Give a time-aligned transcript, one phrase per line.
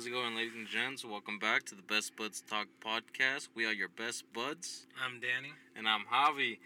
[0.00, 1.04] How's it going, ladies and gents?
[1.04, 3.48] Welcome back to the Best Buds Talk podcast.
[3.54, 5.52] We are your best buds, I'm Danny.
[5.76, 6.56] and I'm Javi.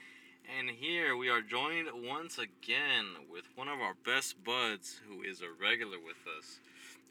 [0.57, 5.41] And here we are joined once again with one of our best buds, who is
[5.43, 6.61] a regular with us,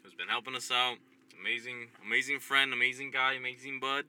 [0.02, 0.96] who's been helping us out.
[1.38, 4.06] Amazing, amazing friend, amazing guy, amazing bud.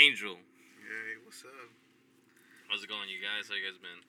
[0.00, 1.68] Angel, Hey, what's up?
[2.72, 3.50] how's it going, you guys?
[3.50, 4.00] How you guys been?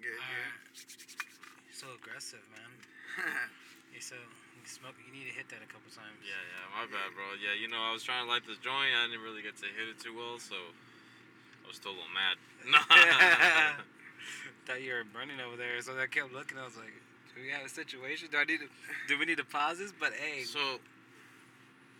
[0.00, 2.72] Good, You're so aggressive, man.
[3.20, 3.94] good.
[3.94, 4.16] You so
[4.54, 4.94] you smoke.
[5.02, 6.16] You need to hit that a couple times.
[6.24, 7.36] Yeah, yeah, my bad, bro.
[7.38, 8.94] Yeah, you know, I was trying to light this joint.
[8.94, 12.14] I didn't really get to hit it too well, so I was still a little
[12.14, 12.36] mad.
[14.66, 16.56] Thought you were burning over there, so I kept looking.
[16.56, 16.94] I was like,
[17.34, 18.28] "Do we have a situation?
[18.32, 18.68] Do I need to?
[19.08, 20.80] Do we need to pause this?" But hey, So,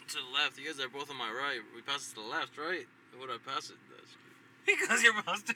[0.09, 1.61] to the left, you guys are both on my right.
[1.77, 2.89] We pass it to the left, right?
[3.13, 3.77] What would I pass it?
[3.93, 4.17] That's
[4.65, 5.55] because you're supposed to.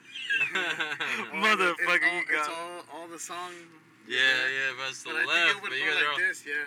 [1.33, 2.49] Motherfucker, you it's all, got- It's
[2.93, 3.53] all, all the song.
[4.07, 4.21] yeah,
[4.53, 5.57] yeah, pass it to But I the think left.
[5.57, 6.65] it would But you go guys are like all, this, yeah.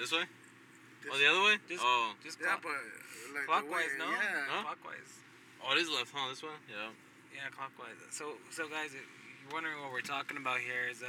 [0.00, 0.24] This way?
[1.04, 1.56] This- Oh, the other way?
[1.68, 2.12] Just- oh.
[2.24, 4.10] Just Yeah, clock- but like clockwise, the way, no?
[4.10, 4.46] Yeah.
[4.48, 4.62] Huh?
[4.64, 5.12] Clockwise.
[5.62, 6.28] oh, it is left, huh?
[6.28, 6.56] This way?
[6.68, 6.90] Yeah.
[7.34, 7.96] Yeah, clockwise.
[8.10, 9.00] So, so guys, if
[9.44, 11.06] you're wondering what we're talking about here is uh,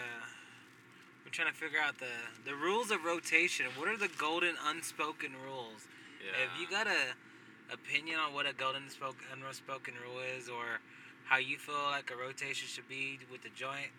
[1.26, 2.12] we're trying to figure out the
[2.46, 3.66] the rules of rotation.
[3.76, 5.88] What are the golden unspoken rules?
[6.24, 6.44] Yeah.
[6.46, 7.16] If you got a
[7.74, 10.80] opinion on what a golden spoken unspoken rule is, or
[11.26, 13.92] how you feel like a rotation should be with the joint,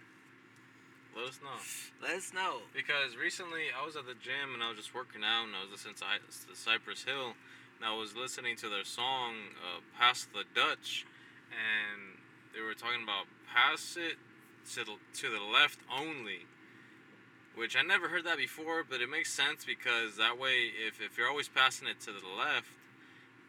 [1.15, 1.61] Let us know.
[2.01, 2.59] let us know.
[2.75, 5.61] Because recently I was at the gym and I was just working out and I
[5.61, 7.35] was listening to, I- to Cypress Hill
[7.79, 11.05] and I was listening to their song uh, "Pass the Dutch"
[11.53, 12.17] and
[12.55, 14.17] they were talking about pass it
[14.75, 16.47] to the, to the left only,
[17.57, 21.19] which I never heard that before, but it makes sense because that way if if
[21.19, 22.69] you're always passing it to the left.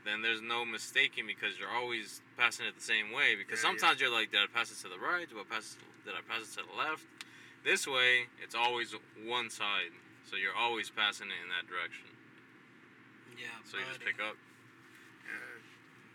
[0.03, 3.39] Then there's no mistaking because you're always passing it the same way.
[3.39, 3.79] Because Yeah, yeah.
[3.79, 5.29] sometimes you're like, did I pass it to the right?
[5.31, 5.77] Do I pass?
[5.79, 7.07] It, did I pass it to the left?
[7.63, 8.91] This way, it's always
[9.23, 9.95] one side,
[10.27, 12.11] so you're always passing it in that direction.
[13.39, 13.47] Yeah.
[13.63, 14.11] So you just buddy.
[14.11, 14.35] pick up.
[15.23, 15.57] Uh,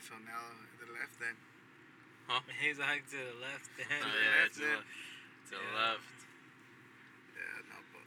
[0.05, 0.45] so now
[0.77, 1.33] the left then.
[2.29, 2.45] Huh?
[2.63, 3.65] He's like to the left.
[3.81, 4.85] Oh, the yeah, left to the, then.
[4.85, 5.81] to the Yeah.
[5.81, 6.17] left.
[7.33, 8.05] Yeah, no, but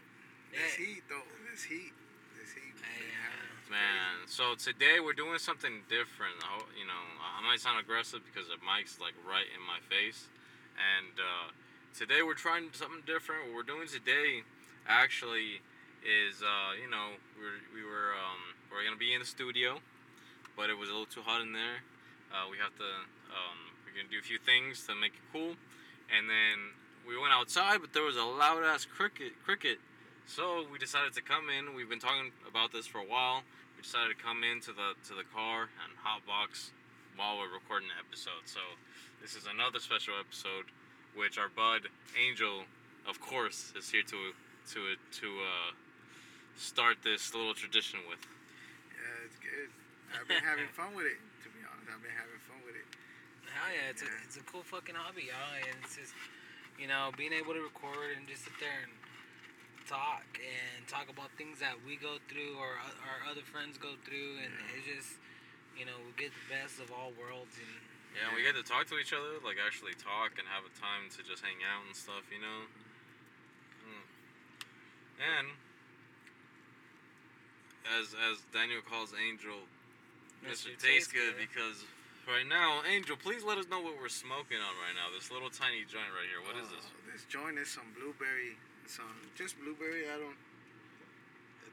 [0.53, 0.85] this Yeah.
[0.85, 1.27] heat though.
[1.49, 1.93] This heat.
[2.37, 2.77] This heat.
[2.77, 3.57] Hey, been happening.
[3.57, 6.37] It's Man, so today we're doing something different.
[6.45, 10.29] I You know, I might sound aggressive because the mic's like right in my face,
[10.77, 11.49] and uh,
[11.97, 13.47] today we're trying something different.
[13.47, 14.43] What we're doing today,
[14.87, 15.61] actually,
[16.03, 19.79] is uh, you know we're we were um, we're gonna be in the studio,
[20.55, 21.83] but it was a little too hot in there.
[22.31, 22.89] Uh, we have to
[23.31, 25.55] um, we're gonna do a few things to make it cool,
[26.09, 26.75] and then
[27.07, 29.79] we went outside, but there was a loud ass cricket cricket.
[30.25, 31.75] So we decided to come in.
[31.75, 33.43] We've been talking about this for a while.
[33.75, 36.71] We decided to come into the to the car and hotbox
[37.17, 38.47] while we're recording the episode.
[38.47, 38.61] So
[39.21, 40.71] this is another special episode,
[41.15, 42.63] which our bud Angel,
[43.07, 44.33] of course, is here to
[44.73, 44.79] to
[45.21, 45.71] to uh,
[46.55, 48.19] start this little tradition with.
[48.93, 49.69] Yeah, it's good.
[50.13, 51.19] I've been having fun with it.
[51.43, 52.85] To be honest, I've been having fun with it.
[53.51, 55.55] Hell yeah, it's a it's a cool fucking hobby, y'all.
[55.59, 56.13] And it's just,
[56.79, 58.93] you know, being able to record and just sit there and
[59.89, 64.39] talk and talk about things that we go through or our other friends go through,
[64.39, 64.75] and Yeah.
[64.79, 65.11] it's just,
[65.75, 67.57] you know, we get the best of all worlds.
[67.59, 67.80] And
[68.11, 70.73] Yeah, and we get to talk to each other, like actually talk and have a
[70.75, 72.67] time to just hang out and stuff, you know.
[73.87, 74.03] Mm.
[75.21, 75.47] And
[77.87, 79.63] as as Daniel calls Angel,
[80.43, 80.75] Mr.
[80.75, 81.87] Tastes Good because
[82.27, 85.07] right now, Angel, please let us know what we're smoking on right now.
[85.13, 86.43] This little tiny joint right here.
[86.43, 86.85] What is this?
[86.85, 90.11] Uh, This joint is some blueberry, some just blueberry.
[90.11, 90.37] I don't.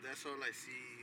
[0.07, 1.03] That's all I see.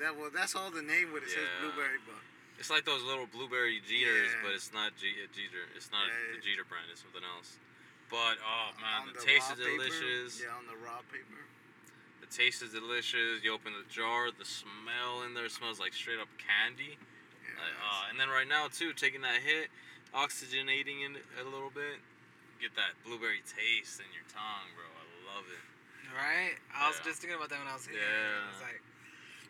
[0.00, 2.22] That well, that's all the name what it says blueberry, but
[2.60, 4.42] It's like those little blueberry Jeeters, Yeah.
[4.44, 5.64] but it's not G- uh, Jeeter.
[5.74, 6.84] It's not Yeah, the it- Jeeter brand.
[6.92, 7.56] It's something else.
[8.12, 10.40] But oh man, on the, taste raw is paper- delicious.
[10.44, 11.40] Yeah, on the raw paper.
[12.20, 13.40] The taste is delicious.
[13.42, 16.98] You open the jar, the smell in there smells like straight up candy.
[17.00, 19.70] Yeah, Like, uh, and then right now too, taking that hit,
[20.12, 21.96] oxygenating it a little bit,
[22.60, 24.84] get that blueberry taste in your tongue, bro.
[24.84, 25.64] I love it.
[26.14, 27.04] right, I was Yeah.
[27.04, 27.96] just thinking about that when I was here.
[27.96, 28.44] Yeah.
[28.44, 28.82] I was like,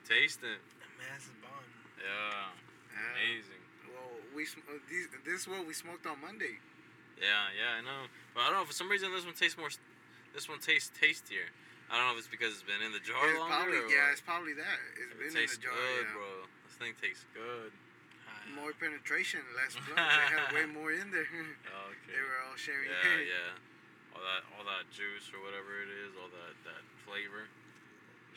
[0.06, 0.60] Taste it.
[1.00, 1.64] man, this is bomb.
[1.98, 2.50] Yeah,
[2.94, 3.62] amazing.
[3.90, 6.58] Well, we sm- uh, these, this is what we smoked on Monday.
[7.20, 8.08] Yeah, yeah, I know.
[8.34, 8.68] But I don't know.
[8.68, 9.68] For some reason, this one tastes more.
[10.32, 11.50] This one tastes tastier.
[11.90, 13.50] I don't know if it's because it's been in the jar It's longer.
[13.50, 14.14] probably yeah, what.
[14.14, 14.78] it's probably that.
[14.94, 15.74] It's It been in the jar.
[15.74, 16.14] good, yeah.
[16.14, 16.28] bro.
[16.70, 17.74] This thing tastes good.
[18.58, 19.98] More penetration, less blunts.
[19.98, 21.26] they had way more in there.
[21.90, 22.14] Okay.
[22.14, 22.86] they were all sharing.
[22.88, 24.14] Yeah, yeah.
[24.14, 27.50] All that, all that juice or whatever it is, all that, that flavor.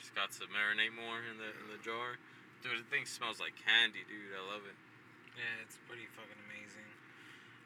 [0.02, 2.18] Just got to marinate more in the in the jar.
[2.64, 4.32] Dude, the thing smells like candy, dude.
[4.32, 4.78] I love it.
[5.36, 6.88] Yeah, it's pretty fucking amazing.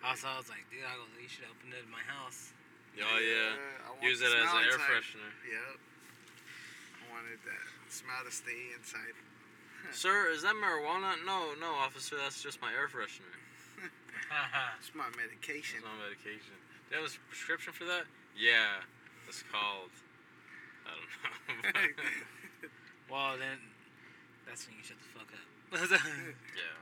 [0.01, 2.57] Also, I was like, dude, I go, you should open it in my house.
[2.97, 3.53] Oh yeah.
[3.85, 5.29] I want Use it as an air freshener.
[5.45, 5.77] Yep.
[5.77, 7.61] I wanted that
[7.93, 9.13] smell to stay inside.
[9.93, 11.13] Sir, is that marijuana?
[11.21, 12.17] No, no, officer.
[12.17, 13.37] That's just my air freshener.
[14.81, 15.79] It's my medication.
[15.79, 16.57] It's my medication.
[16.89, 18.03] Do you have a prescription for that?
[18.35, 18.83] Yeah.
[19.23, 19.93] It's called.
[20.83, 22.03] I don't know.
[23.11, 23.55] well, then
[24.47, 25.47] that's when you shut the fuck up.
[26.55, 26.79] yeah.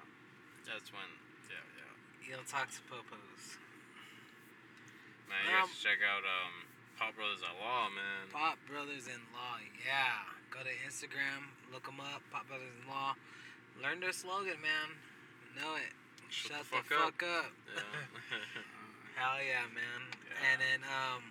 [0.70, 1.10] That's when.
[1.50, 1.92] Yeah, yeah.
[2.22, 3.58] you don't talk to popos.
[5.26, 6.70] Man, you Um, should check out um,
[7.02, 8.30] Pot Brothers in Law, man.
[8.30, 10.22] Pot Brothers in Law, yeah.
[10.54, 12.22] Go to Instagram, look them up.
[12.30, 13.18] Pot Brothers in Law.
[13.82, 14.94] Learn their slogan, man.
[15.58, 15.92] Know it.
[16.30, 17.50] Shut Shut, the the, fuck fuck up.
[17.74, 17.82] Yeah.
[19.20, 20.02] Hell yeah, man.
[20.14, 20.48] Yeah.
[20.54, 21.22] And then um,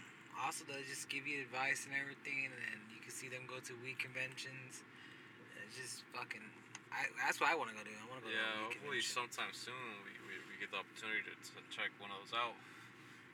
[0.43, 3.63] also they'll just give you advice and everything, and then you can see them go
[3.65, 4.83] to weed conventions.
[5.75, 6.47] And It's just fucking.
[6.95, 7.91] I, that's what I want to go do.
[7.91, 9.27] I want to go yeah, to hopefully convention.
[9.35, 12.55] sometime soon we, we, we get the opportunity to, to check one of those out.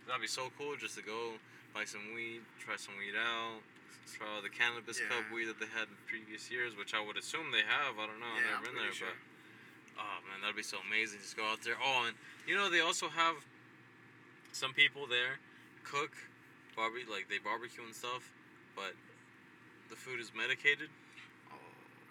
[0.09, 1.37] That'd be so cool just to go
[1.77, 3.61] buy some weed, try some weed out,
[4.09, 7.21] try all the cannabis cup weed that they had in previous years, which I would
[7.21, 8.01] assume they have.
[8.01, 8.33] I don't know.
[8.41, 9.13] Yeah, I've I'm never been there, sure.
[9.13, 11.21] but oh man, that'd be so amazing.
[11.21, 11.77] Just go out there.
[11.77, 12.17] Oh, and
[12.49, 13.37] you know they also have
[14.57, 15.37] some people there
[15.85, 16.17] cook
[16.73, 18.25] barbecue like they barbecue and stuff,
[18.73, 18.97] but
[19.93, 20.89] the food is medicated.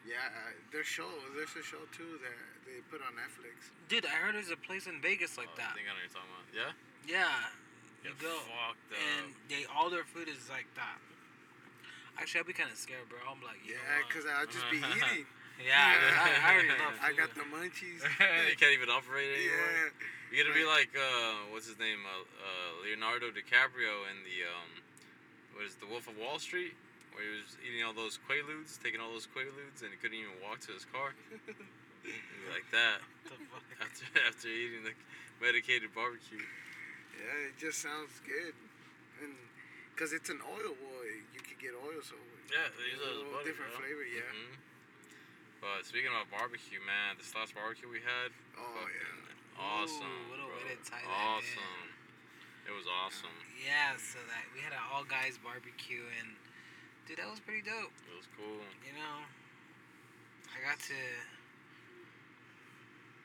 [0.07, 0.15] Yeah.
[0.31, 1.07] Uh, there's show.
[1.35, 3.69] There's a show too that they put on Netflix.
[3.87, 5.73] Dude, I heard there's a place in Vegas like Oh, that.
[5.73, 6.45] I think I know what you're talking about.
[6.55, 6.71] Yeah.
[7.05, 7.49] Yeah.
[8.05, 8.35] You Get go.
[8.47, 8.99] fucked up.
[8.99, 10.97] And they all their food is like that.
[12.19, 13.19] Actually, I'd be kind of scared, bro.
[13.27, 15.23] I'm like, you Yeah, because I'll just be eating.
[15.63, 16.95] yeah, I, I already love.
[16.99, 18.03] I got the munchies.
[18.51, 19.55] you can't even operate anymore.
[19.55, 19.91] yeah.
[20.31, 22.05] You're gonna be like uh, what's his name?
[22.05, 24.69] Uh, uh, Leonardo DiCaprio in the um,
[25.57, 26.75] what is it, the Wolf of Wall Street,
[27.13, 30.35] where he was eating all those quaaludes, taking all those quaaludes, and he couldn't even
[30.43, 31.13] walk to his car.
[32.49, 33.61] Like that The fuck?
[33.83, 34.95] after after eating the
[35.43, 36.39] medicated barbecue.
[37.13, 38.55] Yeah, it just sounds good.
[39.21, 39.35] And
[39.93, 42.15] because it's an oil boy, you could get oil, so
[42.49, 43.83] Yeah, they use those butter, different bro.
[43.83, 44.25] flavor, yeah.
[44.31, 44.55] Mhm.
[45.59, 49.59] But speaking about barbecue, man, this last barbecue we had, oh yeah.
[49.59, 50.07] awesome.
[50.07, 50.55] Ooh, what a bro.
[50.55, 51.27] way to tie that in.
[51.35, 51.83] awesome.
[52.65, 53.35] It was awesome.
[53.59, 56.31] Yeah, so that we had an all guys barbecue, and
[57.09, 57.89] dude, that was pretty dope.
[58.05, 58.61] It was cool.
[58.85, 59.17] You know,
[60.53, 60.99] I got to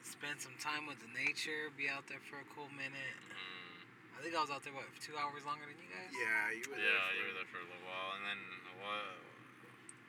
[0.09, 3.13] spend some time with the nature, be out there for a cool minute.
[3.29, 3.85] Mm.
[4.17, 6.09] I think I was out there what two hours longer than you guys.
[6.17, 7.13] Yeah, you were Yeah, there.
[7.21, 8.41] you were there for a little while, and then
[8.81, 9.21] what?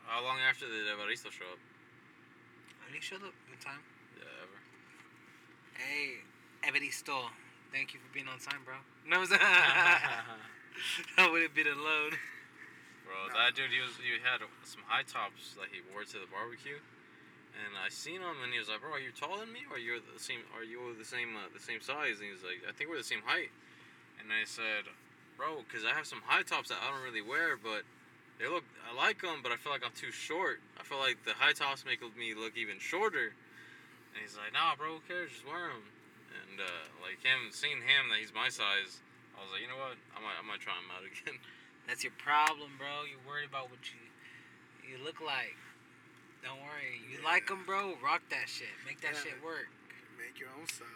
[0.07, 1.60] How long after did Evaristo show up?
[2.88, 3.83] And he showed up in time.
[4.16, 4.60] Yeah, ever.
[5.75, 6.24] Hey,
[6.63, 7.28] Evaristo,
[7.75, 8.80] thank you for being on time, bro.
[9.04, 12.16] No, it's- that would have been a load.
[13.06, 16.25] Bro, that dude, he was he had some high tops that he wore to the
[16.25, 16.81] barbecue,
[17.54, 19.78] and I seen him, and he was like, "Bro, are you taller than me, or
[19.78, 20.42] you're the same?
[20.57, 23.00] Are you the same uh, the same size?" And he was like, "I think we're
[23.00, 23.54] the same height."
[24.18, 24.90] And I said,
[25.38, 27.86] "Bro, because I have some high tops that I don't really wear, but
[28.42, 30.60] they look I like them, but I feel like I'm too short.
[30.75, 33.38] I feel like the high tops make me look even shorter."
[34.12, 35.30] And he's like, "Nah, bro, who cares?
[35.30, 35.86] Just wear them."
[36.34, 39.00] And uh, like him, seeing him that he's my size,
[39.36, 40.00] I was like, you know what?
[40.16, 41.40] I might I might try him out again.
[41.88, 43.06] That's your problem, bro.
[43.06, 44.02] You're worried about what you
[44.86, 45.58] you look like.
[46.46, 47.02] Don't worry.
[47.10, 47.98] You like them, bro?
[48.06, 48.70] Rock that shit.
[48.86, 49.34] Make that Yeah.
[49.34, 49.66] shit work.
[50.18, 50.88] Make your own style.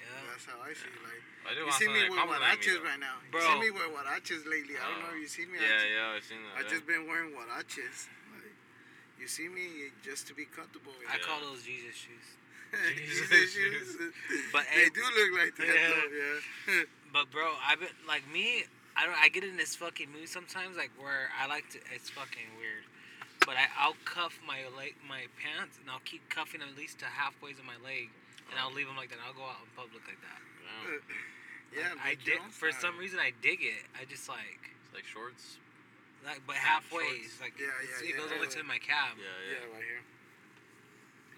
[0.00, 0.04] Yeah.
[0.32, 0.88] That's how I see.
[1.00, 2.88] Like I do you want see something me to with compliment me, huaraches though.
[2.92, 3.16] right now.
[3.32, 3.40] Bro.
[3.40, 4.76] You see me with huaraches lately.
[4.76, 5.56] I don't know if you see me.
[5.56, 6.52] I Yeah, just, yeah, I've seen that.
[6.56, 6.68] I yeah.
[6.76, 7.96] just been wearing huaraches.
[8.36, 8.52] Like,
[9.20, 10.92] you see me just to be comfortable.
[11.08, 12.28] I call those Jesus shoes.
[13.00, 13.96] Jesus Jesus shoes.
[13.96, 14.12] shoes.
[14.52, 15.88] But, they hey- do look like that Yeah.
[15.88, 16.12] though.
[16.12, 16.84] Yeah.
[17.16, 18.64] But bro, I've been like me.
[18.98, 19.14] I don't.
[19.14, 21.78] I get in this fucking mood sometimes, like where I like to.
[21.94, 22.82] It's fucking weird.
[23.46, 27.06] But I, I'll cuff my leg, my pants, and I'll keep cuffing at least to
[27.06, 28.10] halfway of my leg,
[28.50, 29.22] and I'll leave them like that.
[29.22, 30.40] I'll go out in public like that.
[31.72, 31.94] Yeah.
[31.94, 32.02] yeah.
[32.02, 32.50] I make your dig.
[32.52, 32.92] For style.
[32.92, 33.86] some reason, I dig it.
[33.96, 35.56] I just like, It's like shorts.
[36.26, 37.24] like, but Yeah, halfway.
[37.24, 37.40] shorts.
[37.40, 38.36] Like Yeah, it's- yeah, it goes yeah.
[38.42, 39.14] over to my calf.
[39.16, 39.72] Yeah, Yeah, yeah.
[39.72, 40.02] right here.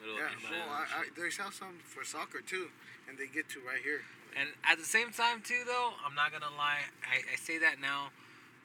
[0.01, 1.15] Little Yeah, well, I, I, shit.
[1.15, 2.73] there's some for soccer too,
[3.07, 4.03] and they get to right here.
[4.39, 6.87] And at the same time, too, though, I'm not gonna lie.
[7.03, 8.11] I, I say that now,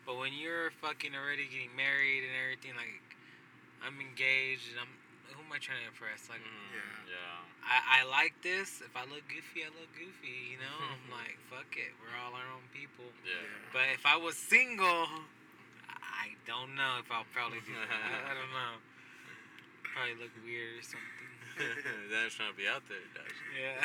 [0.06, 3.02] but when you're fucking already getting married and everything, like,
[3.82, 4.92] I'm engaged and I'm.
[5.34, 6.30] Who am I trying to impress?
[6.30, 6.70] Like, Mhm,
[7.10, 7.18] Yeah.
[7.18, 7.42] yeah.
[7.66, 8.80] I, I like this.
[8.86, 10.54] If I look goofy, I look goofy.
[10.54, 11.92] You know, I'm like, fuck it.
[11.98, 13.10] We're all our own people.
[13.26, 13.42] Yeah.
[13.74, 15.10] But if I was single,
[15.90, 17.90] I don't know if I'll probably do that.
[18.30, 18.78] I don't know.
[19.92, 21.30] Probably look weird or something.
[22.14, 23.38] Dan's trying to be out there, Dash.
[23.58, 23.82] Yeah.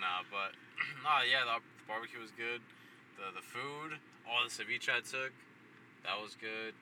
[0.00, 0.52] Nah, but
[1.04, 2.60] nah, yeah, the, the barbecue was good.
[3.16, 3.96] The the food,
[4.28, 5.32] all the ceviche I took,
[6.04, 6.76] that was good.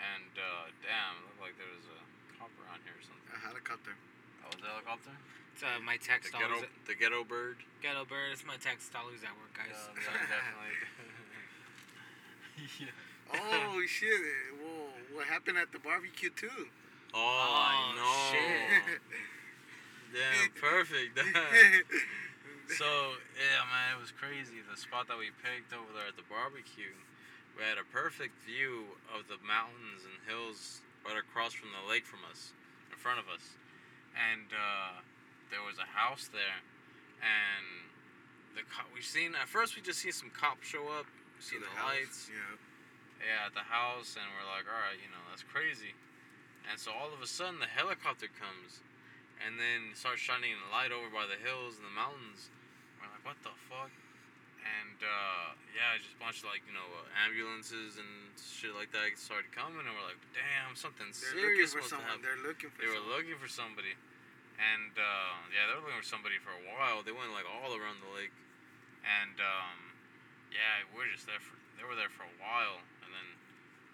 [0.00, 2.00] And uh, damn, it looked like there was a
[2.40, 3.28] cop around here or something.
[3.30, 3.94] I had A helicopter.
[4.42, 5.14] Oh, was that a helicopter?
[5.54, 6.72] It's uh, my text The ghetto, dollars.
[6.88, 7.60] the ghetto bird.
[7.84, 8.32] Ghetto bird.
[8.32, 9.76] It's my text dollars at work, guys.
[9.76, 10.74] Yeah, definitely.
[12.80, 12.90] yeah.
[13.32, 14.10] Oh shit!
[14.60, 16.68] Well, what happened at the barbecue too?
[17.14, 18.28] Oh, I Oh, know.
[18.28, 19.00] shit.
[20.12, 21.18] Damn, perfect.
[22.78, 22.88] So
[23.36, 24.64] yeah, man, it was crazy.
[24.64, 26.94] The spot that we picked over there at the barbecue,
[27.52, 32.08] we had a perfect view of the mountains and hills right across from the lake
[32.08, 32.56] from us,
[32.88, 33.44] in front of us.
[34.16, 35.04] And uh,
[35.52, 36.64] there was a house there,
[37.20, 37.66] and
[38.56, 41.04] the co- we seen at first we just see some cops show up,
[41.44, 42.56] see To the, lights, Yeah.
[43.20, 45.92] yeah, at the house, and we're like, all right, you know, that's crazy.
[46.72, 48.80] And so all of a sudden the helicopter comes,
[49.46, 52.50] and then starts shining a light over by the hills and the mountains.
[52.98, 53.90] We're like, what the fuck?
[54.62, 58.94] And uh, yeah, just a bunch of like you know uh, ambulances and shit like
[58.94, 62.22] that started coming, and we're like, damn, something They're looking serious for must have someone.
[62.22, 63.98] They're looking for They were looking for somebody,
[64.62, 67.02] and uh, yeah, they were looking for somebody for a while.
[67.02, 68.30] They went like all around the lake,
[69.02, 69.98] and um,
[70.54, 71.58] yeah, we are just there for.
[71.74, 73.28] They were there for a while, and then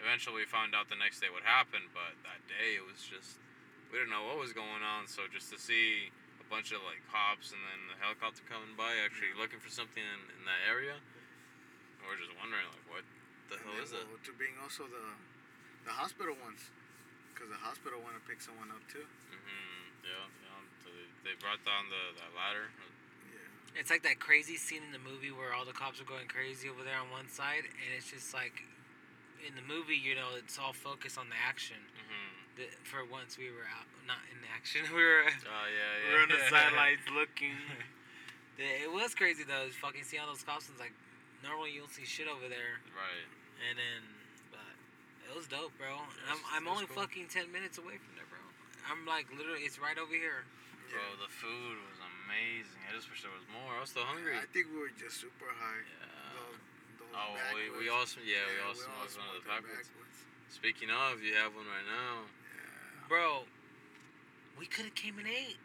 [0.05, 1.89] eventually we found out the next day what happened.
[1.97, 3.41] But that day it was just
[3.91, 5.07] we didn't know what was going on.
[5.09, 8.97] So just to see a bunch of like cops and then the helicopter coming by,
[9.05, 10.97] actually looking for something in, in that area,
[12.05, 13.05] we're just wondering like what
[13.53, 14.05] the And hell then is it?
[14.09, 15.05] we'll- To being also the
[15.87, 16.69] the hospital ones,
[17.33, 19.05] because the hospital want to pick someone up too.
[19.33, 20.61] hmm Yeah, yeah.
[20.85, 22.69] So they, they brought down the that ladder.
[23.33, 23.81] Yeah.
[23.81, 26.69] It's like that crazy scene in the movie where all the cops are going crazy
[26.69, 28.69] over there on one side, and it's just like,
[29.41, 31.81] in the movie, you know, it's all focused on the action.
[31.97, 32.28] hmm
[32.59, 34.83] The, for once, we were out, not in action.
[34.91, 36.07] We were, Oh yeah, yeah.
[36.11, 37.55] we were on the sidelines looking.
[38.59, 39.71] It was crazy though.
[39.71, 40.67] is Fucking see all those cops.
[40.67, 40.91] And like
[41.47, 43.27] normally you don't see shit over there, Right.
[43.71, 44.01] and then,
[44.51, 44.75] but
[45.23, 45.95] it was dope, bro.
[46.03, 46.99] It I'm, I'm only cool.
[47.07, 48.43] fucking ten minutes away from there, bro.
[48.91, 50.43] I'm like literally, it's right over here.
[50.91, 52.81] Bro, the food was amazing.
[52.91, 53.77] I just wish there was more.
[53.79, 54.35] I was still hungry.
[54.35, 55.85] I think we were just super high.
[55.87, 56.11] Yeah.
[56.35, 56.59] Those,
[57.07, 59.55] those Oh, well, we, we also yeah, we also all smoked one of the smoked
[59.55, 59.87] our backwoods.
[59.95, 60.19] backwoods.
[60.51, 62.27] Speaking of, you have one right now.
[63.09, 63.17] Yeah.
[63.17, 63.49] Bro,
[64.61, 65.57] we could have came and ate.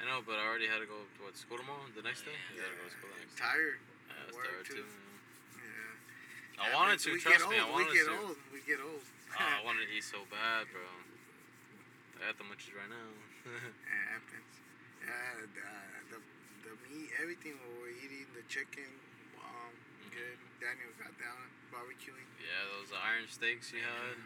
[0.00, 1.84] I know, but I already had to go to what school tomorrow.
[1.92, 2.32] The next day.
[2.54, 2.64] Yeah.
[2.64, 3.42] I gotta go to school the next day.
[3.44, 3.78] Tired.
[3.82, 4.80] Yeah, I was Work tired too.
[4.80, 4.88] too.
[5.60, 6.62] Yeah.
[6.62, 7.08] I wanted to.
[7.12, 7.72] We Trust get me, I old.
[7.74, 8.16] wanted we get to.
[8.16, 8.36] old.
[8.54, 9.04] We get old.
[9.30, 10.82] Oh, I wanted to eat so bad, bro.
[12.18, 13.08] I got the munchies right now.
[13.46, 14.52] It happens.
[15.06, 15.62] Yeah, the,
[16.10, 16.18] the,
[16.66, 18.90] the meat, everything we were eating, the chicken,
[19.38, 19.70] um,
[20.02, 20.10] Mm-hmm.
[20.18, 20.36] good.
[20.58, 22.26] Daniel got down barbecuing.
[22.42, 24.18] yeah, those iron steaks you had.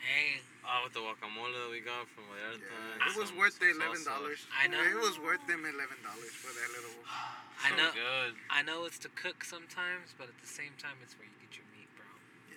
[0.00, 0.40] Thank you.
[0.40, 2.62] Hey, Oh, with the guacamole that we got from Vallarta.
[2.62, 3.08] Yeah.
[3.10, 4.46] It was some- worth the eleven dollars.
[4.54, 4.78] I know.
[4.84, 6.94] It was worth them eleven dollars for that little.
[7.64, 7.90] I So know.
[7.92, 8.32] good.
[8.50, 11.56] I know it's to cook sometimes, but at the same time, it's where you get
[11.58, 12.06] your meat, bro.
[12.52, 12.56] Yeah.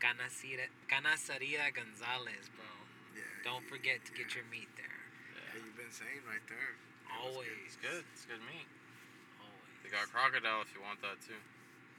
[0.00, 2.66] Canacita, Canaceria Gonzalez, bro.
[3.14, 3.22] Yeah.
[3.44, 4.18] Don't yeah, forget to yeah.
[4.24, 5.00] get your meat there.
[5.36, 6.72] Yeah, you've been saying right there.
[6.74, 7.68] It was Always.
[7.68, 8.04] It's good.
[8.16, 8.66] It's good meat.
[9.38, 9.76] Always.
[9.84, 11.38] They got crocodile if you want that too.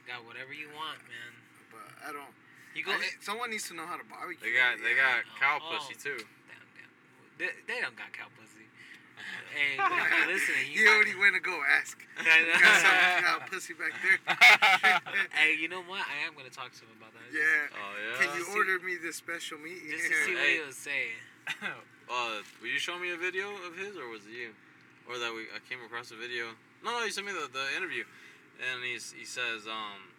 [0.04, 1.32] Got whatever you want, man.
[1.70, 2.01] But I don't.
[2.82, 2.98] You go.
[2.98, 4.42] I need- someone needs to know how to barbecue.
[4.42, 5.22] They got they yeah.
[5.22, 5.78] got cow Oh.
[5.78, 6.18] pussy too.
[6.18, 6.90] damn, damn.
[7.38, 8.66] They, they don't got cow pussy.
[9.54, 11.94] hey, but if you're listening, you You might- already went to go ask.
[12.18, 12.82] I Got know.
[12.82, 14.18] some got pussy back there.
[15.38, 16.02] hey, you know what?
[16.02, 17.30] I am gonna talk to him about that.
[17.30, 17.70] yeah.
[17.70, 18.18] Oh yeah.
[18.18, 19.78] Can you order me this special meat?
[19.86, 20.58] Just to see what Hey.
[20.58, 21.22] he was saying.
[22.10, 24.50] Uh, will you show me a video of his, or was it you,
[25.08, 26.50] or that we I came across a video?
[26.84, 28.04] No, no, you sent me the, the interview,
[28.60, 30.11] and he's he says um,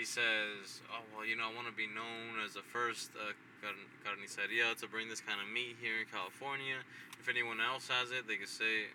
[0.00, 3.36] he says oh well you know I want to be known as the first uh,
[3.60, 6.80] carn- carniceria to bring this kind of meat here in California.
[7.20, 8.88] If anyone else has it, they could say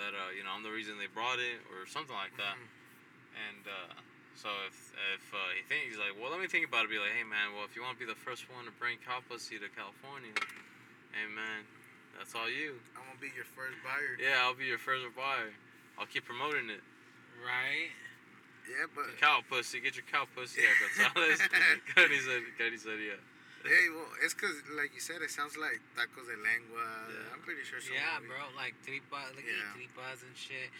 [0.00, 2.56] that uh, you know I'm the reason they brought it or something like that.
[2.56, 4.00] And uh,
[4.32, 6.90] so if if uh, he thinks he's like, well, let me think about it.
[6.90, 8.96] Be like, hey man, well if you want to be the first one to bring
[9.04, 10.32] cow pussy to California,
[11.12, 11.68] hey man,
[12.16, 12.80] that's all you.
[12.96, 14.16] I'm gonna be your first buyer.
[14.16, 15.52] Yeah, I'll be your first buyer.
[16.00, 16.80] I'll keep promoting it.
[17.44, 17.92] Right?
[18.68, 21.40] Yeah, but Cow pussy, get your cow pussy at Gonzalez.
[21.96, 23.18] Cody said, Cody said, yeah.
[23.66, 26.84] hey, well, it's cause like you said, it sounds like tacos de lengua.
[27.10, 27.32] Yeah.
[27.34, 27.80] I'm pretty sure.
[27.90, 28.54] Yeah, someone- bro.
[28.56, 29.74] Like tripas, like Yeah.
[29.80, 30.70] eat tripas and shit.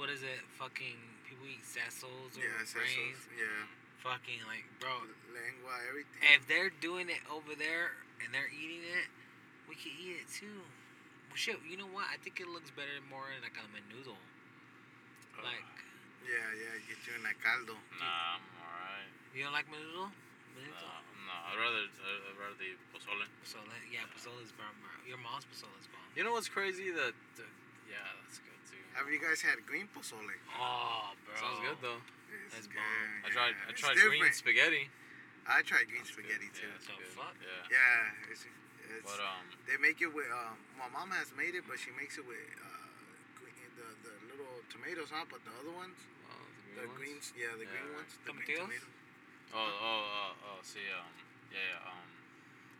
[0.00, 0.40] What is it?
[0.56, 0.96] Fucking
[1.28, 2.72] people eat sessels or Yeah, brains.
[2.72, 3.68] sesos, yeah,
[4.00, 5.04] Fucking like, bro.
[5.28, 6.16] lengua, everything.
[6.32, 7.92] If they're doing it over there
[8.24, 9.12] and they're eating it,
[9.68, 10.64] we can eat it too.
[11.28, 12.08] Well, shit, you know what?
[12.08, 14.16] I think it looks better more in like a menudo.
[15.36, 15.68] Uh, like,
[16.26, 17.74] yeah, yeah, get you in that caldo.
[17.98, 19.10] Nah, I'm alright.
[19.34, 20.10] you don't like menudo?
[20.56, 20.74] Menudo?
[20.82, 23.26] Nah, nah, I'd rather, I'd rather eat pozole.
[23.46, 23.58] So
[23.92, 24.74] yeah, pozole's bomb.
[24.82, 24.90] bro.
[25.06, 26.04] Your mom's pozole is bomb.
[26.18, 26.90] You know what's crazy?
[26.90, 27.50] That, that
[27.86, 28.80] yeah, that's good too.
[28.98, 30.24] Have you guys had green pozole?
[30.58, 31.34] Oh, bro.
[31.38, 32.00] Sounds good though.
[32.48, 33.24] It's That's good, bomb.
[33.24, 34.34] I tried, I it's tried green different.
[34.36, 34.84] spaghetti.
[35.48, 36.60] I tried green That's spaghetti good.
[36.60, 36.68] too.
[36.68, 37.16] Yeah, that's The good.
[37.16, 37.36] fuck?
[37.40, 37.72] Yeah.
[37.72, 40.28] Yeah, it's, it's But um, they make it with.
[40.28, 42.77] Um, my mom has made it, but she makes it with uh,
[44.70, 45.24] tomatoes, huh?
[45.28, 45.96] But the other ones,
[46.28, 46.36] uh,
[46.76, 46.98] the green ones?
[46.98, 48.96] greens, yeah, the green ones, the green tomatoes.
[49.52, 51.08] Oh, oh, uh, oh, see, um,
[51.52, 52.08] yeah, yeah, um,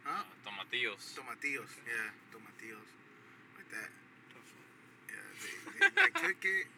[0.04, 0.24] Huh?
[0.24, 1.04] uh, tomatillos.
[1.12, 1.72] Tomatillos.
[1.84, 2.90] Yeah, tomatillos.
[3.56, 3.90] Like that.
[5.08, 6.77] Yeah, they, they like cook it and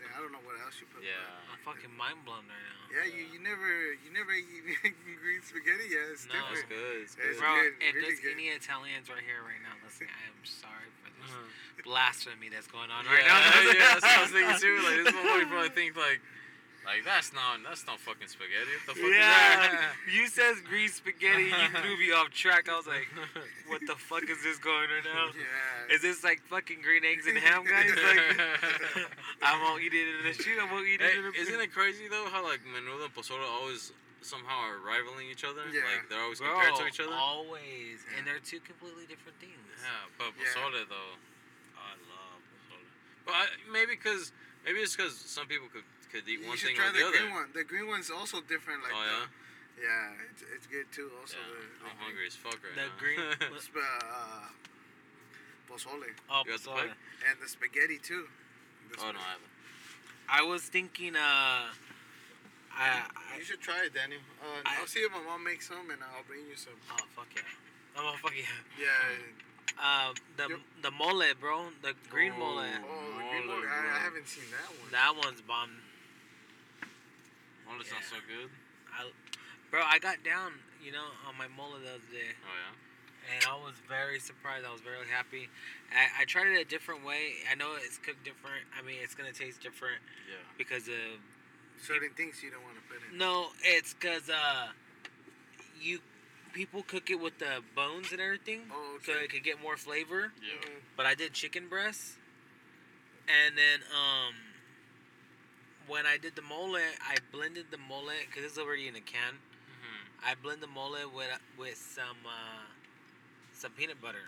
[0.00, 0.16] blend it.
[0.16, 1.04] I don't know what else you put.
[1.04, 1.12] Yeah.
[1.52, 2.80] I'm fucking mind blown right now.
[2.88, 3.68] but- Yeah, you, you never
[4.00, 4.64] you never eat
[5.20, 5.92] green spaghetti.
[5.92, 6.40] Yeah, it's No.
[6.50, 6.72] It's different.
[6.72, 6.96] good.
[7.04, 7.44] It's It's good.
[7.44, 8.34] Bro, good, if really there's good.
[8.34, 11.84] any Italians right here right now listening, I am sorry for this Uh-huh.
[11.84, 13.38] blasphemy that's going on yeah, right now.
[13.76, 14.76] yeah, that's what I was thinking too.
[14.80, 16.20] Like this motherfucker probably think like,
[16.84, 18.72] like that's not that's not fucking spaghetti.
[18.88, 19.92] What the fuck Yeah, is that?
[20.16, 22.68] you says green spaghetti, you threw me off track.
[22.72, 23.06] I was like,
[23.68, 25.28] what the fuck is this going right now?
[25.36, 25.94] Yeah.
[25.94, 27.90] Is this like fucking green eggs and ham, guys?
[27.94, 29.06] Like,
[29.42, 30.58] I won't eat it in the shoe.
[30.60, 33.14] I won't eat it Hey, in the isn't it crazy though how like menudo and
[33.14, 35.64] pozole always somehow are rivaling each other?
[35.72, 35.80] Yeah.
[35.88, 37.16] Like they're always Bro, compared to each other.
[37.16, 38.18] always, Yeah.
[38.20, 39.56] and they're two completely different things.
[39.80, 40.84] Yeah, but Yeah.
[40.92, 41.16] though,
[41.80, 42.84] I love pozole.
[43.24, 44.32] But I, maybe because
[44.64, 47.06] maybe it's because some people could could eat You one thing try or the the
[47.08, 47.16] other.
[47.24, 47.48] green one.
[47.54, 48.82] The green one's also different.
[48.84, 51.08] Like oh the, yeah, yeah, it's, it's good too.
[51.16, 51.48] Also, yeah.
[51.48, 53.00] the, the I'm hungry as fuck right The now.
[53.00, 54.52] green- Sp- uh,
[55.64, 56.92] pozole Oh, You pozole.
[57.24, 58.28] and the spaghetti too.
[58.90, 59.50] The oh no, I haven't.
[60.28, 61.70] I was thinking, uh, I,
[62.74, 64.20] I You should try it, Daniel.
[64.42, 66.74] Uh, I- I'll see if my mom makes some, and I'll bring you some.
[66.92, 67.42] oh fuck yeah,
[67.98, 68.44] oh fuck yeah.
[68.78, 68.88] Yeah.
[69.80, 70.58] Uh, the Yep.
[70.82, 72.38] the mole, bro, the green Oh.
[72.40, 72.58] mole.
[72.58, 73.64] Oh, the green Mole.
[73.64, 73.96] I.
[73.96, 74.90] I haven't seen that one.
[74.92, 75.70] That one's bomb.
[77.70, 78.50] Oh, that sounds so good.
[78.92, 79.08] I,
[79.70, 80.52] bro, I got down,
[80.84, 82.74] you know, on my mole the other day, Oh yeah.
[83.28, 84.64] And I was very surprised.
[84.66, 85.48] I was very happy.
[85.92, 87.42] I, I tried it a different way.
[87.50, 88.64] I know it's cooked different.
[88.78, 90.36] I mean, it's gonna taste different Yeah.
[90.58, 91.20] because of
[91.82, 93.16] Certain things you don't want to put in.
[93.16, 94.68] no, it's because uh,
[95.80, 95.98] you
[96.52, 100.32] people cook it with the bones and everything, Oh, so it could get more flavor.
[100.42, 100.60] Yeah.
[100.60, 100.82] Mhm.
[100.96, 102.16] But I did chicken breasts,
[103.28, 104.34] and then um,
[105.86, 109.34] when I did the mole, I blended the mole because it's already in a can.
[109.34, 112.66] hmm I blend the mole with with some uh,
[113.60, 114.24] some peanut butter,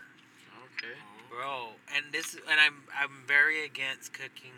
[0.77, 0.93] Okay.
[1.31, 1.71] bro.
[1.97, 4.53] And this and I'm I'm very against cooking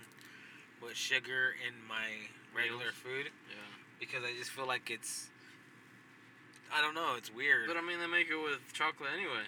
[0.82, 2.94] with sugar in my regular Meals?
[3.02, 3.56] food Yeah.
[4.00, 5.30] because I just feel like it's
[6.74, 7.68] I don't know, it's weird.
[7.68, 9.46] But I mean, they make it with chocolate anyway.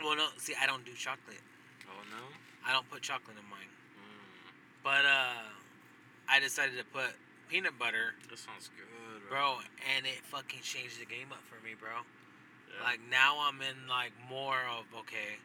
[0.00, 1.42] well, no, see, I don't do chocolate.
[1.86, 2.24] Oh no.
[2.66, 3.68] I don't put chocolate in mine.
[3.68, 4.52] Mm,
[4.82, 5.44] But uh,
[6.30, 7.12] I decided to put
[7.50, 9.58] peanut butter, that sounds good, bro,
[9.96, 12.00] and it fucking changed the game up for me, bro.
[12.72, 12.84] Yeah.
[12.84, 15.36] Like now I'm in like more of okay.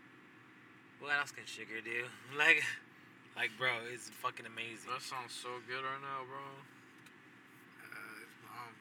[1.00, 2.08] What else can sugar do?
[2.38, 2.64] Like,
[3.36, 4.90] like bro, it's fucking amazing.
[4.90, 6.42] that sounds so good right now, bro.
[7.86, 8.74] Uh, it's bomb.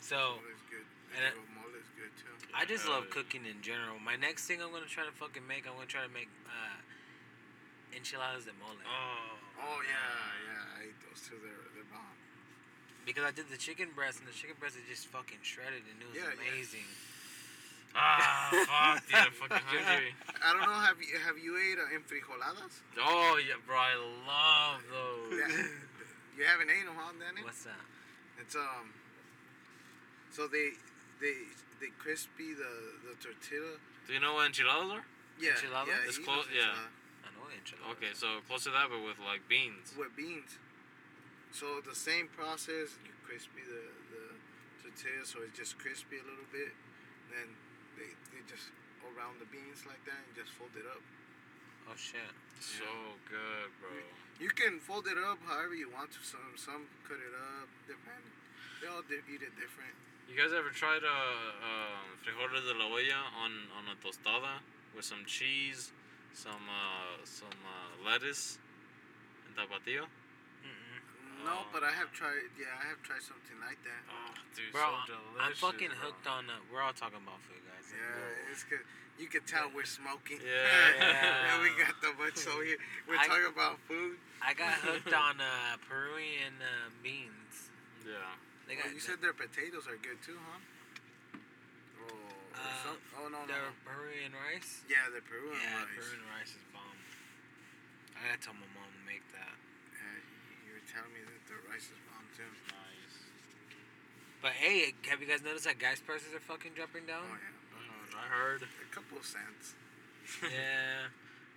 [0.00, 0.40] So
[1.14, 2.34] and it- And mole good too.
[2.54, 3.98] I just love cooking in general.
[3.98, 6.78] My next thing I'm gonna try to fucking make, I'm gonna try to make uh,
[7.94, 8.74] enchiladas de mole.
[8.86, 9.38] Oh.
[9.60, 9.92] Oh yeah,
[10.48, 10.78] yeah.
[10.80, 11.36] I ate those too.
[11.38, 12.16] They're they're bomb.
[13.04, 15.96] Because I did the chicken breast, and the chicken breast is just fucking shredded, and
[16.00, 16.54] it was Yeah, yeah.
[17.94, 18.70] Amazing.
[18.70, 20.14] Ah, fuck, dude, I'm fucking hungry.
[20.44, 20.78] I don't know.
[20.78, 22.80] Have you have you ate uh, enfrijoladas?
[22.98, 23.94] Oh yeah, bro, I
[24.26, 25.38] love those.
[25.38, 25.66] Yeah.
[26.38, 27.42] you haven't ate them, huh, Danny?
[27.44, 27.82] What's that?
[28.40, 28.94] It's um.
[30.30, 30.70] So they
[31.20, 31.34] they
[31.80, 32.72] they crispy the
[33.10, 33.76] the tortilla.
[34.06, 35.04] Do you know what enchiladas are?
[35.38, 35.88] Yeah, Enchiladas?
[35.88, 36.08] yeah.
[36.08, 36.76] It's close- yeah.
[37.24, 37.96] I know enchiladas.
[37.96, 39.92] Okay, so close to that, but with like beans.
[39.96, 40.58] with beans.
[41.52, 43.82] So the same process, you crispy the,
[44.14, 44.24] the
[44.82, 46.70] tortilla so it's just crispy a little bit.
[47.32, 47.58] Then
[48.00, 48.72] they, they just
[49.04, 51.04] go around the beans like that and just fold it up.
[51.86, 52.32] Oh shit.
[52.58, 52.88] So
[53.28, 53.92] good, bro.
[54.40, 56.20] You can fold it up however you want to.
[56.24, 58.36] Some some cut it up, depending.
[58.80, 59.92] They all di- eat it different.
[60.24, 64.62] You guys ever tried uh, uh, frijoles de la olla on, on a tostada
[64.94, 65.92] with some cheese,
[66.32, 68.58] some uh, some uh, lettuce,
[69.44, 70.06] and tapatio?
[71.44, 71.66] No, Oh.
[71.72, 72.50] but I have tried.
[72.58, 74.02] Yeah, I have tried something like that.
[74.12, 75.40] Oh, dude, Bro, so delicious.
[75.40, 75.98] I'm fucking bro.
[76.10, 76.50] hooked on.
[76.50, 77.88] Uh, we're all talking about food, guys.
[77.92, 78.84] Yeah, it's good.
[79.18, 80.40] You can tell we're smoking.
[80.40, 81.52] Yeah.
[81.52, 82.80] and we got the much over here.
[83.08, 84.16] We're I- talking about food.
[84.40, 87.68] I got hooked on uh, Peruvian uh, beans.
[88.04, 88.16] Yeah.
[88.68, 90.60] They Oh, got you said their potatoes are good too, huh?
[92.08, 92.16] Oh,
[92.56, 93.46] Uh, some- oh no, no.
[93.50, 94.80] their Peruvian rice.
[94.88, 95.92] Yeah, the Peruvian yeah, rice.
[95.96, 96.96] Peruvian rice is bomb.
[98.16, 99.52] I gotta tell my mom to make that.
[99.92, 101.20] Yeah, you- you were telling me
[101.88, 102.50] that the bomb too.
[102.68, 103.16] Nice.
[104.44, 107.24] But hey, have you guys noticed that gas prices are fucking dropping down?
[107.24, 107.56] Oh down?
[108.12, 108.60] yeah, I heard.
[108.64, 109.76] a couple of cents.
[110.44, 111.08] yeah,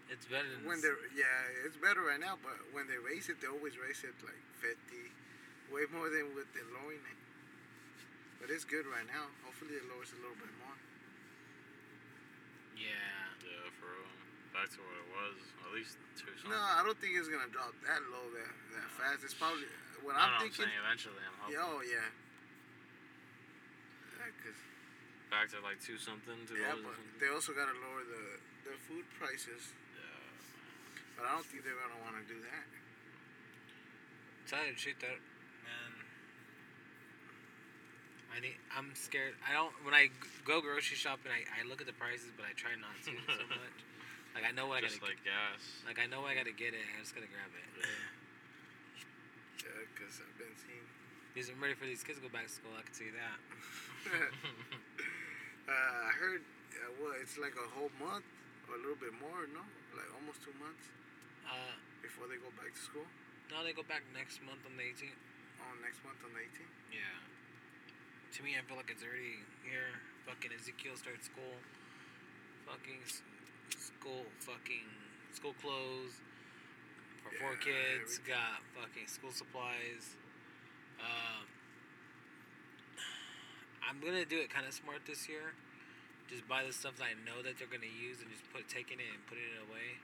[0.07, 3.39] it's better than When they're yeah, it's better right now, but when they raise it,
[3.43, 5.11] they always raise it like fifty,
[5.69, 7.19] way more than with they're lowering it.
[8.39, 9.31] But it's good right now.
[9.47, 10.75] Hopefully, it lowers a little bit more.
[12.75, 12.91] yeah.
[13.43, 14.11] Yeah, for real.
[14.51, 15.35] Back to what it was.
[15.63, 16.51] At least two something.
[16.51, 19.23] No, I don't think it's gonna drop that low that that fast.
[19.23, 19.67] It's probably
[20.03, 20.67] what I I'm know, thinking.
[20.67, 21.55] I'm saying eventually I'm hoping.
[21.55, 22.07] Yeah, oh yeah,
[24.19, 24.59] Yeah, cause
[25.31, 27.17] Back to like two something, two yeah, but something.
[27.17, 28.23] they also gotta lower the
[28.69, 29.73] the food prices.
[29.97, 30.29] Yeah.
[31.17, 32.67] But I don't think they're gonna want to do that.
[34.45, 35.17] Tell you the truth, that
[35.65, 35.91] man.
[38.29, 38.57] I need.
[38.77, 39.33] I'm scared.
[39.41, 39.73] I don't.
[39.81, 40.13] When I
[40.45, 43.45] go grocery shopping, I, I look at the prices, but I try not to so
[43.57, 43.77] much.
[44.37, 45.17] Like I know what Just I gotta.
[45.17, 45.61] like gas.
[45.85, 46.85] like I know I gotta get it.
[46.93, 47.65] I just gotta grab it.
[47.81, 47.89] Yeah,
[49.97, 50.85] cause I've been seeing.
[51.33, 52.71] Because I'm ready for these kids to go back to school.
[52.77, 53.37] I can see that.
[55.69, 56.41] uh, I heard.
[56.73, 57.17] Uh, what?
[57.21, 58.25] It's like a whole month
[58.69, 59.45] or a little bit more.
[59.53, 59.63] No,
[59.95, 60.89] like almost two months
[61.47, 63.07] Uh, before they go back to school.
[63.51, 65.17] no, they go back next month on the 18th.
[65.63, 66.73] Oh, next month on the 18th.
[66.91, 67.17] Yeah.
[68.35, 69.93] To me, I feel like it's already here.
[70.25, 71.55] Fucking Ezekiel starts school.
[72.65, 73.01] Fucking
[73.77, 74.25] school.
[74.41, 74.89] Fucking
[75.37, 76.17] school clothes.
[77.23, 78.19] For four kids.
[78.19, 78.35] everything.
[78.35, 80.19] Got fucking school supplies.
[80.99, 81.47] Um,
[83.83, 85.55] I'm gonna do it kind of smart this year.
[86.27, 88.99] Just buy the stuff that I know that they're gonna use and just put taking
[88.99, 89.99] it and putting it away.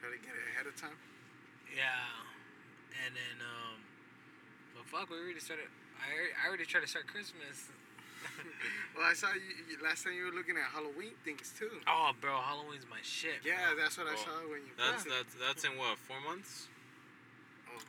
[0.00, 0.96] Try to get it ahead of time.
[1.68, 2.24] Yeah,
[3.04, 3.78] and then um,
[4.74, 5.68] but fuck, we already started.
[6.00, 7.68] I already, I already tried to start Christmas.
[8.96, 11.70] Well, I saw you, you last time you were looking at Halloween things too.
[11.88, 13.40] Oh, bro, Halloween's my shit.
[13.40, 13.54] bro.
[13.54, 14.74] Yeah, that's what I Oh, saw when you.
[14.76, 15.12] That's posted.
[15.14, 16.68] that's that's in what four months?
[17.70, 17.80] Oh,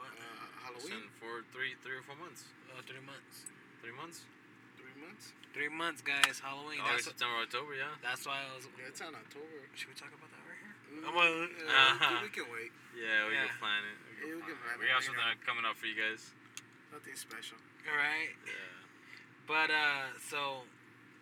[0.00, 0.10] What?
[0.18, 1.06] uh, It's Halloween.
[1.06, 2.48] in four, three, three or four months.
[2.72, 3.46] Uh, three months.
[3.84, 4.24] Three months.
[4.80, 5.24] Three months.
[5.54, 6.40] Three months, guys.
[6.42, 6.80] Halloween.
[6.82, 7.72] August, That's what, September, October.
[7.78, 7.92] Yeah.
[8.02, 8.64] that's why I was.
[8.74, 9.58] Yeah, it's on October.
[9.78, 10.74] Should we talk about that right here?
[10.90, 12.18] Mm, I'm a- Uh-huh.
[12.24, 12.72] we can wait.
[12.98, 13.46] Yeah, we Yeah.
[13.52, 13.98] can plan it.
[14.26, 16.32] Yeah, we can plan We it got right something coming up for you guys.
[16.90, 17.60] Nothing special.
[17.86, 18.32] All right.
[18.48, 18.71] Yeah.
[19.46, 20.62] But uh, so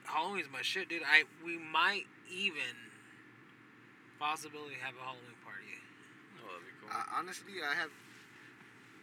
[0.04, 1.02] Halloween's my shit, dude.
[1.02, 2.76] I we might even
[4.18, 5.80] possibly have a Halloween party.
[6.40, 6.90] Oh, that'd be cool.
[6.92, 7.90] Uh, honestly, I have.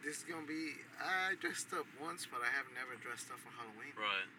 [0.05, 0.77] This is gonna be.
[1.01, 3.93] I dressed up once, but I have never dressed up for Halloween.
[3.97, 4.29] right.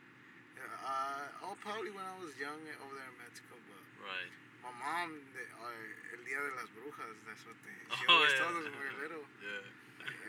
[0.58, 4.26] Yeah, uh, oh, probably when I was young over there in Mexico, but Right.
[4.66, 7.78] my mom, they, uh, El Día de las Brujas, that's what they.
[7.94, 8.42] She Oh, always yeah.
[8.42, 9.26] told us when we were little.
[9.38, 9.62] Yeah.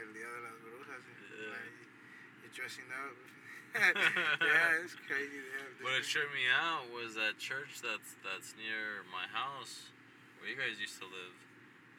[0.06, 1.02] El Día de las Brujas.
[1.02, 1.50] Yeah.
[1.50, 1.74] Like,
[2.46, 3.18] you're dressing up.
[3.76, 5.40] yeah, it's crazy.
[5.40, 9.30] They have What it different- tripped me out was that church that's that's near my
[9.30, 9.90] house,
[10.42, 11.36] where you guys used to live.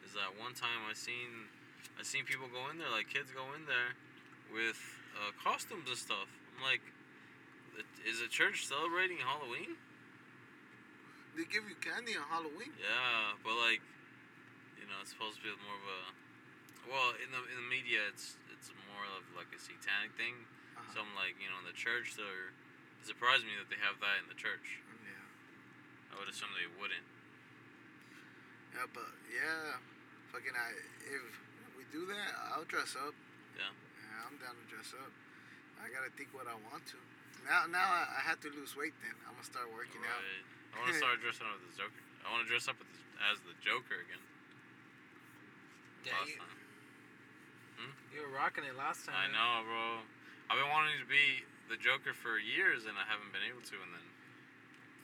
[0.03, 1.47] Is that one time I seen
[1.95, 3.95] I seen people go in there, like kids go in there,
[4.51, 4.79] with
[5.15, 6.27] uh, costumes and stuff.
[6.57, 6.83] I'm like,
[8.03, 9.79] is the church celebrating Halloween?
[11.39, 12.75] They give you candy on Halloween.
[12.75, 13.79] Yeah, but like,
[14.75, 16.01] you know, it's supposed to be more of a.
[16.91, 20.35] Well, in the in the media, it's it's more of like a satanic thing.
[20.91, 22.51] So I'm like, you know, in the church, they're.
[22.99, 24.77] It surprised me that they have that in the church.
[25.01, 26.13] Yeah.
[26.13, 27.07] I would assume they wouldn't.
[28.75, 29.81] Yeah, but yeah,
[30.29, 30.69] fucking I
[31.09, 31.33] if
[31.73, 33.15] we do that, I'll dress up.
[33.57, 33.73] Yeah.
[33.73, 35.09] Yeah, I'm down to dress up.
[35.81, 36.99] I gotta think what I want to.
[37.47, 38.93] Now, now I, I have to lose weight.
[39.01, 40.21] Then I'm gonna start working out.
[40.75, 42.01] I want to start dressing up as the Joker.
[42.21, 43.01] I want to dress up as the,
[43.33, 44.21] as the Joker again.
[46.05, 46.57] Yeah, last you, time.
[47.81, 47.93] Hmm?
[48.13, 49.17] you were rocking it last time.
[49.17, 50.05] I know, bro.
[50.51, 53.75] I've been wanting to be the Joker for years, and I haven't been able to.
[53.79, 54.03] And then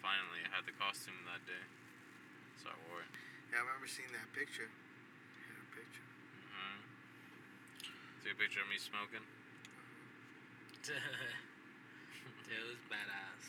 [0.04, 1.64] finally, I had the costume that day,
[2.60, 3.08] so I wore it.
[3.48, 4.68] Yeah, I remember seeing that picture.
[4.68, 6.04] Yeah, a picture.
[6.52, 6.84] hmm
[8.28, 9.24] Took a picture of me smoking.
[10.84, 11.00] Dude,
[12.52, 13.44] it was badass.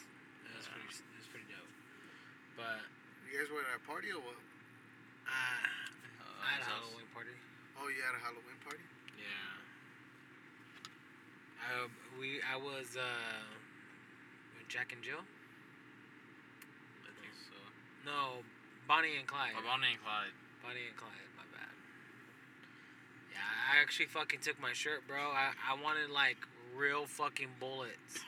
[0.46, 0.78] It was Yeah.
[0.78, 1.02] pretty.
[1.02, 1.72] It was pretty dope.
[2.54, 2.78] But
[3.26, 4.38] You guys were at a party or what?
[4.38, 5.34] uh,
[6.22, 6.70] Uh, I had a.
[6.78, 7.34] Halloween party.
[7.74, 8.87] Oh, you had a Halloween party?
[9.18, 9.57] Yeah.
[11.68, 11.87] I
[12.18, 13.44] we I was uh
[14.68, 15.20] Jack and Jill.
[17.04, 17.57] I think so.
[18.04, 18.44] No,
[18.88, 19.57] Bonnie and Clyde.
[19.57, 20.33] Oh, Bonnie and Clyde.
[20.64, 21.28] Bonnie and Clyde.
[21.37, 21.72] My bad.
[23.33, 25.20] Yeah, I actually fucking took my shirt, bro.
[25.33, 26.40] I I wanted like
[26.76, 28.24] real fucking bullets.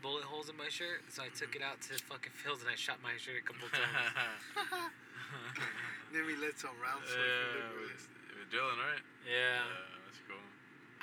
[0.00, 2.76] Bullet holes in my shirt, so I took it out to fucking fields and I
[2.76, 4.16] shot my shirt a couple times.
[6.08, 9.04] Then we let some rounds slip yeah, from it the was, it Dylan, right?
[9.28, 9.60] yeah.
[10.08, 10.40] that's cool.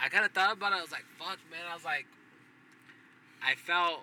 [0.01, 0.77] I kind of thought about it.
[0.77, 1.65] I was like, fuck, man.
[1.69, 2.05] I was like,
[3.43, 4.01] I felt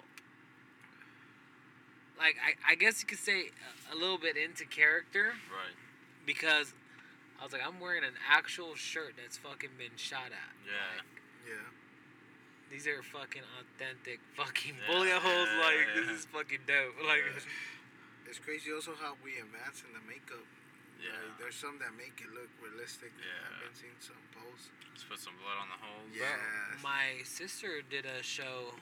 [2.19, 3.51] like I, I guess you could say
[3.91, 5.75] a, a little bit into character Right.
[6.27, 6.73] because
[7.41, 10.53] I was like, I'm wearing an actual shirt that's fucking been shot at.
[10.67, 11.03] Yeah.
[11.03, 11.07] Like,
[11.47, 11.69] Yeah.
[12.71, 15.49] these are fucking authentic fucking Yeah, bullet holes.
[15.59, 16.01] Like, yeah.
[16.07, 16.95] this is fucking dope.
[17.07, 18.31] Like, Yeah.
[18.31, 20.43] It's crazy also how we advance in the makeup.
[21.01, 21.11] Yeah.
[21.13, 23.13] Like, there's some that make it look realistic.
[23.19, 23.51] Yeah.
[23.51, 24.71] I've been seeing some posts.
[24.95, 26.11] Just put some blood on the holes.
[26.15, 26.31] Yeah.
[26.31, 26.81] Yes.
[26.83, 28.75] my sister did a show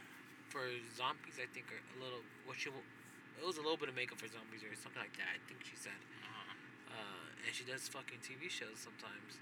[0.53, 1.40] for zombies.
[1.40, 2.22] I think, or a little.
[2.44, 2.68] What she.
[2.68, 5.33] It was a little bit of makeup for zombies or something like that.
[5.35, 5.96] I think she said.
[6.22, 6.94] Uh-huh.
[6.94, 9.40] Uh, and she does fucking TV shows sometimes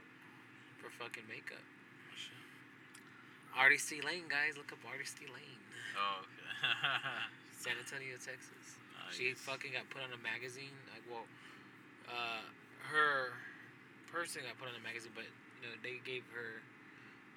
[0.80, 1.60] for fucking makeup.
[1.60, 2.40] Oh, shit.
[3.52, 4.56] Artisty Lane, guys.
[4.56, 5.60] Look up Artisty Lane.
[5.98, 6.48] Oh, okay.
[7.60, 8.80] San Antonio, Texas.
[9.10, 10.72] She fucking got put on a magazine.
[10.94, 11.26] Like, well,
[12.06, 12.46] uh,
[12.88, 13.36] her
[14.08, 15.28] person got put on the magazine, but
[15.60, 16.60] you know they gave her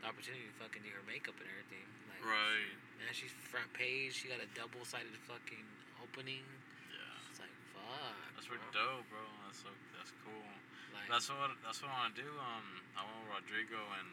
[0.02, 1.86] the opportunity to fucking do her makeup and everything.
[2.12, 2.72] Like, Right.
[3.04, 4.16] Man, she's front page.
[4.16, 5.68] She got a double-sided fucking
[6.00, 6.44] opening.
[6.88, 7.28] Yeah.
[7.32, 8.16] It's like fuck.
[8.40, 9.04] That's pretty bro.
[9.04, 9.24] dope, bro.
[9.48, 10.48] That's so that's cool.
[10.96, 12.32] Like, That's what that's what I want to do.
[12.40, 14.10] Um, I went with Rodrigo and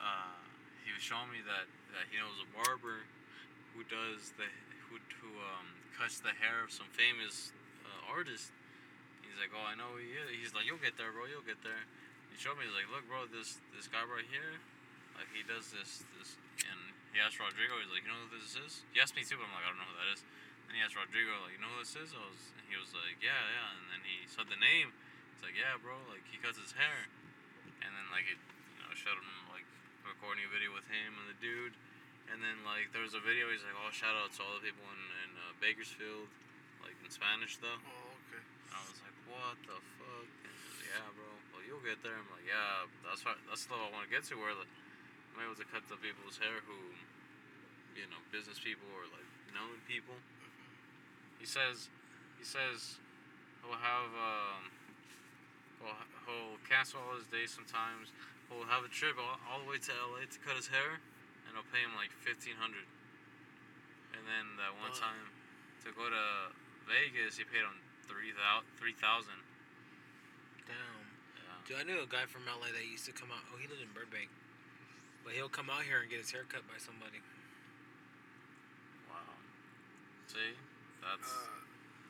[0.00, 0.38] uh,
[0.86, 3.04] he was showing me that that he knows a barber
[3.76, 4.48] who does the
[4.88, 7.52] who who um cuts the hair of some famous
[7.84, 8.48] uh, artist.
[9.32, 10.28] He's like, oh, I know who he is.
[10.28, 11.24] He's like, you'll get there, bro.
[11.24, 11.88] You'll get there.
[12.28, 12.68] He showed me.
[12.68, 14.60] He's like, look, bro, this this guy right here,
[15.16, 16.36] like he does this this,
[16.68, 17.80] and he asked Rodrigo.
[17.80, 18.84] He's like, you know who this is?
[18.92, 20.20] He asked me too, but I'm like, I don't know who that is.
[20.68, 22.12] And he asked Rodrigo, like, you know who this is?
[22.12, 23.72] I was, and he was like, yeah, yeah.
[23.72, 24.92] And then he said the name.
[25.32, 25.96] He's like, yeah, bro.
[26.12, 27.08] Like he cuts his hair,
[27.80, 28.36] and then like it,
[28.76, 29.64] you know, showed him like
[30.04, 31.72] recording a video with him and the dude,
[32.28, 33.48] and then like there was a video.
[33.48, 36.28] He's like, oh, shout out to all the people in, in uh, Bakersfield,
[37.12, 37.76] Spanish though.
[37.76, 38.40] Oh, okay.
[38.40, 40.28] And I was like, what the fuck?
[40.80, 41.28] Yeah, bro.
[41.52, 42.16] Well, you'll get there.
[42.16, 44.72] I'm like, yeah, that's what that's the level I want to get to, where like,
[45.36, 46.96] I'm able to cut the people's hair who,
[47.92, 50.16] you know, business people or like known people.
[51.36, 51.92] He says,
[52.40, 52.96] he says,
[53.60, 54.72] he'll have um,
[55.84, 58.08] he'll, he'll cancel all his days sometimes.
[58.48, 60.96] He'll have a trip all, all the way to LA to cut his hair,
[61.44, 62.88] and I'll pay him like fifteen hundred.
[64.16, 65.28] And then that one time
[65.84, 66.24] to go to
[66.88, 68.66] Vegas, he paid him three thousand.
[68.78, 69.40] Three thousand.
[70.66, 71.06] damn.
[71.38, 71.58] Yeah.
[71.66, 73.42] Dude, I knew a guy from LA that used to come out.
[73.50, 74.30] Oh, he lived in Burbank,
[75.22, 77.22] but he'll come out here and get his hair cut by somebody.
[79.10, 79.36] Wow.
[80.30, 80.54] See,
[81.02, 81.60] that's Uh,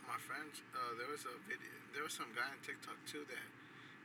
[0.08, 1.72] my friends, uh, there was a video.
[1.92, 3.46] There was some guy on TikTok too that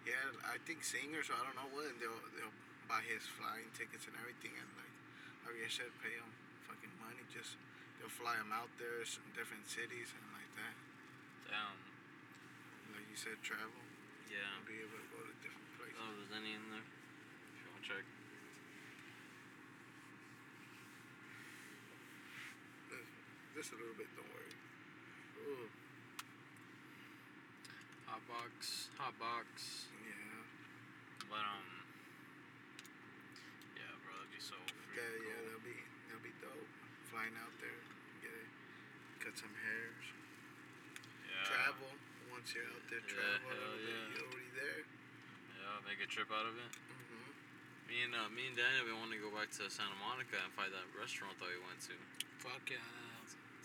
[0.03, 2.55] he had, I think, singers or I don't know what, and they'll they'll
[2.87, 4.93] buy his flying tickets and everything, and like,
[5.47, 6.27] I guess should pay him
[6.67, 7.23] fucking money.
[7.31, 7.55] Just
[7.99, 10.75] they'll fly them out there, s- different cities and like that.
[11.49, 11.77] damn.
[12.93, 13.81] Like you said, travel,
[14.29, 14.59] Yeah.
[14.67, 15.97] be able to go to different places.
[16.01, 16.83] Oh, there's any in there?
[16.83, 18.05] If you want to check.
[23.55, 24.53] Just a little bit, don't worry.
[25.49, 25.65] Ooh,
[28.05, 29.89] Hot box, hot box.
[30.05, 30.45] yeah.
[31.25, 31.65] But um,
[33.73, 35.45] yeah, bro, that'd be so freaking Yeah, yeah, cool.
[35.49, 36.69] that'll be that'll be dope.
[37.09, 37.81] Flying out there,
[39.27, 40.05] cut some hairs,
[41.27, 41.43] Yeah.
[41.43, 41.91] travel.
[42.31, 43.91] Once you're out there, Yeah, travel a hell little bit.
[43.91, 44.07] yeah.
[44.15, 44.83] You're already there.
[45.59, 46.71] Yeah, make a trip out of it.
[46.87, 50.39] hmm Me and uh, me and Daniel, we want to go back to Santa Monica
[50.39, 51.95] and find that restaurant that we went to
[52.39, 52.79] Fuck yeah.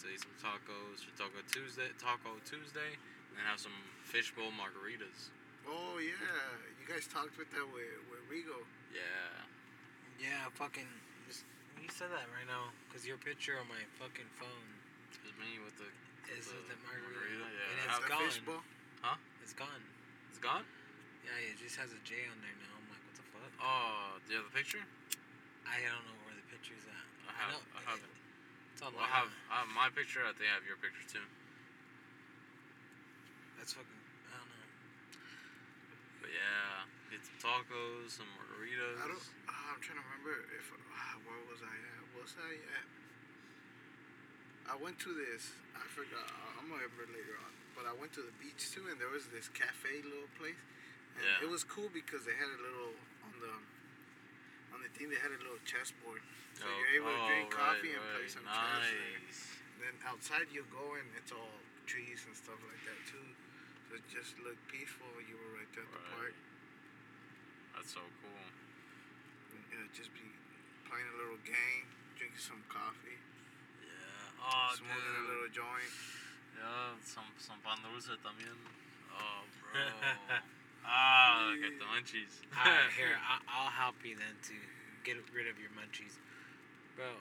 [0.03, 2.99] to eat some tacos for Taco Tuesday, Taco Tuesday,
[3.39, 5.31] and have some fishbowl margaritas.
[5.63, 8.67] Oh yeah, you guys talked with that with with Rigo.
[8.91, 9.47] Yeah.
[10.19, 10.91] Yeah, fucking.
[11.29, 11.45] Just,
[11.79, 14.82] you said that right now, cause your picture on my fucking phone
[15.13, 15.89] It's me with the.
[16.33, 17.69] is The the margarita, margarita, yeah.
[17.69, 18.25] and Have it's the gone.
[18.33, 18.63] fishbowl.
[19.45, 19.83] It's gone.
[20.33, 20.65] It's gone.
[21.27, 22.73] Yeah, it just has a J on there now.
[22.81, 23.53] I'm like, what the fuck?
[23.63, 24.83] Oh, do you have the picture?
[25.69, 27.07] I don't know where the picture's at.
[27.29, 27.51] I have.
[27.55, 28.11] know, I have it.
[28.75, 28.99] It's online.
[28.99, 30.25] Well, I have, I have my picture.
[30.25, 31.27] I think I have your picture too.
[33.61, 34.03] That's fucking.
[34.33, 34.67] I don't know.
[36.25, 38.99] But yeah, get some tacos, some margaritas.
[38.99, 39.23] I don't.
[39.47, 42.03] Uh, I'm trying to remember if uh, where was I at?
[42.19, 42.87] Was I at?
[44.69, 45.53] I went to this.
[45.77, 46.25] I forgot.
[46.59, 47.53] I'm gonna remember later on.
[47.77, 50.59] But I went to the beach too, and there was this cafe little place,
[51.17, 51.45] and Yeah.
[51.45, 52.95] it was cool because they had a little
[53.25, 53.55] on the
[54.77, 55.09] on the thing.
[55.11, 56.23] They had a little chessboard,
[56.57, 58.31] so Oh, you're able to drink oh, coffee right, and play right.
[58.31, 58.87] some chess.
[58.89, 59.21] there.
[59.21, 59.43] Nice.
[59.81, 63.27] Then outside you go and it's all trees and stuff like that too.
[63.89, 65.09] So it just looked peaceful.
[65.29, 66.35] You were right there at the park.
[67.75, 68.47] That's so cool.
[69.73, 70.23] Uh, just be
[70.89, 73.22] playing a little game, drinking some coffee, Yeah.
[74.43, 75.93] Oh, smoking a little joint.
[76.59, 78.59] Yeah, some some pan dulce también.
[79.15, 79.83] Oh, bro.
[80.87, 82.43] ah, get the munchies.
[82.55, 84.57] Alright, here, I- I'll help you then to
[85.05, 86.19] get rid of your munchies.
[86.97, 87.15] Bro,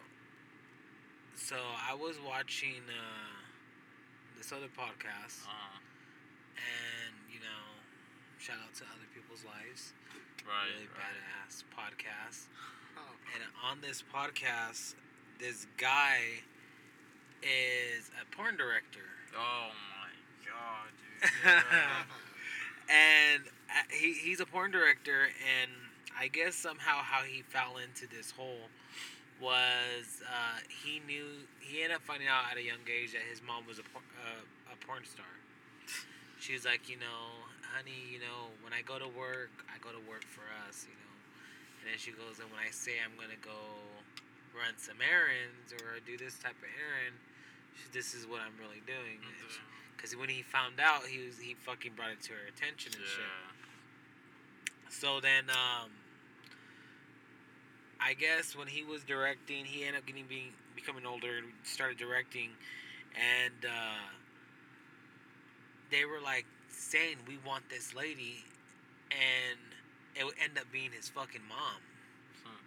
[1.36, 3.38] so I was watching uh,
[4.38, 5.78] this other podcast, Uh,
[6.58, 7.64] and, you know,
[8.38, 9.94] shout out to Other People's Lives.
[10.46, 11.16] right, really right.
[11.48, 12.48] badass podcast.
[12.98, 14.96] Oh, And on this podcast,
[15.40, 16.44] this guy
[17.44, 19.06] is a porn director.
[19.36, 20.12] Oh my
[20.46, 21.64] god, dude.
[21.72, 22.04] Yeah.
[22.90, 25.30] and uh, he, he's a porn director
[25.62, 25.70] and
[26.20, 28.68] i guess somehow how he fell into this hole
[29.40, 33.40] was uh, he knew he ended up finding out at a young age that his
[33.46, 35.30] mom was a, por- uh, a porn star
[36.40, 39.94] she was like you know honey you know when i go to work i go
[39.94, 41.12] to work for us you know
[41.82, 43.58] and then she goes, and when I say I'm gonna go
[44.54, 47.18] run some errands or do this type of errand,
[47.94, 49.20] this is what I'm really doing.
[49.96, 53.06] Because when he found out, he was he fucking brought it to her attention and
[53.06, 53.26] shit.
[54.90, 55.90] So then, um,
[58.00, 61.98] I guess when he was directing, he ended up getting being becoming older and started
[61.98, 62.50] directing,
[63.16, 64.10] and uh,
[65.92, 68.44] they were like saying, "We want this lady,"
[69.12, 69.60] and
[70.16, 71.82] it would end up being his fucking mom.
[72.44, 72.58] Huh.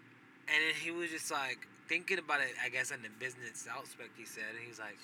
[0.49, 2.55] And then he was just like thinking about it.
[2.65, 4.99] I guess in the business aspect, he said, and he was like,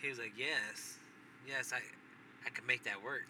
[0.00, 0.98] he was like, "Yes,
[1.46, 1.80] yes, I,
[2.46, 3.28] I can make that work."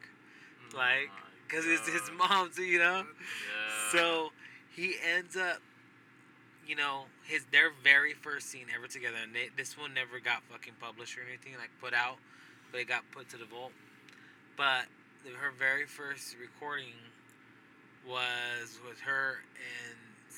[0.72, 1.10] Oh Like,
[1.48, 3.04] Cause it's his mom too, you know.
[3.04, 3.92] Yeah.
[3.92, 4.32] So
[4.74, 5.58] he ends up,
[6.66, 10.42] you know, his their very first scene ever together, and they, this one never got
[10.50, 12.16] fucking published or anything like put out,
[12.70, 13.72] but it got put to the vault.
[14.56, 14.86] But
[15.24, 16.96] her very first recording
[18.08, 19.91] was with her and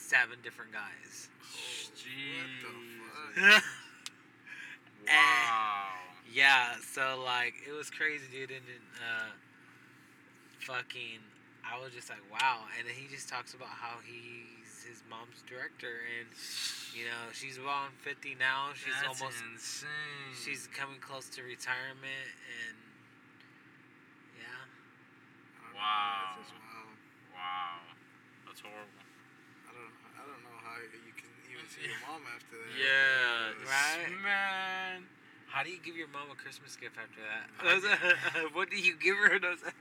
[0.05, 1.29] seven different guys.
[1.41, 3.55] What the Jeez.
[3.55, 3.65] fuck?
[5.09, 5.89] Wow.
[6.33, 9.33] yeah, so like it was crazy, dude, and then uh,
[10.61, 11.21] fucking,
[11.65, 12.65] I was just like, wow.
[12.79, 16.29] And then he just talks about how he's his mom's director, and
[16.97, 18.73] you know she's well on fifty now.
[18.77, 20.33] She's That's almost, insane.
[20.33, 22.29] she's coming close to retirement,
[22.65, 22.77] and
[24.41, 24.65] yeah,
[25.77, 26.41] Wow.
[26.41, 26.61] That's just
[27.33, 27.81] wow.
[28.49, 29.04] That's horrible.
[30.15, 32.73] I don't, know how you can even see your mom after that.
[32.75, 33.55] Yeah.
[33.67, 34.11] Right?
[34.23, 35.07] Man.
[35.51, 37.51] how do you give your mom a Christmas gift after that?
[38.55, 39.39] What do you give her?
[39.39, 39.63] Those?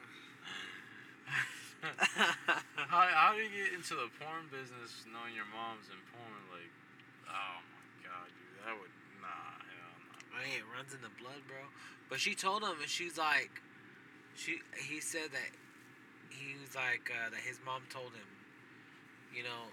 [2.88, 6.42] how, how do you get into the porn business knowing your mom's in porn?
[6.52, 6.72] Like,
[7.28, 10.40] oh my god, dude, that would nah, hell no.
[10.40, 11.60] I mean, it runs in the blood, bro.
[12.10, 13.62] But she told him, and she's like,
[14.36, 14.60] she.
[14.78, 15.52] He said that
[16.30, 17.42] he was like uh, that.
[17.42, 18.30] His mom told him,
[19.34, 19.72] you know,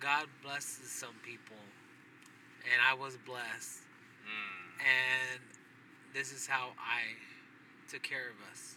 [0.00, 1.56] God blesses some people,
[2.64, 3.82] and I was blessed,
[4.24, 4.84] Mm.
[4.84, 5.40] and
[6.14, 7.02] this is how I
[7.88, 8.76] took care of us.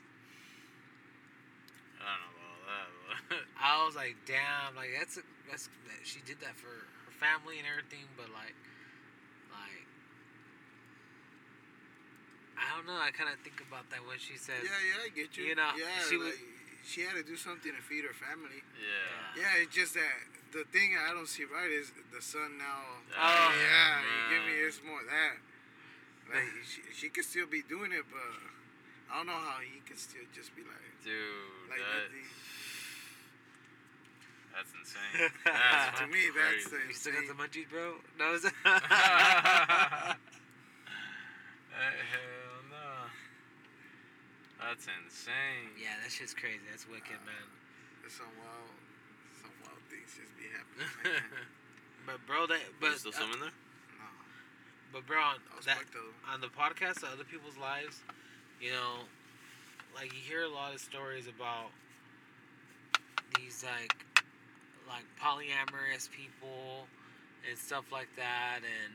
[2.00, 3.28] I don't know about all that.
[3.30, 7.12] But I was like, damn, like that's a, that's that she did that for her
[7.20, 8.56] family and everything, but like,
[9.52, 9.86] like.
[12.58, 12.94] I don't know.
[12.98, 15.46] I kind of think about that when she says, Yeah, yeah, I get you.
[15.46, 16.46] You know, yeah, she she was- like,
[16.84, 18.62] she had to do something to feed her family.
[18.80, 19.42] yeah.
[19.44, 20.18] Yeah, it's just that
[20.52, 22.84] the thing I don't see right is the son now.
[23.16, 25.38] Oh, yeah, you give me it's more that.
[26.34, 28.22] Like she, she could still be doing it, but
[29.12, 31.14] I don't know how he could still just be like, Dude,
[31.70, 32.28] like that, nothing.
[34.54, 35.32] that's insane.
[35.46, 36.84] That's To me, that's crazy.
[36.84, 37.96] the You still got the munchies, bro?
[38.20, 38.36] No.
[38.36, 40.16] it's- Hell
[41.76, 42.51] no.
[44.62, 45.74] That's insane.
[45.76, 46.62] yeah, that shit's crazy.
[46.70, 47.48] That's wicked, man.
[48.02, 48.72] There's some wild,
[49.42, 50.88] some wild things just be happening.
[51.04, 51.26] Like.
[52.06, 53.54] But bro, that but Is still uh, some in there?
[53.54, 54.10] no,
[54.92, 55.86] but bro, on that
[56.34, 58.02] on the podcast, of other people's lives,
[58.60, 59.06] you know,
[59.94, 61.70] like you hear a lot of stories about
[63.38, 63.94] these like
[64.90, 66.90] like polyamorous people
[67.48, 68.94] and stuff like that, and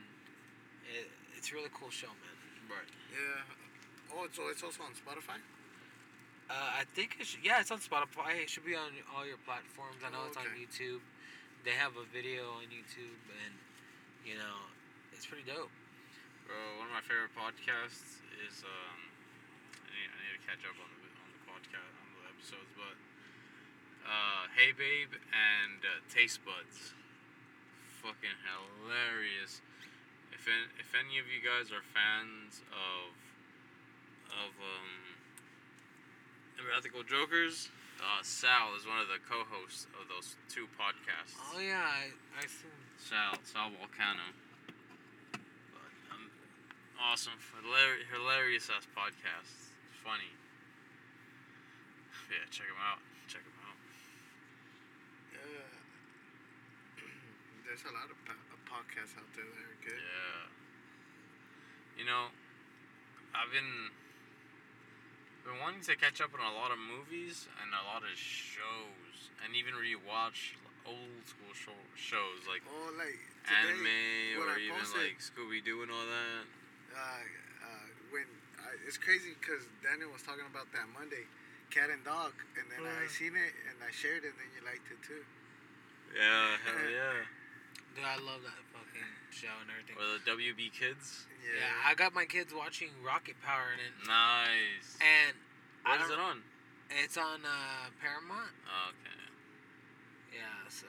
[0.91, 2.35] it, it's really cool show, man.
[2.67, 2.91] Right.
[3.15, 4.19] Yeah.
[4.19, 5.39] Oh, so it's also on Spotify.
[6.47, 8.39] Uh, I think it should, yeah, it's on Spotify.
[8.39, 9.99] It should be on all your platforms.
[9.99, 10.47] I know Oh, it's on.
[10.55, 11.03] YouTube.
[11.67, 13.51] They have a video on YouTube, and
[14.23, 14.55] you know,
[15.11, 15.71] it's pretty dope.
[16.47, 18.99] Bro, one of my favorite podcasts is um,
[19.83, 22.71] I need, I need to catch up on the on the podcast on the episodes,
[22.79, 22.95] but
[24.07, 26.95] uh, Hey Babe and uh, Taste Buds,
[27.99, 29.59] fucking hilarious.
[30.31, 33.11] If any, if any of you guys are fans of
[34.31, 34.87] of um,
[36.57, 37.69] Impractical Jokers,
[38.01, 41.37] uh, Sal is one of the co-hosts of those two podcasts.
[41.53, 42.73] Oh yeah, I I seen.
[42.97, 44.33] Sal, Sal Vulcano.
[45.33, 46.29] But, um,
[46.97, 49.73] awesome, Hilar- hilarious ass podcast.
[50.03, 50.33] Funny.
[52.29, 52.99] Yeah, check him out.
[53.29, 53.77] Check him out.
[55.33, 55.71] Yeah.
[57.69, 60.01] There's a lot of po- uh, podcasts out there that are good.
[60.01, 60.43] Yeah.
[62.01, 62.29] You know,
[63.33, 63.89] I've been
[65.47, 69.31] been wanting to catch up on a lot of movies and a lot of shows,
[69.47, 73.15] and even rewatch old school show, shows like Oh, like
[73.47, 76.43] today, anime or I even posted- like Scooby Doo and all that.
[76.91, 77.23] uh,
[77.63, 78.27] uh, when
[78.59, 81.23] I, it's crazy because Daniel was talking about that Monday,
[81.71, 83.11] cat and dog, and then I Mhm.
[83.11, 85.23] seen it and I shared it, and then you liked it too.
[86.15, 87.23] Yeah, hell yeah.
[87.95, 88.66] Dude, I love that fucking
[89.31, 89.95] show and everything.
[89.99, 91.27] Or the WB Kids.
[91.43, 91.59] Yeah.
[91.63, 94.99] Yeah, I got my kids watching Rocket Power and it, Nice.
[94.99, 95.33] and
[95.87, 96.43] What is it on?
[96.91, 98.51] it's on uh, Paramount.
[98.67, 99.21] Oh, okay.
[100.35, 100.87] Yeah, so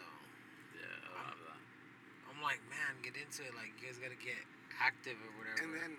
[0.75, 1.15] Yeah.
[1.15, 1.61] I love that.
[2.31, 3.55] I'm like, man, get into it.
[3.55, 4.39] Like, you guys gotta get
[4.83, 5.63] active or whatever.
[5.63, 5.93] And then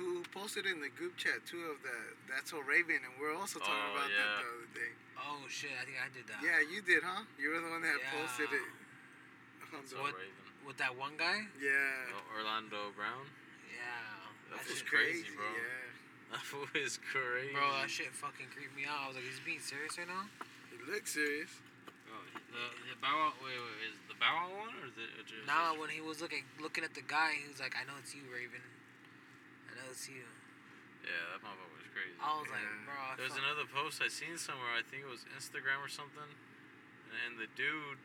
[0.00, 1.96] who posted in the group chat too of the
[2.32, 4.24] That's So Raven, and we're also talking Oh, about yeah.
[4.24, 4.92] that the other day.
[5.20, 6.40] oh shit, I think I did that.
[6.40, 7.26] Yeah, you did, huh?
[7.36, 8.14] You were the one that Yeah.
[8.14, 8.68] posted it.
[9.76, 10.14] On the, So What?
[10.16, 10.37] Raven.
[10.68, 11.48] With that one guy.
[11.56, 13.24] yeah, Oh, Orlando Brown.
[13.72, 13.80] Yeah.
[14.52, 15.48] That That was crazy, crazy, bro.
[15.48, 17.56] Yeah, That fool is crazy.
[17.56, 19.00] bro, that shit fucking creeped me out.
[19.00, 20.28] I was like, he's being serious right now?
[20.68, 21.48] he looks serious.
[22.12, 22.20] Oh,
[22.52, 25.08] the the Bow Wow, wait, wait, is the Bow Wow one or the?
[25.16, 27.88] Or just, Nah, when he was looking looking at the guy, he was like, I
[27.88, 28.60] know it's you, Raven.
[29.72, 30.24] I know it's you.
[31.04, 32.12] Yeah, that motherfucker was crazy.
[32.20, 32.92] I was like, bro.
[32.92, 34.72] I There's fuck- another post I seen somewhere.
[34.76, 36.28] I think it was Instagram or something,
[37.24, 37.96] and the dude,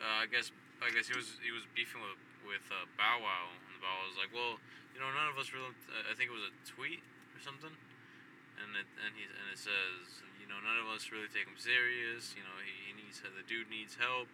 [0.00, 0.52] uh, I guess,
[0.82, 4.10] I guess he was he was beefing with with uh, Bow Wow, and Bow Wow
[4.10, 4.58] was like, well,
[4.90, 5.70] you know, none of us really.
[5.86, 7.00] Uh, I think it was a tweet
[7.32, 11.30] or something, and it and he and it says, you know, none of us really
[11.30, 12.34] take him serious.
[12.34, 14.26] You know, he, he needs the dude needs help.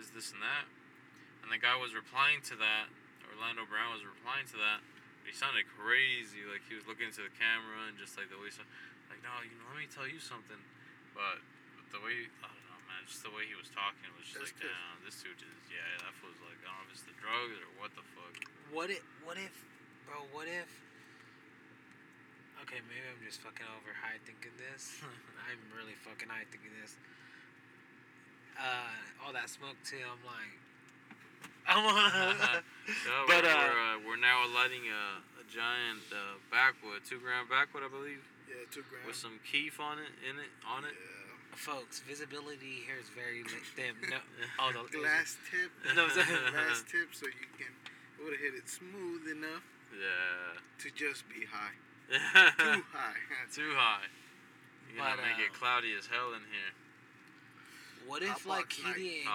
[0.00, 0.64] This this and that,
[1.44, 2.88] and the guy was replying to that.
[3.28, 4.80] Orlando Brown was replying to that.
[5.28, 8.48] He sounded crazy, like he was looking into the camera and just like the way,
[8.48, 8.62] so,
[9.10, 10.60] like no, you know, let me tell you something.
[11.12, 11.42] But
[11.92, 12.55] the way, man,
[13.06, 15.82] just the way he was talking was just That's like, damn, this dude is, yeah,
[16.02, 18.34] that was like, I don't know if it's the drugs or what the fuck.
[18.74, 19.54] What if, what if,
[20.10, 20.66] bro, what if,
[22.66, 24.98] okay, maybe I'm just fucking over high thinking this.
[25.46, 26.98] I'm really fucking high thinking this.
[28.58, 30.54] Uh, all that smoke too, I'm like,
[31.70, 31.84] I'm
[33.06, 37.22] No, But, we're, uh, we're, uh, we're now lighting a, a giant uh, backwood, two
[37.22, 39.06] gram backwood, I believe, Yeah, two grams.
[39.06, 40.94] with some kief on it, in it, on it.
[40.94, 41.25] Yeah.
[41.56, 43.42] Folks, visibility here is very
[43.76, 43.96] dim.
[44.10, 44.20] No,
[44.60, 45.72] oh, the Glass tip.
[45.96, 46.06] No,
[46.52, 47.72] glass tip, so you can
[48.22, 50.56] would have hit it smooth enough Yeah.
[50.80, 51.76] to just be high.
[52.08, 53.20] Too high.
[53.52, 54.08] Too high.
[54.88, 56.72] You're gonna But, make it uh, cloudy as hell in here.
[58.08, 59.28] What if Hot like he didn't?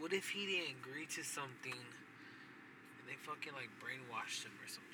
[0.00, 4.91] What if he didn't agree to something, and they fucking like brainwashed him or something?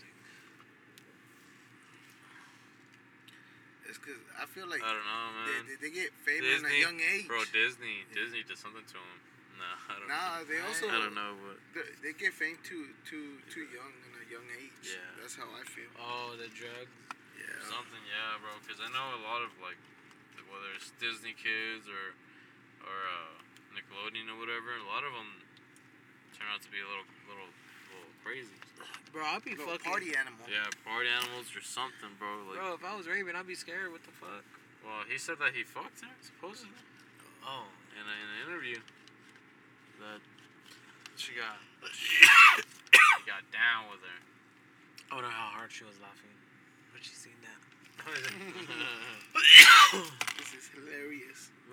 [3.88, 5.64] It's because I feel like I don't know, they, man.
[5.64, 7.24] they, they get famous at a young age.
[7.24, 8.20] Bro, Disney, Yeah.
[8.20, 9.16] Disney did something to them.
[9.56, 10.44] Nah, I don't Nah, know.
[10.44, 14.12] they also I don't know, but They, they get fame too too too young in
[14.20, 14.92] a young age.
[14.92, 15.00] Yeah.
[15.18, 15.88] That's how I feel.
[15.98, 16.92] Oh, the drugs.
[17.34, 17.48] Yeah.
[17.64, 18.52] something, yeah, bro.
[18.60, 19.80] Because I know a lot of like,
[20.52, 22.12] whether it's Disney kids or
[22.84, 23.34] or uh,
[23.72, 25.32] Nickelodeon or whatever, a lot of them
[26.36, 27.50] turn out to be a little, little,
[27.90, 28.54] little crazy.
[29.12, 29.90] Bro, I'd be Little fucking.
[29.90, 30.44] party animal.
[30.46, 32.28] Yeah, party animals or something, bro.
[32.48, 33.90] Like, Bro, if I was Raven, I'd be scared.
[33.90, 34.44] What the fuck?
[34.84, 36.76] well, he said that he fucked her supposedly
[37.44, 37.64] Oh.
[37.96, 38.78] in, a, in an interview.
[39.98, 40.20] That
[41.16, 41.58] she got,
[41.90, 44.18] he got down with her.
[45.10, 46.30] I wonder how hard she was laughing.
[46.92, 47.58] But she seen that.
[50.38, 51.50] This is hilarious.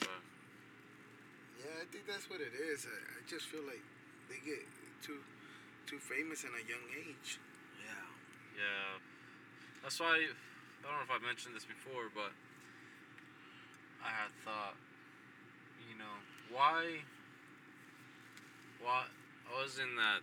[0.00, 0.20] but,
[1.62, 2.86] Yeah, I think that's what it is.
[2.86, 3.80] I, I just feel like
[4.28, 4.62] they get
[5.02, 5.20] too
[5.86, 7.38] too famous in a young age.
[7.78, 8.10] yeah.
[8.58, 8.98] Yeah.
[9.82, 12.34] That's why I don't know if I mentioned this before, but
[14.02, 14.74] I had thought,
[15.86, 16.16] you know,
[16.50, 17.06] why
[18.82, 19.06] why
[19.46, 20.22] I was in that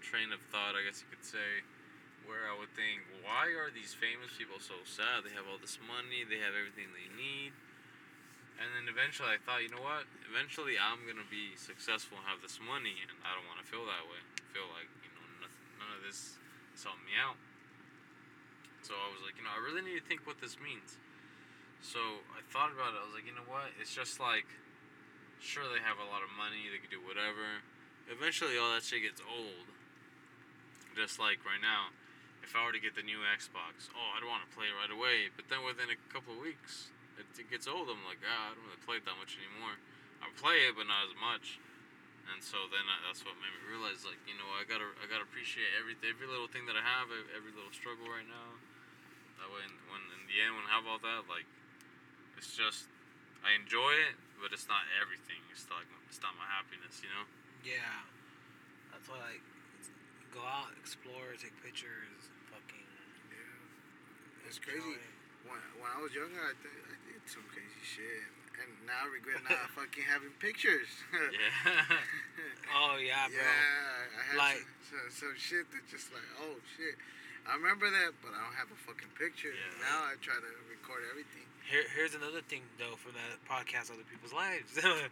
[0.00, 1.64] train of thought, I guess you could say,
[2.24, 5.24] where I would think, why are these famous people so sad?
[5.24, 7.52] They have all this money, they have everything they need.
[8.60, 10.04] And then eventually I thought, you know what?
[10.28, 13.88] Eventually I'm gonna be successful and have this money, and I don't want to feel
[13.88, 14.20] that way.
[14.20, 16.36] I feel like you know nothing, none of this
[16.76, 17.40] is helping me out.
[18.84, 21.00] So I was like, you know, I really need to think what this means.
[21.80, 23.00] So I thought about it.
[23.00, 23.72] I was like, you know what?
[23.80, 24.44] It's just like,
[25.40, 27.64] sure they have a lot of money, they can do whatever.
[28.12, 29.72] Eventually, all that shit gets old.
[30.92, 31.96] Just like right now,
[32.44, 35.32] if I were to get the new Xbox, oh, I'd want to play right away.
[35.32, 37.90] But then within a couple of weeks, it, it gets old.
[37.90, 39.74] I'm like, ah, I don't really play it that much anymore.
[40.20, 41.58] I play it, but not as much.
[42.30, 45.10] And so then I, that's what made me realize, like, you know, I gotta, I
[45.10, 48.54] gotta appreciate every, every little thing that I have, every, every little struggle right now.
[49.42, 51.48] That way, when in the end, when I have all that, like,
[52.36, 52.86] it's just,
[53.42, 55.40] I enjoy it, but it's not everything.
[55.50, 57.24] It's not, like, it's not my happiness, you know.
[57.64, 58.04] Yeah.
[58.92, 59.44] That's why, like,
[60.30, 62.86] go out, explore, take pictures, fucking.
[63.32, 64.46] Yeah.
[64.46, 64.80] It's crazy.
[64.80, 65.19] enjoy.
[65.48, 68.24] When, when I was younger, I, th- I did some crazy shit,
[68.60, 70.88] and now I regret not fucking having pictures.
[71.20, 71.96] Yeah.
[72.76, 73.36] Oh yeah, bro.
[73.40, 76.96] Yeah, I had Like- some, some, some shit that just like, oh shit.
[77.48, 79.48] I remember that, but I don't have a fucking picture.
[79.50, 79.80] Yeah.
[79.88, 81.48] Now I try to record everything.
[81.64, 84.76] Here, here's another thing though from that podcast, other people's lives.
[84.76, 85.08] yeah.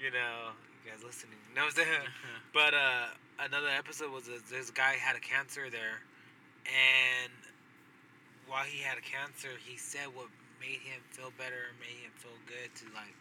[0.00, 1.36] you know, you guys listening.
[1.54, 2.08] No, I'm saying.
[2.56, 6.00] But uh, another episode was a, this guy had a cancer there,
[6.66, 7.32] and
[8.50, 10.26] while he had a cancer, he said what
[10.58, 13.14] made him feel better, and made him feel good to like,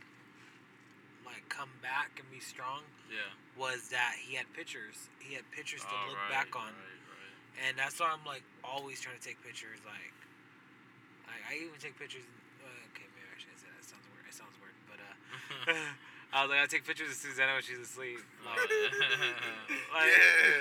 [1.24, 3.30] like come back and be strong Yeah.
[3.54, 4.98] was that he had pictures.
[5.22, 7.36] He had pictures to Oh, look right, back on, Right, right.
[7.70, 9.78] and that's why I'm like always trying to take pictures.
[9.86, 10.12] Like,
[11.30, 12.26] like I even take pictures.
[12.60, 13.80] Uh, okay, maybe I shouldn't say that.
[13.80, 14.26] It sounds weird.
[14.26, 15.16] It sounds weird, but uh,
[16.30, 18.22] I was like, I take pictures of Susanna when she's asleep.
[18.46, 18.86] Oh, Like, Yeah.
[19.90, 20.14] like-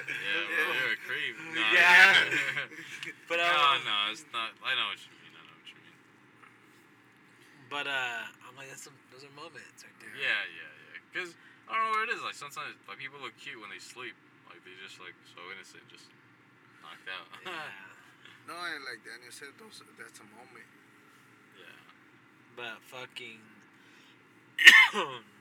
[0.09, 1.35] yeah, bro, you're a creep.
[1.53, 2.17] No, Yeah.
[3.29, 4.57] But no, um, no, it's not.
[4.65, 5.37] I know what you mean.
[5.37, 5.99] I know what you mean.
[7.69, 10.17] But uh, I'm like, that's some, those are moments right there.
[10.17, 11.05] Yeah, yeah, yeah.
[11.13, 11.37] Because
[11.69, 12.25] I don't know what it is.
[12.25, 14.17] Like sometimes, like people look cute when they sleep.
[14.49, 16.09] Like they just like so innocent, just
[16.81, 17.29] knocked out.
[17.45, 17.53] Yeah.
[18.49, 20.65] No, and like Daniel said, those that's a moment.
[21.61, 21.77] yeah.
[22.57, 23.45] But fucking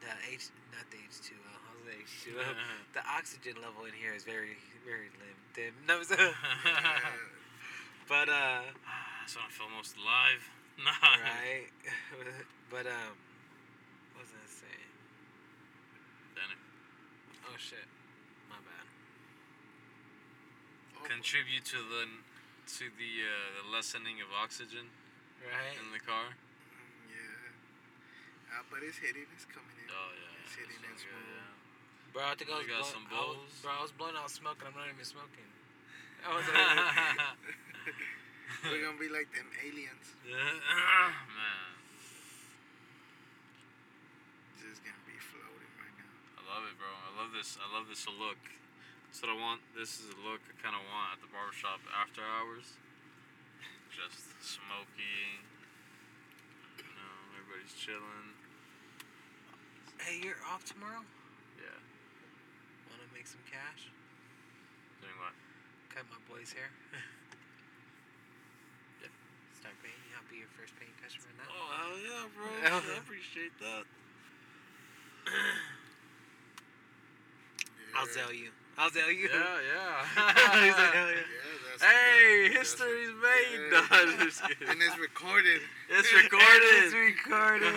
[0.00, 1.52] the H, not the H two O.
[1.66, 2.44] How's the H two O?
[2.94, 5.72] The oxygen level in here is very, very limited.
[5.88, 6.00] No,
[8.12, 8.60] but uh,
[9.26, 10.44] so I feel most alive.
[10.76, 10.92] Nah.
[11.24, 11.72] right.
[12.68, 13.16] but um,
[14.12, 14.92] what was I saying?
[16.36, 16.60] Then it
[17.48, 17.88] Oh shit,
[18.52, 18.84] my bad.
[21.00, 22.04] Oh, contribute to the
[22.76, 24.92] to the uh, the lessening of oxygen
[25.40, 25.76] Right.
[25.80, 26.32] in the car.
[26.32, 28.60] mm, yeah.
[28.60, 29.24] Uh, but it's hitting.
[29.36, 29.75] It's coming in.
[29.90, 30.40] Oh yeah.
[30.44, 32.12] It's hitting that and sounds yeah.
[32.12, 33.54] Bro, I think I You was, got blow- some I was- bowls?
[33.62, 35.48] bro, I was blowing out smoke and I'm not even smoking.
[36.26, 36.64] I was like,
[38.66, 40.06] We're gonna be like them aliens.
[40.26, 40.34] Yeah,
[41.38, 41.70] Man,
[44.58, 46.14] Just gonna be floating right now.
[46.40, 46.88] I love it, bro.
[46.90, 47.54] I love this.
[47.60, 48.40] I love this look.
[49.06, 49.60] That's what I want.
[49.76, 52.76] This is a look I kind of want at the barbershop after hours.
[53.92, 55.40] Just smoky.
[56.80, 58.35] You know, everybody's chilling.
[60.04, 61.02] Hey, you're off tomorrow?
[61.58, 61.78] Yeah.
[62.90, 63.88] Wanna make some cash?
[65.00, 65.34] Doing what?
[65.92, 66.70] Cut my boy's hair.
[69.02, 69.08] Yeah.
[69.60, 69.96] Start paying.
[70.16, 71.48] I'll be your first paying customer now.
[71.52, 72.48] Oh hell yeah, bro!
[72.94, 73.84] I appreciate that.
[77.96, 78.50] I'll sell you.
[78.78, 79.28] I'll tell you.
[79.32, 80.64] Yeah, yeah.
[80.64, 81.14] He's like, hell yeah.
[81.16, 83.72] Yeah, Hey, that's- history's made.
[83.72, 83.86] Yeah.
[83.90, 85.60] No, just and it's recorded.
[85.90, 86.84] It's recorded.
[86.84, 87.74] It's recorded.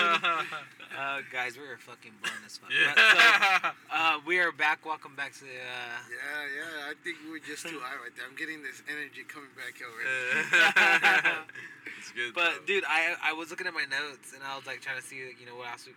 [0.99, 2.69] Uh, guys, we are fucking blown as fuck.
[2.75, 2.91] yeah.
[2.91, 4.85] So, uh, we are back.
[4.85, 5.55] Welcome back to the.
[5.55, 6.91] Uh, Yeah, yeah.
[6.91, 8.27] I think we were just too high right there.
[8.27, 11.47] I'm getting this energy coming back already.
[11.99, 12.33] it's good.
[12.35, 12.65] But though.
[12.67, 15.17] dude, I I was looking at my notes and I was like trying to see
[15.39, 15.95] you know what else we,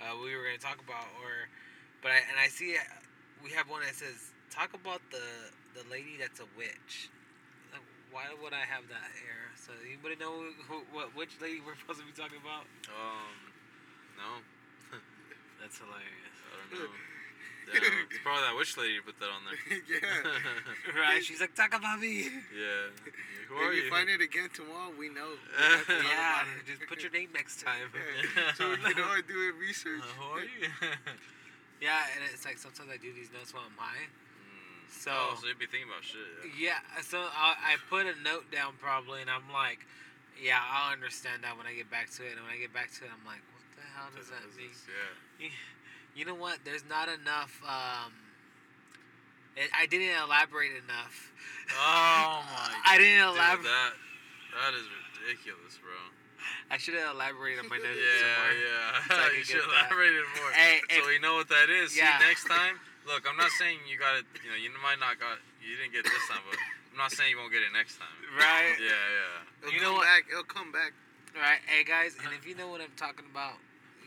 [0.00, 1.48] uh, we were gonna talk about or,
[2.00, 2.84] but I and I see uh,
[3.44, 7.12] we have one that says talk about the the lady that's a witch.
[8.10, 9.54] Why would I have that here?
[9.54, 12.64] So anybody know who, who what which lady we're supposed to be talking about?
[12.90, 13.49] um,
[14.20, 14.44] no,
[15.60, 16.36] That's hilarious.
[16.44, 16.92] I don't know.
[17.70, 19.60] Damn, it's probably that witch lady who put that on there.
[19.86, 20.98] yeah.
[20.98, 21.22] Right?
[21.22, 22.26] She's like talk about me.
[22.50, 22.90] yeah.
[23.46, 23.84] Who are if you?
[23.86, 25.38] you find it again tomorrow, we know.
[25.38, 27.94] We have to talk yeah, just put your name next time.
[27.94, 28.52] Yeah.
[28.58, 30.02] So we can all do a research.
[30.02, 30.66] Uh, who are you?
[31.80, 34.04] Yeah, and it's like sometimes I do these notes while I'm high.
[34.04, 34.90] Mm.
[34.92, 36.20] So- oh, so you'd be thinking about shit.
[36.58, 36.76] Yeah.
[36.76, 39.86] Yeah, so I, I put a note down probably, and I'm like,
[40.36, 42.36] yeah, I'll understand that when I get back to it.
[42.36, 43.49] And when I get back to it, I'm like, what the
[44.00, 44.72] hell does that mean?
[44.88, 45.52] Yeah.
[46.16, 46.64] You know what?
[46.64, 47.60] There's not enough.
[47.62, 48.12] Um,
[49.56, 51.32] it, I didn't elaborate enough.
[51.76, 52.72] Oh my.
[52.88, 53.68] I didn't elaborate.
[53.68, 53.92] that
[54.56, 54.88] that is
[55.20, 55.94] ridiculous, bro.
[56.72, 58.00] I should have elaborated on my notes.
[58.00, 58.56] Yeah, more.
[58.56, 59.12] yeah.
[59.12, 60.50] So I you should get elaborate more.
[60.56, 61.92] Hey, so we know what that is.
[61.92, 62.16] Yeah.
[62.18, 64.24] See, next time, look, I'm not saying you got it.
[64.40, 65.38] You know, you might not got.
[65.60, 66.56] You didn't get it this time, but
[66.90, 68.16] I'm not saying you won't get it next time.
[68.34, 68.74] Right?
[68.80, 69.68] Yeah, yeah.
[69.68, 70.10] It'll You know come what?
[70.10, 70.22] back.
[70.32, 70.96] It'll come back.
[71.36, 71.62] Right.
[71.70, 73.60] Hey guys, and if you know what I'm talking about,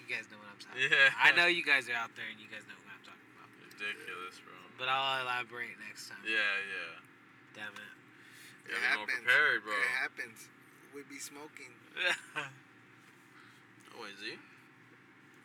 [0.03, 1.07] you guys know what I'm talking Yeah.
[1.15, 1.23] about.
[1.23, 3.47] I know you guys are out there, and you guys know what I'm talking about.
[3.63, 4.53] Ridiculous, bro.
[4.77, 6.19] But I'll elaborate next time.
[6.27, 6.35] Yeah,
[6.67, 6.99] yeah.
[7.55, 7.93] Damn it.
[8.67, 9.23] You It gotta be more happens.
[9.23, 9.73] prepared, bro.
[9.79, 10.39] It happens.
[10.93, 11.73] We be smoking.
[13.93, 14.33] Oh, is he?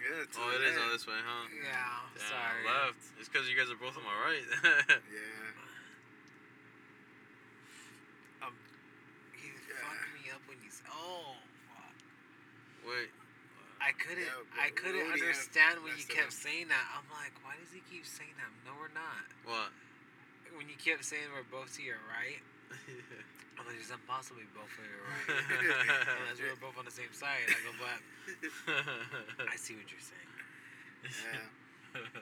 [0.01, 0.25] Yeah.
[0.25, 0.81] to Oh, the it is left.
[0.81, 1.45] on this way, huh?
[1.53, 2.01] yeah.
[2.17, 2.65] Damn, sorry.
[2.65, 2.97] left.
[3.21, 4.41] It's because you guys are both on my right.
[5.13, 5.53] Yeah.
[8.49, 8.57] Um,
[9.37, 9.85] You Yeah.
[9.85, 10.71] fucked me up when you.
[10.89, 11.37] Oh.
[11.77, 11.93] Fuck.
[12.89, 13.13] Wait.
[13.89, 14.28] I couldn't.
[14.28, 16.45] Yeah, bro, I couldn't understand when you kept up.
[16.45, 16.84] saying that.
[16.93, 18.53] I'm like, why does he keep saying that?
[18.68, 19.24] No, we're not.
[19.49, 19.72] What?
[20.53, 22.45] When you kept saying we're both to your right,
[23.57, 25.24] I'm like, it's impossible we both to your right.
[26.20, 27.49] Unless we were both on the same side.
[27.49, 27.97] I go, but
[29.49, 30.32] I see what you're saying.
[31.09, 32.12] Yeah.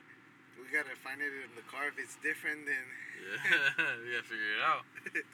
[0.63, 1.91] We gotta find it in the car.
[1.91, 2.87] If it's different, then
[3.27, 4.87] yeah, we gotta figure it out.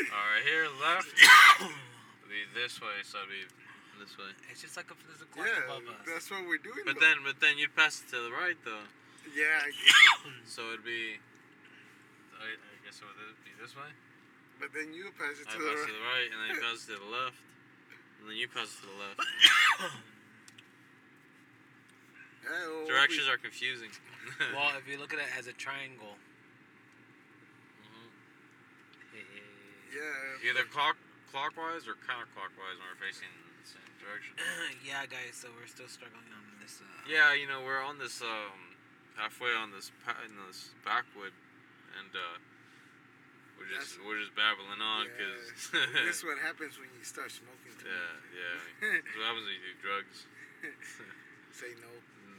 [0.08, 1.12] All right, here left.
[2.32, 3.44] be this way, so it'd be
[4.02, 4.34] this way.
[4.50, 6.02] It's just like if there's a clock yeah, above us.
[6.02, 6.82] that's what we're doing.
[6.82, 7.06] But though.
[7.06, 8.90] then, but then you'd pass it to the right though.
[9.30, 9.70] yeah, I,
[10.50, 11.22] So it'd be.
[12.34, 13.86] I, I guess it would be this way.
[14.58, 15.86] but then you pass it I to the pass right.
[15.86, 17.38] to the right, and then you pass it to the left,
[18.18, 19.22] and then you pass it to the left.
[22.42, 23.90] Yeah, well, directions are confusing.
[24.54, 26.18] Well, if you look at it as a triangle.
[27.82, 28.10] Mhm.
[29.94, 30.50] Yeah.
[30.50, 30.96] Either clock
[31.30, 33.51] clockwise or counterclockwise when we're facing the same
[34.02, 34.34] direction.
[34.88, 35.38] yeah, guys.
[35.38, 36.82] So we're still struggling on this.
[36.82, 38.74] Uh, Yeah, you know we're on this um
[39.14, 41.32] halfway on this pa- in this backwood,
[42.00, 42.36] and uh,
[43.56, 45.70] we're just That's- we're just babbling on because
[46.06, 48.34] this is what happens when you start smoking too yeah much.
[48.34, 48.98] yeah.
[49.06, 50.16] That's what happens when you do drugs.
[51.54, 51.90] Say no.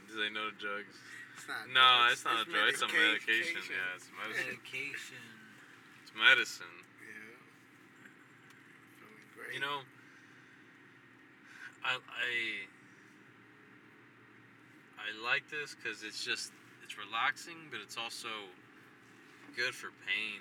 [0.08, 0.94] Do they know drugs?
[1.36, 1.66] It's not.
[1.72, 2.68] No, drugs, it's not a drug.
[2.70, 3.60] It's a medication.
[3.66, 4.46] Yeah, it's medicine.
[4.54, 5.24] Medication.
[6.02, 6.76] It's medicine.
[7.02, 7.34] Yeah.
[9.02, 9.52] Feeling great.
[9.54, 9.82] You know,
[11.84, 12.32] I I
[14.96, 16.50] I like this because it's just
[16.82, 18.32] it's relaxing, but it's also
[19.52, 20.40] good for pain.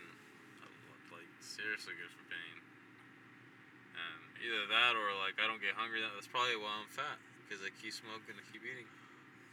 [1.12, 2.56] Like seriously good for pain.
[4.00, 6.00] And either that or like I don't get hungry.
[6.00, 8.88] That's probably why I'm fat because I keep smoking and keep eating.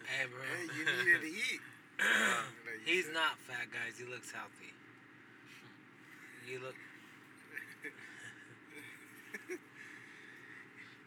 [0.07, 0.41] Hey, bro.
[0.41, 1.61] Hey, you needed to eat.
[2.01, 4.01] Like He's not fat, guys.
[4.01, 4.72] He looks healthy.
[6.49, 6.74] You look.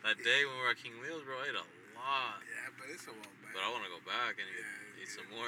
[0.04, 1.64] That day when we were at King Leo's, bro, I ate a
[1.96, 2.44] lot.
[2.44, 3.56] Yeah, but it's a while back.
[3.56, 5.48] But I want to go back and eat, Yeah, eat some more.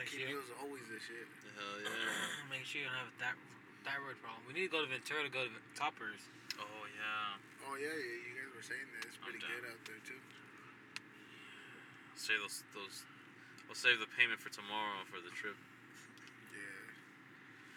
[0.00, 1.28] Make King sure, Leo's always the shit.
[1.52, 2.48] Hell yeah.
[2.48, 3.36] make sure you don't have that
[3.84, 4.40] thyroid problem.
[4.48, 6.24] We need to go to Ventura to go to Toppers.
[6.56, 7.68] Oh yeah.
[7.68, 10.16] Oh yeah, yeah, you guys were saying that it's pretty good out there too.
[12.16, 13.04] Save those those.
[13.68, 15.60] I'll save the payment for tomorrow for the trip.
[16.56, 16.88] Yeah.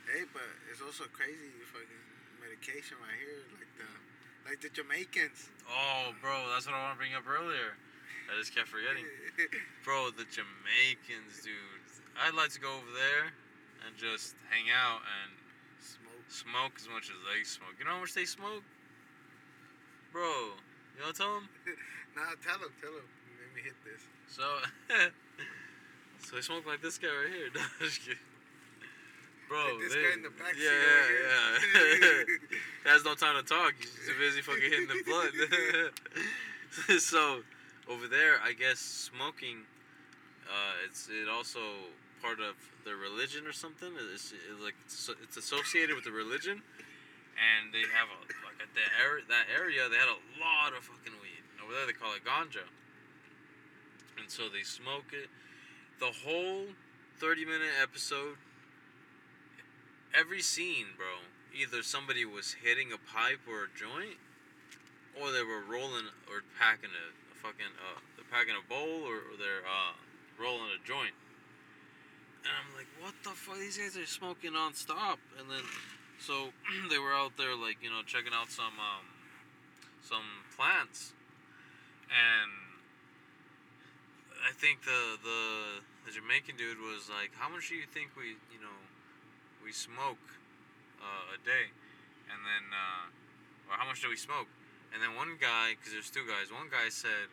[0.07, 2.08] Hey, but it's also crazy fucking
[2.41, 3.89] medication right here, like the
[4.47, 5.51] like the Jamaicans.
[5.69, 7.77] Oh, bro, that's what I want to bring up earlier.
[8.29, 9.05] I just kept forgetting.
[9.85, 11.81] Bro, the Jamaicans, dude.
[12.13, 13.33] I'd like to go over there
[13.85, 15.33] and just hang out and
[15.81, 16.27] Smoke.
[16.29, 17.73] smoke as much as they smoke.
[17.79, 18.61] You know how much they smoke?
[20.13, 20.59] Bro,
[20.93, 21.49] you want to tell them?
[22.17, 23.05] Nah, tell him, tell him.
[23.05, 24.01] Let me hit this.
[24.27, 24.43] So,
[26.25, 27.47] so they smoke like this guy right here.
[27.53, 28.17] No, I'm just kidding.
[29.49, 31.57] Bro, Like this they- guy in the back yeah, yeah,
[32.85, 32.91] yeah.
[32.93, 33.73] has no time to talk.
[33.79, 37.01] He's too busy fucking hitting the blunt.
[37.01, 37.41] so,
[37.89, 39.65] over there, I guess smoking,
[40.45, 41.59] uh, it's it also
[42.21, 42.53] part of
[42.85, 43.89] their religion or something.
[44.13, 46.61] It's, it's like it's, it's associated with the religion,
[47.41, 50.83] and they have a like at that area that area they had a lot of
[50.85, 51.41] fucking weed.
[51.63, 52.69] Over there they call it ganja,
[54.21, 55.29] and so they smoke it.
[55.99, 56.65] The whole
[57.17, 58.37] thirty minute episode,
[60.13, 61.25] every scene, bro.
[61.49, 64.21] Either somebody was hitting a pipe or a joint,
[65.17, 69.33] or they were rolling or packing a, a fucking uh, they're packing a bowl or,
[69.33, 69.97] or they're uh,
[70.37, 71.17] rolling a joint.
[72.45, 73.57] And I'm like, what the fuck?
[73.57, 75.19] These guys are smoking nonstop.
[75.35, 75.65] And then,
[76.21, 76.55] so
[76.89, 79.05] they were out there like you know checking out some um,
[80.05, 81.13] some plants,
[82.07, 82.51] and
[84.45, 85.41] I think the the
[86.07, 88.77] the Jamaican dude was like, how much do you think we you know
[89.69, 90.25] we smoke
[90.97, 91.69] uh, a day?
[92.33, 94.49] And then, uh, or how much do we smoke?
[94.89, 97.29] And then one guy, because there's two guys, one guy said,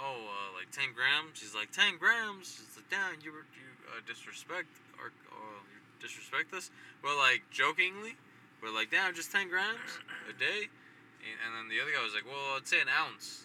[0.00, 1.44] oh, uh, like 10 grams.
[1.44, 2.56] He's like, 10 grams?
[2.56, 6.72] He's like, damn, you, you uh, disrespect, or, or you disrespect us?
[7.04, 8.16] But like, jokingly,
[8.64, 10.72] we're like, damn, just 10 grams a day?
[11.20, 13.44] And then the other guy was like, well, I'd say an ounce.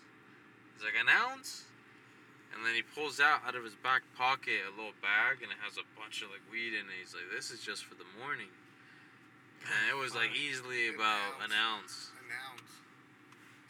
[0.80, 1.68] He's like, an ounce?
[2.54, 5.58] And then he pulls out out of his back pocket a little bag, and it
[5.64, 6.96] has a bunch of like weed in it.
[7.00, 8.52] He's like, this is just for the morning.
[9.66, 12.12] And it was like easily An about an ounce.
[12.12, 12.18] ounce.
[12.18, 12.72] An ounce.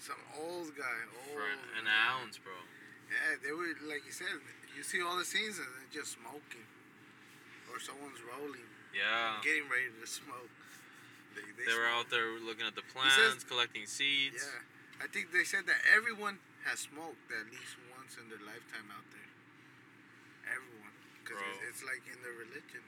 [0.01, 0.97] Some old guy.
[1.27, 1.45] Old For
[1.77, 1.93] an guy.
[2.15, 2.55] ounce, bro.
[3.11, 4.31] Yeah, they were like you said.
[4.71, 6.63] You see all the scenes and they're just smoking,
[7.67, 8.63] or someone's rolling,
[8.95, 9.35] Yeah.
[9.43, 10.47] getting ready to smoke.
[11.35, 14.39] They, they, They were out there looking at the plants, says- collecting seeds.
[14.39, 17.75] Yeah, I think they said that everyone has smoked at least
[18.11, 19.31] once in their lifetime out there.
[20.51, 22.83] Everyone, because it's, it's like in their religion.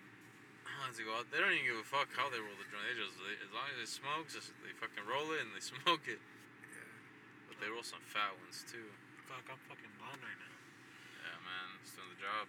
[0.99, 2.83] To go out, they don't even give a fuck how they roll the joint.
[2.91, 5.63] They just, they, as long as it smokes, just, they fucking roll it and they
[5.79, 6.19] smoke it.
[6.19, 7.47] Yeah.
[7.47, 8.83] But they roll some fat ones too.
[9.31, 10.55] Fuck, I'm fucking blind right now.
[11.23, 12.45] Yeah, man, it's doing the job.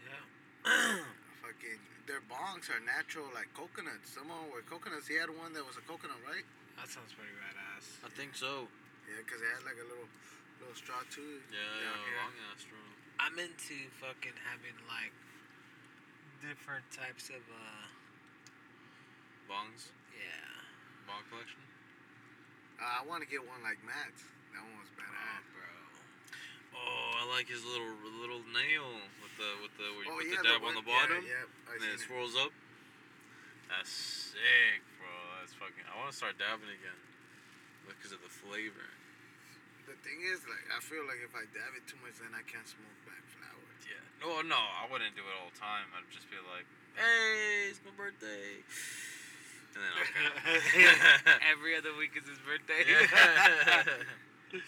[0.00, 1.04] Yeah.
[1.44, 4.16] Fucking, their bongs are natural like coconuts.
[4.16, 5.04] Some of them were coconuts.
[5.04, 6.48] He had one that was a coconut, right?
[6.80, 8.00] that sounds pretty badass.
[8.00, 8.64] I think so.
[9.04, 10.08] Yeah, because it had like a little,
[10.60, 11.40] little straw too.
[11.50, 12.18] Yeah, down here.
[12.18, 12.78] long ass bro.
[13.18, 15.14] I'm into fucking having like
[16.42, 17.86] different types of uh
[19.48, 20.44] Bongs, yeah.
[21.08, 21.56] bong collection.
[22.76, 24.20] Uh, I want to get one like Matt's.
[24.52, 25.44] That one was Oh, badass.
[25.56, 25.72] bro.
[26.78, 28.86] Oh, I like his little little nail
[29.24, 31.24] with the with the where you Oh put yeah, the dab on one- the bottom.
[31.24, 32.12] Yeah, yeah and then it seen it.
[32.12, 32.52] swirls up.
[33.72, 35.08] That's sick, bro.
[35.40, 35.84] That's fucking.
[35.88, 37.00] I want to start dabbing again,
[37.88, 38.84] because of the flavor.
[39.88, 42.44] The thing is, like, I feel like if I dab it too much, then I
[42.44, 43.64] can't smoke black flower.
[43.88, 43.96] Yeah.
[44.20, 45.88] No, no, I wouldn't do it all the time.
[45.96, 48.60] I'd just be like, "Hey, it's my birthday,"
[49.72, 51.40] and then okay.
[51.52, 52.84] Every other week is his birthday.
[52.84, 53.88] yeah.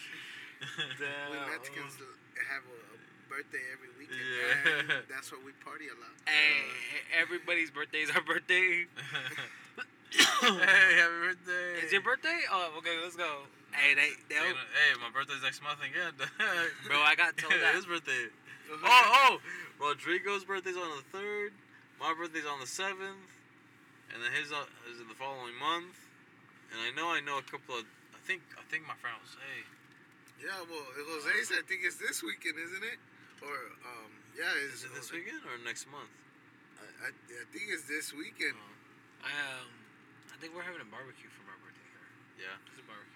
[0.60, 2.96] We Mexicans have a, a
[3.32, 5.00] birthday every weekend, Yeah.
[5.00, 6.12] and that's why we party a lot.
[6.28, 6.68] Hey,
[7.16, 8.84] everybody's birthday is our birthday.
[8.84, 11.80] hey, happy birthday!
[11.80, 12.40] It's your birthday?
[12.52, 13.48] Oh, okay, let's go.
[13.72, 16.12] Hey, they, they Hey, hey, my birthday's next month again.
[16.86, 17.74] Bro, I got told that.
[17.74, 18.28] His birthday.
[18.70, 19.42] Oh, oh!
[19.82, 21.50] Rodrigo's birthday's on the third.
[21.98, 23.26] My birthday's on the seventh,
[24.14, 25.98] and then his uh, is in the following month.
[26.70, 27.82] And I know I know a couple of.
[28.14, 29.66] I think I think my friend will say.
[30.38, 33.02] Yeah, well, Jose's, I think it's this weekend, isn't it?
[33.42, 34.08] Or, um,
[34.38, 36.14] yeah, it's Is it this Jose- weekend or next month?
[36.78, 38.54] I, I, I think it's this weekend.
[38.54, 39.68] Oh, I, um,
[40.30, 42.46] I think we're having a barbecue for my birthday here.
[42.46, 42.70] yeah.
[42.70, 43.09] It's a barbecue.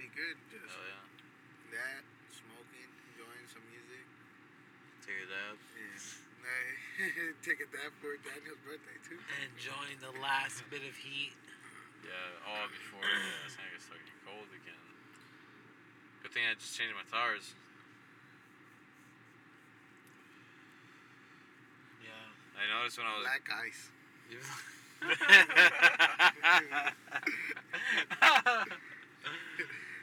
[0.00, 0.08] Nice.
[0.08, 0.36] That'd be good.
[0.40, 1.76] Oh, just Oh yeah.
[1.76, 2.00] that,
[2.32, 4.04] smoking, enjoying some music.
[5.04, 5.60] Take a dab.
[5.60, 7.36] Yeah.
[7.44, 9.20] Take a dab for Daniel's birthday, too.
[9.52, 11.36] Enjoying the last bit of heat.
[12.00, 12.48] Yeah.
[12.48, 14.80] Oh, before yeah, it's gonna get starting cold again.
[16.24, 17.52] Good thing I just changed my tires.
[22.00, 22.56] Yeah.
[22.56, 23.28] I noticed when I was.
[23.28, 23.92] Black ice.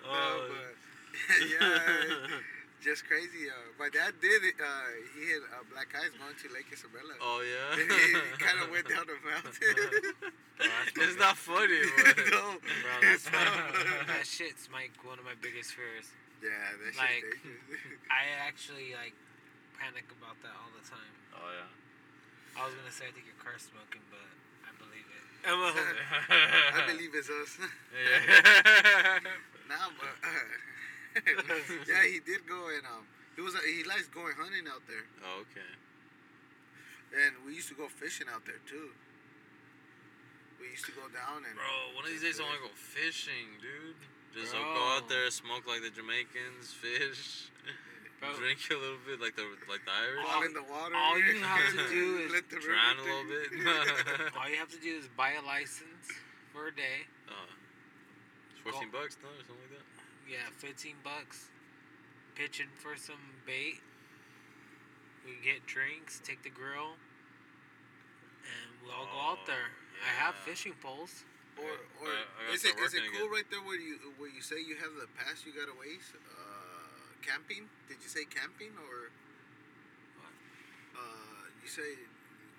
[0.07, 0.73] oh, No, but,
[1.51, 2.39] yeah,
[2.83, 3.49] just crazy.
[3.49, 4.55] Uh, my dad did it.
[4.61, 4.87] Uh,
[5.17, 7.15] he had uh, black eyes going to Lake Isabella.
[7.19, 7.73] oh yeah.
[7.81, 9.51] he kind of went down the mountain.
[11.03, 13.49] it's not funny, but no, Bro, that's not.
[14.07, 16.07] that shit's my one of my biggest fears.
[16.41, 17.41] Yeah, that shit Like-
[18.13, 19.17] I actually like
[19.77, 21.13] panic about that all the time.
[21.33, 22.61] oh yeah.
[22.61, 24.21] I was gonna say I think your car's smoking, but
[24.65, 25.25] I believe it.
[25.45, 27.57] I believe it's us.
[27.93, 29.21] Yeah.
[29.67, 30.15] Nah, but
[31.87, 33.03] yeah, he did go and um,
[33.35, 35.05] he was uh, he likes going hunting out there.
[35.23, 35.71] Oh, okay.
[37.11, 38.91] And we used to go fishing out there too.
[40.59, 41.55] We used to go down and.
[41.55, 43.99] Bro, one of these days I want to go fishing, dude.
[44.35, 47.49] Just go out there, smoke like the Jamaicans, fish.
[48.19, 48.33] Bro.
[48.41, 50.25] Drink a little bit like the like the Irish.
[50.25, 50.95] All in the water.
[50.97, 54.33] All you have to do is drown a little bit.
[54.33, 56.09] all you have to do is buy a license
[56.51, 57.05] for a day.
[57.29, 57.56] Uh-huh.
[58.67, 59.87] 15 bucks, no, or something like that.
[60.27, 61.47] Yeah, 15 bucks.
[62.35, 63.79] Pitching for some bait.
[65.23, 66.95] We get drinks, take the grill,
[68.47, 69.71] and we all go out oh, there.
[69.99, 71.27] I have fishing poles.
[71.57, 71.67] Or,
[71.99, 73.33] or I- I is it it cool again.
[73.33, 76.13] right there where you where you say you have the pass you gotta waste?
[76.15, 77.65] Uh, camping?
[77.89, 79.09] Did you say camping or?
[80.93, 81.97] Uh, you say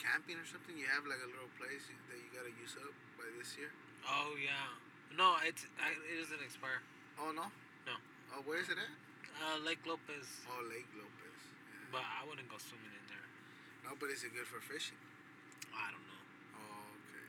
[0.03, 0.75] camping or something?
[0.75, 3.71] You have like a little place that you gotta use up by this year.
[4.03, 4.75] Oh yeah.
[5.17, 6.81] No, it's I, it doesn't expire.
[7.19, 7.49] Oh no.
[7.89, 7.95] No.
[8.37, 8.93] Oh, where is it at?
[9.39, 11.39] Uh, Lake Lopez, Oh, Lake Lopez.
[11.71, 11.95] Yeah.
[11.95, 13.27] but I wouldn't go swimming in there.
[13.87, 14.99] no, but is it good for fishing?
[15.71, 16.23] I don't know.
[16.59, 17.27] Oh, okay.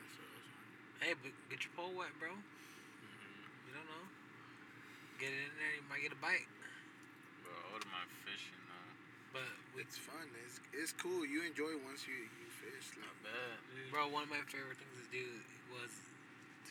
[0.00, 1.00] That's what I was wondering.
[1.04, 2.32] Hey, but get your pole wet, bro.
[2.32, 3.68] Mm-hmm.
[3.68, 4.04] You don't know.
[5.20, 6.48] Get it in there, you might get a bite.
[7.44, 8.92] Bro, I wouldn't mind fishing though.
[9.36, 10.28] But we, It's fun.
[10.44, 11.24] It's it's cool.
[11.28, 12.88] You enjoy once you you fish.
[12.96, 13.88] Not Like, bad, dude.
[13.92, 15.24] bro, one of my favorite things to do
[15.76, 16.08] was to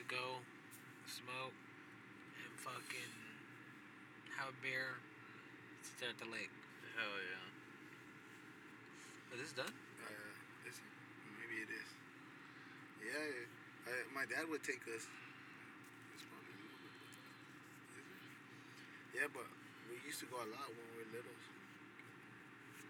[0.10, 0.42] go
[1.06, 1.54] smoke
[2.42, 3.14] and fucking
[4.34, 4.98] have a beer,
[5.86, 6.50] sit there at the lake.
[6.98, 7.46] Hell yeah.
[9.30, 9.70] But this is done.
[9.70, 10.90] uh, is it?
[11.38, 11.90] Maybe it is.
[13.06, 13.22] Yeah,
[13.86, 15.06] I, my dad would take us.
[15.06, 16.94] It's probably a little bit.
[17.06, 18.22] Is it?
[19.14, 19.46] Yeah, but
[19.94, 21.38] we used to go a lot when we were little.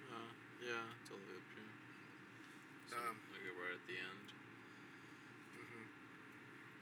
[0.08, 0.32] Uh,
[0.64, 1.72] yeah, totally up here.
[2.88, 4.19] So, Um, like right at the end.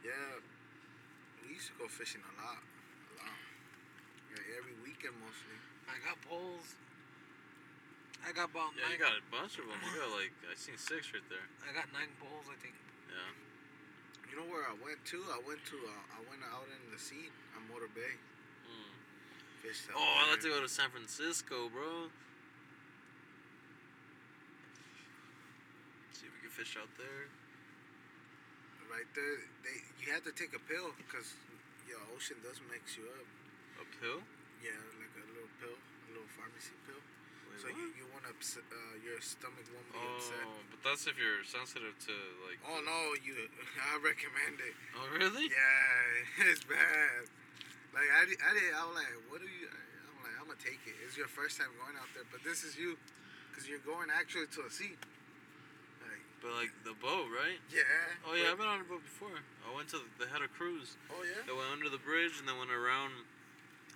[0.08, 0.40] Yeah,
[1.44, 3.36] we used to go fishing a lot, a lot.
[4.32, 5.58] Like every weekend mostly.
[5.84, 6.72] I got poles.
[8.24, 8.96] I got about Yeah, nine.
[8.96, 9.76] you got a bunch of them.
[9.84, 11.44] You got like I seen six right there.
[11.68, 12.72] I got nine poles, I think.
[13.12, 13.32] Yeah.
[14.32, 15.18] You know where I went to?
[15.28, 15.76] I went to.
[15.76, 18.16] Uh, I went out in the sea on Motor Bay.
[18.64, 18.92] Mm.
[19.64, 22.08] Fished out Oh, I'd like to go to San Francisco, bro.
[26.16, 27.28] See if we can fish out there.
[28.88, 29.36] Right there,
[29.68, 31.36] they you have to take a pill because
[31.84, 33.28] your ocean does mix you up.
[33.84, 34.24] A pill?
[34.64, 36.96] Yeah, like a little pill, a little pharmacy pill.
[37.52, 37.76] Wait, so what?
[37.76, 40.40] you you want to upset, uh, your stomach won't be upset.
[40.40, 42.14] Oh, but that's if you're sensitive to
[42.48, 42.56] like.
[42.64, 43.36] Oh no, you!
[43.92, 44.72] I recommend it.
[44.96, 45.52] Oh really?
[45.52, 47.28] Yeah, it's bad.
[47.92, 48.72] Like I, I did.
[48.72, 49.68] I was like, what are you?
[49.68, 50.96] I'm like, I'm gonna take it.
[51.04, 52.96] It's your first time going out there, but this is you,
[53.52, 54.96] cause you're going actually to a sea.
[56.38, 57.58] But like the boat, right?
[57.72, 57.82] Yeah.
[58.22, 59.34] Oh yeah, I've been on a boat before.
[59.66, 60.94] I went to the head of cruise.
[61.10, 61.42] Oh yeah.
[61.46, 63.10] They went under the bridge and then went around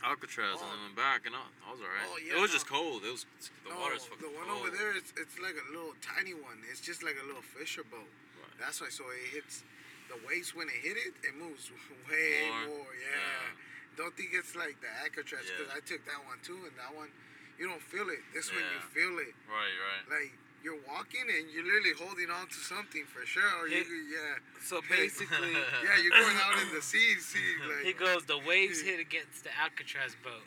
[0.03, 0.75] Alcatraz and Oh.
[0.75, 2.03] then went back and I, I was alright.
[2.11, 2.59] Oh, yeah, it was no.
[2.59, 3.07] just cold.
[3.07, 3.23] It was
[3.63, 4.67] the no, water's fucking the one cold.
[4.67, 6.59] over there, it's, it's like a little tiny one.
[6.67, 8.11] It's just like a little fisher boat.
[8.43, 8.55] Right.
[8.59, 8.91] That's why.
[8.91, 9.63] So it hits
[10.11, 11.15] the waves when it hit it.
[11.23, 11.71] It moves
[12.11, 12.83] way More?
[12.83, 12.91] more.
[12.99, 13.55] yeah.
[13.95, 15.79] Don't think it's like the Alcatraz because Yeah.
[15.79, 17.15] I took that one too, and that one,
[17.55, 18.27] you don't feel it.
[18.35, 19.31] This one you feel it.
[19.47, 20.03] Right, right.
[20.11, 23.43] Like you're walking and you're literally holding on to something for sure.
[23.61, 25.53] Or you, It- yeah, So basically,
[25.85, 27.15] yeah, you're going out in the sea.
[27.19, 30.47] See, like he goes, the waves hit against the Alcatraz boat.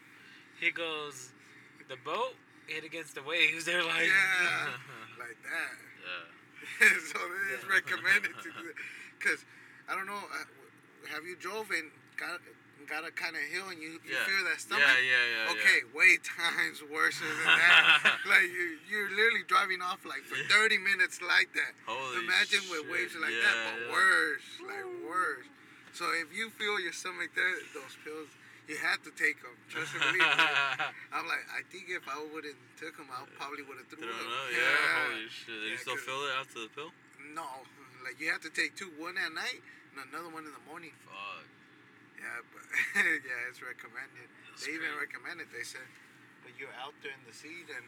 [0.59, 1.31] He goes,
[1.89, 2.35] the boat
[2.67, 3.65] hit against the waves.
[3.69, 4.67] They're like, yeah,
[5.19, 5.73] like that.
[6.01, 6.89] yeah.
[7.11, 8.75] so it is recommended to do it.
[9.19, 9.43] Cause
[9.89, 10.45] I don't know, uh,
[11.13, 11.91] have you drove and
[12.85, 14.23] got got a kind of heal, and you, you yeah.
[14.29, 14.85] feel that stomach?
[14.85, 15.53] Yeah, yeah, yeah.
[15.57, 18.21] Okay, way times worse than that.
[18.31, 21.73] like you, you're literally driving off like for 30 minutes like that.
[21.89, 22.93] Holy Imagine with shit.
[22.93, 23.91] waves like yeah, that, but yeah.
[23.91, 25.47] worse, like worse.
[25.97, 28.27] So if you feel your stomach there, those pills,
[28.67, 29.55] you have to take them.
[29.71, 30.19] Trust me.
[31.15, 34.11] I'm like, I think if I wouldn't took them, I probably would have threw them.
[34.11, 35.13] out, yeah.
[35.13, 35.55] Holy shit.
[35.55, 36.91] Did Yeah, you still feel it after the pill?
[37.31, 37.47] No,
[38.03, 39.63] like you have to take two, one at night
[39.95, 40.91] and another one in the morning.
[41.07, 41.47] Fuck.
[42.25, 42.65] Yeah, but
[43.21, 44.25] yeah, it's recommended.
[44.49, 45.53] That's they even recommend it.
[45.53, 45.85] They said
[46.41, 47.85] but you're out there in the sea, and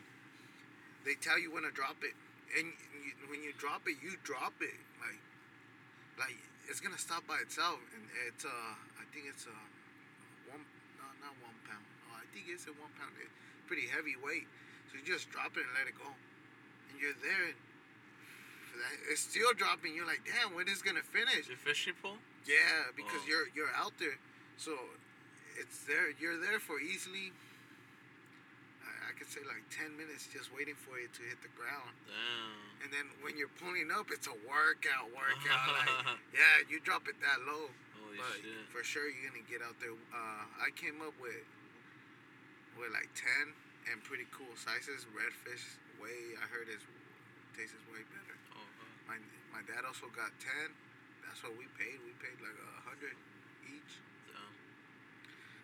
[1.06, 2.14] they tell you when to drop it,
[2.54, 5.22] and you, when you drop it, you drop it like
[6.22, 6.38] like
[6.70, 9.66] it's gonna stop by itself, and it's uh I think it's uh
[10.54, 10.62] one
[11.02, 11.86] no not one pound.
[12.10, 13.14] Oh, I think it's a one pound.
[13.18, 13.34] It's
[13.66, 14.46] pretty heavy weight,
[14.90, 17.54] so you just drop it and let it go, and you're there.
[17.54, 17.58] And
[19.12, 19.96] it's still dropping.
[19.96, 21.48] You're like, damn, when is it gonna finish?
[21.48, 22.18] Your fishing pole?
[22.46, 23.30] Yeah, because Oh.
[23.30, 24.18] you're you're out there,
[24.58, 24.74] so
[25.60, 26.12] it's there.
[26.20, 27.34] You're there for easily.
[28.86, 31.92] I, I could say like ten minutes, just waiting for it to hit the ground,
[32.08, 32.86] Damn.
[32.86, 35.68] and then when you're pulling up, it's a workout, workout.
[35.76, 35.92] like,
[36.38, 37.68] yeah, you drop it that low,
[38.00, 38.64] Holy but shit.
[38.72, 39.92] for sure you're gonna get out there.
[40.14, 41.44] Uh, I came up with
[42.80, 43.52] with like ten
[43.92, 45.04] and pretty cool sizes.
[45.12, 45.66] Redfish
[46.00, 46.80] way I heard is
[47.58, 48.37] tastes way better.
[49.08, 49.16] Fuck.
[49.16, 49.18] My
[49.56, 50.76] my dad also got ten.
[51.24, 51.98] That's what we paid.
[52.04, 53.16] We paid like a hundred
[53.68, 53.94] each.
[54.28, 54.52] Damn.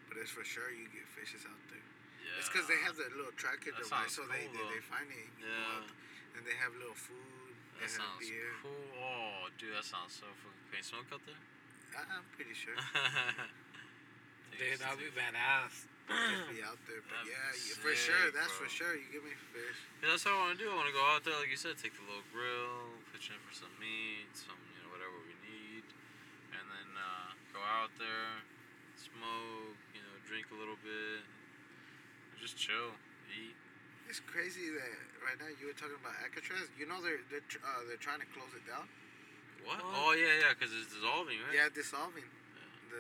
[0.10, 1.84] But it's for sure you get fishes out there.
[2.24, 2.40] Yeah.
[2.40, 4.72] It's because they have the little tracker That device, sounds so they, cool, they though.
[4.80, 5.30] they find it.
[5.44, 5.76] Yeah.
[5.84, 5.88] out,
[6.40, 7.52] and they have little food.
[7.80, 8.52] They That have sounds beer.
[8.64, 8.88] cool.
[9.04, 10.64] Oh, dude, that sounds so fucking.
[10.72, 11.40] Can you smoke out there?
[12.00, 12.74] I- I'm pretty sure.
[14.58, 15.86] dude, that'll be badass.
[16.74, 17.06] Just be out there.
[17.06, 18.18] But That'd yeah, be you- for sure.
[18.26, 18.94] sick, That's for sure.
[18.98, 19.78] You give me fish.
[20.02, 20.68] Yeah, that's what I want to do.
[20.72, 23.38] I want to go out there, like you said, take the little grill, pitch in
[23.46, 25.86] for some meat, some, you know, whatever we need,
[26.58, 28.42] and then uh, go out there,
[28.98, 32.98] smoke, you know, drink a little bit, and just chill,
[33.38, 33.54] eat.
[34.10, 34.94] It's crazy that
[35.24, 36.68] right now you were talking about Alcatraz.
[36.78, 38.86] You know they're they're tr- uh, they're trying to close it down.
[39.64, 39.80] What?
[39.80, 39.96] What?
[39.96, 41.56] Oh yeah, yeah, because it's dissolving, right?
[41.56, 42.28] Yeah, dissolving.
[42.92, 43.00] The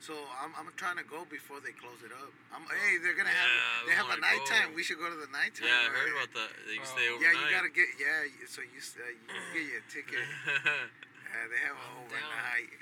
[0.00, 2.32] so I'm, I'm trying to go before they close it up.
[2.50, 3.52] I'm hey they're gonna have
[3.84, 4.72] they have a nighttime.
[4.72, 4.76] go.
[4.76, 5.68] We should go to the nighttime.
[5.68, 5.96] Yeah, I right?
[6.00, 6.50] heard about that.
[6.72, 6.88] You Bro.
[6.88, 7.36] stay overnight.
[7.36, 8.48] Yeah, you gotta get yeah.
[8.48, 10.24] So you uh, you get your ticket.
[10.24, 12.10] Yeah, they have I'm down.
[12.10, 12.72] overnight.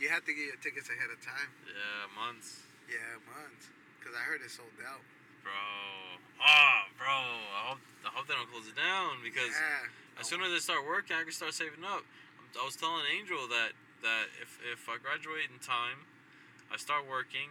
[0.00, 1.50] You have to get your tickets ahead of time.
[1.68, 3.68] yeah, months, Yeah, months.
[4.00, 5.04] Cause I heard it sold out.
[5.44, 5.52] bro.
[6.40, 7.12] Oh, bro.
[7.12, 9.92] I hope I hope they don't close it down because yeah.
[10.16, 12.00] as soon as they start working, I can start saving up.
[12.56, 16.08] I was telling Angel that that if if I graduate in time,
[16.70, 17.50] I start working,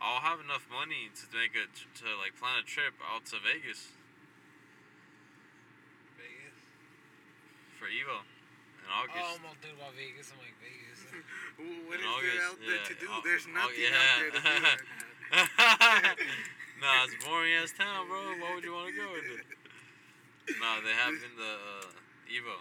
[0.00, 3.90] I'll have enough money to make a to like plan a trip out to Vegas
[6.16, 6.56] Vegas.
[7.76, 9.18] for Evo in August.
[9.18, 9.40] Oh, August.
[9.42, 10.26] I'm all thinking about Vegas.
[10.30, 11.00] I'm like Vegas.
[11.60, 13.06] Ooh, what In is there August, out there yeah, to do?
[13.10, 13.90] Au- There's nothing yeah.
[13.90, 14.80] out there to do right
[16.82, 18.18] nah, it's boring ass town, bro.
[18.42, 19.46] Why would you want to go in it?
[20.58, 21.52] Nah, they have in the
[21.86, 21.86] uh,
[22.26, 22.58] Evo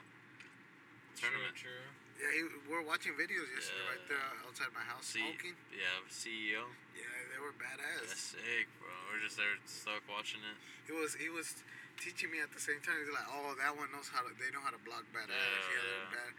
[1.18, 1.58] tournament.
[1.58, 1.99] True, true.
[2.20, 3.92] Yeah, he, we were watching videos yesterday Yeah.
[3.96, 5.56] right there outside my house See, smoking.
[5.72, 6.68] yeah, CEO.
[6.92, 8.12] Yeah, they were badass.
[8.12, 8.92] That's sick, bro.
[9.08, 10.58] We're just there stuck watching it.
[10.84, 11.64] He was he was
[11.96, 13.00] teaching me at the same time.
[13.00, 14.32] He's like, oh, that one knows how to.
[14.36, 15.32] They know how to block badass.
[15.32, 16.12] Yeah, Yeah, yeah.
[16.12, 16.32] bad.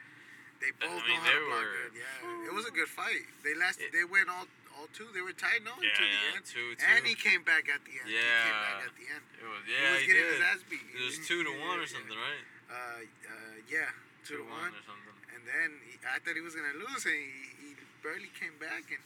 [0.60, 1.92] They I both mean, know how to block were- good.
[1.96, 3.24] Yeah, it was a good fight.
[3.40, 3.88] They lasted.
[3.88, 4.44] It- they went all
[4.76, 5.08] all two.
[5.16, 6.44] They were tied no Yeah, the end.
[6.44, 6.84] two, two.
[6.84, 8.08] And he came back at the end.
[8.12, 8.20] Yeah.
[8.20, 9.24] He came back at the end.
[9.40, 10.36] It was, he yeah, was he, getting did.
[10.36, 10.84] his ass beat.
[10.92, 12.44] It was two to one or something, right?
[12.68, 13.00] Uh,
[13.32, 13.88] uh, yeah,
[14.28, 14.70] two, to one.
[14.76, 15.09] or something.
[15.50, 18.86] And then he, I thought he was gonna lose, and he, he barely came back.
[18.94, 19.02] And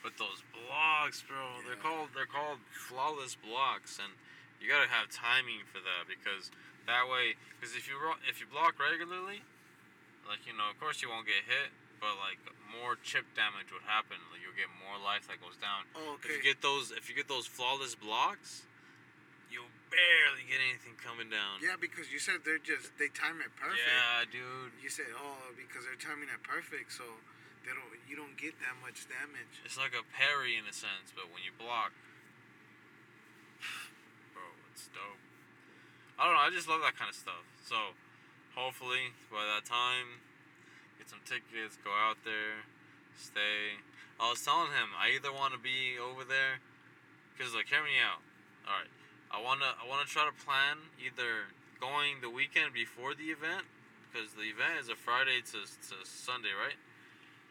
[0.00, 4.16] But those blocks, bro, they're called they're called flawless blocks, and
[4.60, 6.48] you gotta have timing for that because
[6.88, 9.44] that way, because if you if you block regularly,
[10.24, 11.68] like you know, of course you won't get hit,
[12.00, 12.40] but like
[12.72, 14.16] more chip damage would happen.
[14.32, 15.84] Like you'll get more life that goes down.
[15.96, 16.32] oh, okay.
[16.32, 18.67] If you get those, if you get those flawless blocks,
[19.88, 21.60] barely get anything coming down.
[21.60, 23.84] Yeah, because you said they're just they time it perfect.
[23.84, 24.76] Yeah, dude.
[24.80, 27.04] You said, oh, because they're timing it perfect, so
[27.64, 29.60] they don't you don't get that much damage.
[29.64, 31.92] It's like a parry in a sense, but when you block,
[34.32, 35.20] bro, it's dope.
[36.16, 36.44] I don't know.
[36.44, 37.46] I just love that kind of stuff.
[37.62, 37.94] So,
[38.56, 40.24] hopefully by that time,
[40.98, 42.66] get some tickets, go out there,
[43.14, 43.78] stay.
[44.18, 46.58] I was telling him I either want to be over there,
[47.38, 48.18] cause like hear me out.
[48.66, 48.90] All right,
[49.30, 53.64] I wanna I wanna try to plan either going the weekend before the event,
[54.08, 56.78] because the event is a Friday to to Sunday, right?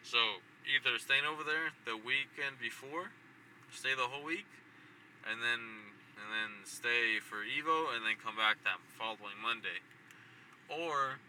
[0.03, 3.13] So either staying over there the weekend before,
[3.71, 4.49] stay the whole week,
[5.27, 9.85] and then and then stay for Evo, and then come back that following Monday,
[10.67, 11.21] or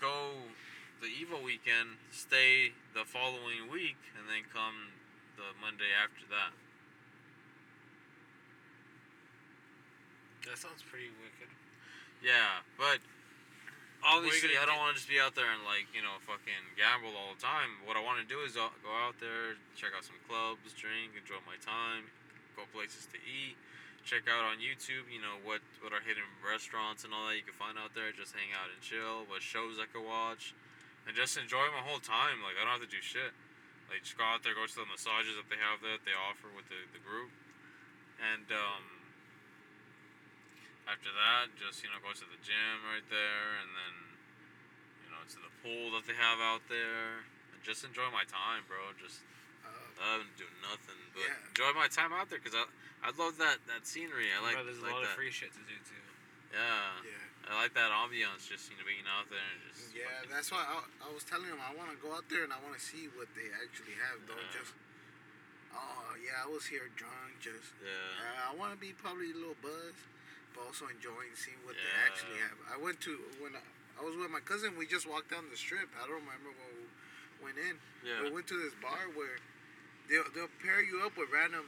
[0.00, 0.48] go
[1.02, 4.94] the Evo weekend, stay the following week, and then come
[5.36, 6.56] the Monday after that.
[10.46, 11.50] That sounds pretty wicked.
[12.22, 13.02] Yeah, but
[14.02, 16.02] What are you obviously I don't want to just be out there and like you
[16.02, 17.82] know fucking gamble all the time.
[17.86, 21.38] What I want to do is go out there, check out some clubs, drink, enjoy
[21.46, 22.10] my time,
[22.54, 23.58] go places to eat,
[24.02, 25.06] check out on YouTube.
[25.10, 28.10] You know what what are hidden restaurants and all that you can find out there.
[28.14, 29.26] Just hang out and chill.
[29.30, 30.54] What shows I could watch,
[31.06, 32.42] and just enjoy my whole time.
[32.42, 33.34] Like I don't have to do shit.
[33.90, 36.50] Like just go out there, go to the massages that they have that they offer
[36.54, 37.30] with the, the group,
[38.22, 39.01] and um,
[40.90, 43.94] after that, just you know, go to the gym right there, and then
[45.06, 47.22] you know to the pool that they have out there,
[47.54, 48.92] and just enjoy my time, bro.
[48.98, 49.22] Just
[49.62, 49.70] Uh,
[50.02, 51.38] I don't do nothing but Yeah.
[51.54, 52.66] enjoy my time out there because I
[53.06, 54.32] I love that that scenery.
[54.34, 55.14] I like Bro, there's a like lot that.
[55.14, 56.02] of free shit to do too.
[56.52, 57.50] yeah, yeah.
[57.50, 58.46] I like that ambiance.
[58.50, 61.22] Just you know being out there and just Yeah, fucking- that's why I, I was
[61.22, 63.46] telling them I want to go out there and I want to see what they
[63.62, 64.18] actually have.
[64.26, 64.58] Don't Yeah.
[64.58, 64.74] just,
[65.74, 67.38] oh yeah, I was here drunk.
[67.40, 67.90] Just, yeah.
[67.90, 70.02] uh, I want to be probably a little buzzed,
[70.54, 72.56] but also enjoying seeing what they actually have.
[72.70, 73.62] I went to when I,
[73.98, 74.76] I was with my cousin.
[74.76, 75.88] We just walked down the strip.
[76.00, 76.84] I don't remember when we
[77.44, 77.74] went in.
[78.04, 78.22] Yeah.
[78.24, 79.36] We went to this bar where
[80.10, 81.66] they'll they'll pair you up with random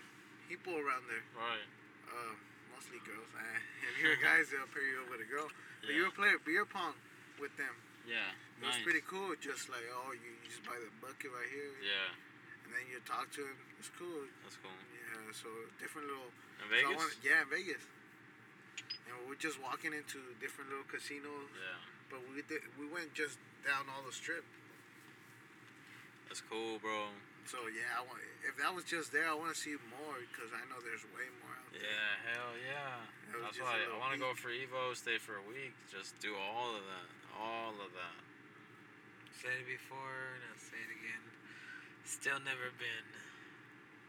[0.48, 1.24] people around there.
[1.36, 1.66] Right.
[2.08, 2.34] Uh,
[2.72, 3.28] mostly girls.
[3.32, 3.42] Uh,
[3.92, 5.48] if you're guys, they'll pair you up with a girl.
[5.48, 5.84] Yeah.
[5.84, 5.96] But Yeah.
[6.04, 6.94] you'll play beer pong
[7.40, 7.74] with them.
[8.04, 8.32] Yeah.
[8.60, 9.32] It was pretty cool.
[9.40, 12.12] Just like, oh, you, you just buy the bucket right here, Yeah,
[12.64, 13.56] and then you talk to him.
[13.76, 14.24] It's cool.
[14.40, 14.72] that's cool.
[14.94, 15.20] Yeah.
[15.36, 16.32] So different little.
[16.64, 16.96] In so Vegas.
[16.96, 17.84] wanna- yeah, in Vegas.
[19.06, 23.36] And we're just walking into different little casinos, yeah, but we did, we went just
[23.64, 24.44] down all the strip.
[26.28, 27.12] that's cool, bro.
[27.44, 28.24] So yeah, I want.
[28.48, 31.28] If that was just there, I want to see more because I know there's way
[31.44, 31.84] more out there.
[31.84, 33.04] Yeah, hell yeah.
[33.44, 36.32] That's why I, little want to go for Evo, stay for a week, just do
[36.32, 38.16] all of that, all of that.
[39.36, 41.24] Said it before, and I'll say it again.
[42.08, 43.06] Still never been.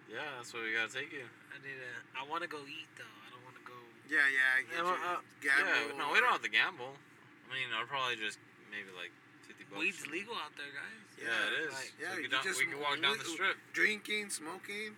[0.08, 1.26] Yeah, that's where we gotta take you.
[1.52, 1.92] I need to.
[2.16, 3.16] I want to go eat though.
[3.26, 3.76] I don't want to go.
[4.10, 4.50] Yeah, yeah.
[4.54, 6.94] I get Yeah, well, uh, Gamble yeah, no, we don't have to gamble.
[6.94, 8.38] I mean, I'll probably just
[8.70, 9.10] maybe like
[9.50, 9.82] fifty bucks.
[9.82, 11.02] Weed's legal out there, guys.
[11.18, 11.74] Yeah, it is.
[11.74, 13.58] Like, Yeah, we, you can, down, just we can walk down the we- strip.
[13.74, 14.94] Drinking, smoking.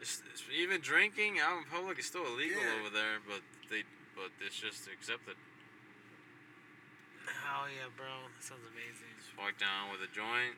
[0.00, 2.80] It's, it's, even drinking out in public is still illegal Yeah.
[2.80, 3.84] over there, but they
[4.16, 5.36] but it's just accepted.
[7.44, 8.08] Hell yeah, bro.
[8.34, 9.12] That sounds amazing.
[9.20, 10.56] Just walk down with a joint.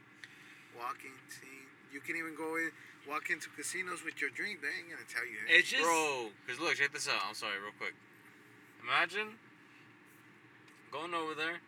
[0.79, 1.69] walking scene.
[1.93, 2.73] You can even go in,
[3.09, 4.61] walk into casinos with your drink.
[4.61, 5.43] They ain't gonna tell you.
[5.49, 5.83] It's just.
[5.83, 7.23] Bro, because look, check this out.
[7.27, 7.95] I'm sorry, real quick.
[8.83, 9.39] Imagine
[10.91, 11.63] going over there,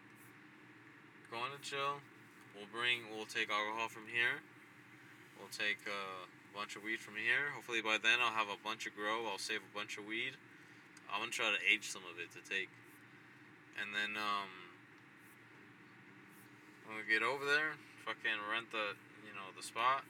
[1.31, 2.03] going to chill.
[2.53, 4.43] We'll bring, we'll take alcohol from here.
[5.41, 7.51] We'll take uh, a bunch of weed from here.
[7.55, 9.27] Hopefully by then I'll have a bunch of grow.
[9.27, 10.39] I'll save a bunch of weed.
[11.11, 12.71] I'm gonna try to age some of it to take.
[13.81, 14.51] And then um,
[16.87, 17.75] when we get over there,
[18.07, 18.95] fucking rent the,
[19.27, 20.07] you know, the spot,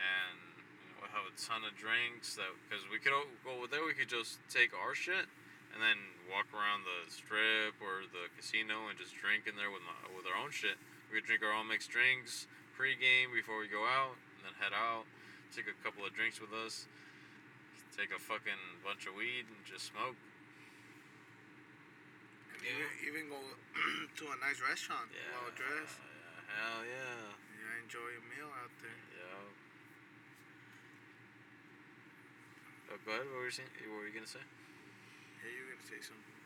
[0.00, 2.36] and you know, we'll have a ton of drinks.
[2.38, 3.12] That because we could
[3.44, 5.26] go there, we could just take our shit
[5.72, 5.96] and then
[6.28, 10.28] walk around the strip or the casino and just drink in there with my, with
[10.28, 10.76] our own shit.
[11.08, 12.44] We could drink our own mixed drinks
[12.76, 15.04] pre-game before we go out, and then head out,
[15.52, 16.88] take a couple of drinks with us,
[17.92, 20.16] take a fucking bunch of weed and just smoke.
[22.56, 23.40] And even, even go
[24.20, 25.36] to a nice restaurant, Yeah.
[25.36, 26.00] well dressed.
[26.00, 27.32] Yeah, hell yeah.
[27.32, 29.00] Yeah, enjoy a meal out there.
[29.20, 29.40] Yeah.
[32.92, 33.24] Oh, go ahead.
[33.32, 33.72] What were you saying?
[33.88, 34.44] What were you gonna say?
[35.40, 36.36] Yeah, you gonna say something?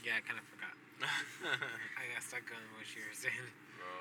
[0.00, 0.74] Yeah, I kind of forgot.
[2.00, 3.48] I got stuck on what you were saying.
[3.76, 3.92] Bro.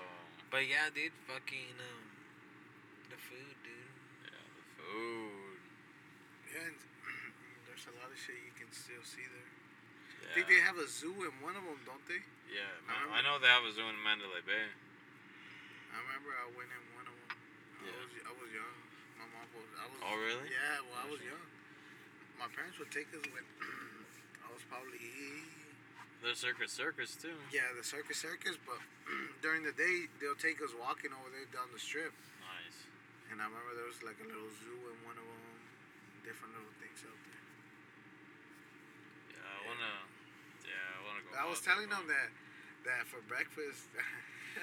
[0.52, 2.04] But yeah, dude, fucking um,
[3.12, 3.92] the food, dude.
[4.32, 5.60] Yeah, the food.
[6.48, 6.78] Yeah, and
[7.68, 9.52] there's a lot of shit you can still see there.
[10.24, 10.28] Yeah.
[10.28, 12.24] I think they have a zoo in one of them, don't they?
[12.52, 14.68] yeah, I man, remember- I know they have a zoo in Mandalay Bay.
[15.92, 17.30] I remember I went in one of them.
[17.36, 18.00] I Yeah.
[18.04, 18.78] was I was young.
[19.56, 20.00] Was I was.
[20.06, 20.48] Oh, really?
[20.50, 21.46] Yeah, well I was young.
[22.40, 23.46] my parents would take us when
[24.46, 25.00] I was probably
[26.26, 27.36] The Circus Circus too.
[27.54, 28.80] yeah the circus circus, but
[29.46, 32.12] during the day they'll take us walking over there down the strip.
[32.44, 32.78] Nice.
[33.32, 35.46] And I remember there was like a little zoo in one of them,
[36.26, 37.44] different little things out there.
[39.38, 39.94] Yeah, I wanna.
[40.66, 41.32] Yeah, I wanna go.
[41.38, 42.30] I was telling them that
[42.90, 43.86] that for breakfast.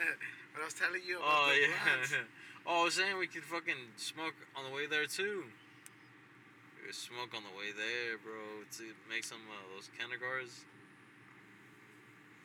[0.52, 2.26] when I was telling you about Oh the yeah.
[2.66, 5.44] oh, I was saying we could fucking smoke on the way there too.
[6.78, 8.66] We could smoke on the way there, bro.
[8.78, 10.66] To make some of those Cannagars.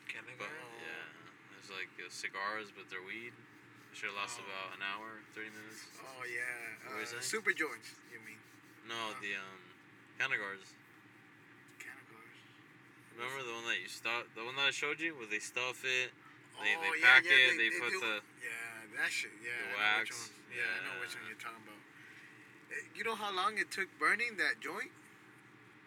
[0.10, 0.46] Can I go?
[0.46, 1.08] But yeah,
[1.56, 3.32] there's like uh, cigars, but they're weed.
[3.32, 4.48] It Should last Oh.
[4.48, 5.88] about an hour, thirty minutes.
[6.00, 7.96] Oh yeah, What uh, super joints.
[8.12, 8.40] You mean
[8.88, 9.60] No, the um.
[10.20, 10.62] Cannagars?
[13.18, 15.84] Remember the one that you stuff, the one that I showed you, where they stuff
[15.86, 16.10] it,
[16.64, 18.61] They- oh, they pack yeah, it, they put do- the- yeah
[18.98, 19.32] that shit.
[19.44, 21.82] Yeah, the I know wax, Which one, yeah, I know which one you're talking about.
[22.72, 24.92] Eh, You know how long it took burning that joint?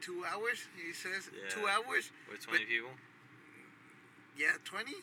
[0.00, 0.68] Two hours.
[0.76, 2.12] He says two hours.
[2.28, 2.92] with twenty people.
[4.36, 4.96] Yeah, twenty.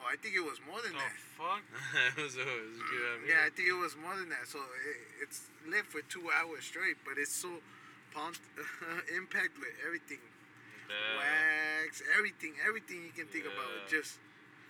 [0.00, 1.16] Oh, I think it was more than Oh that.
[1.36, 1.62] fuck!
[2.16, 3.26] it was, it was good.
[3.28, 4.44] Yeah, I think it was more than that.
[4.48, 7.48] So it, it's lit for two hours straight, but it's so
[8.14, 8.40] pumped,
[9.16, 10.20] impact with everything,
[10.88, 11.20] Yeah.
[11.20, 13.88] wax, everything, everything you can think about.
[13.88, 14.20] Just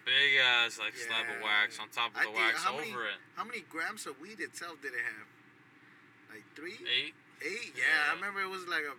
[0.06, 3.18] Big ass like slab of wax on top of the wax many- over it.
[3.34, 5.26] how many grams of weed itself did it have?
[6.30, 7.14] Like three, Eight.
[7.42, 7.74] eight.
[7.74, 8.10] Yeah, Yeah.
[8.10, 8.94] I remember it was like a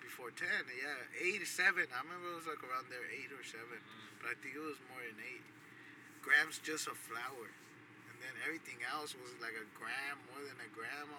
[0.00, 0.64] before ten.
[0.72, 1.84] Yeah, eight seven.
[1.92, 3.76] I remember it was like around there, eight or seven.
[3.84, 4.16] Mm.
[4.24, 5.44] But I think it was more than eight
[6.24, 7.52] grams just of flour,
[8.08, 11.12] and then everything else was like a gram, more than a gram.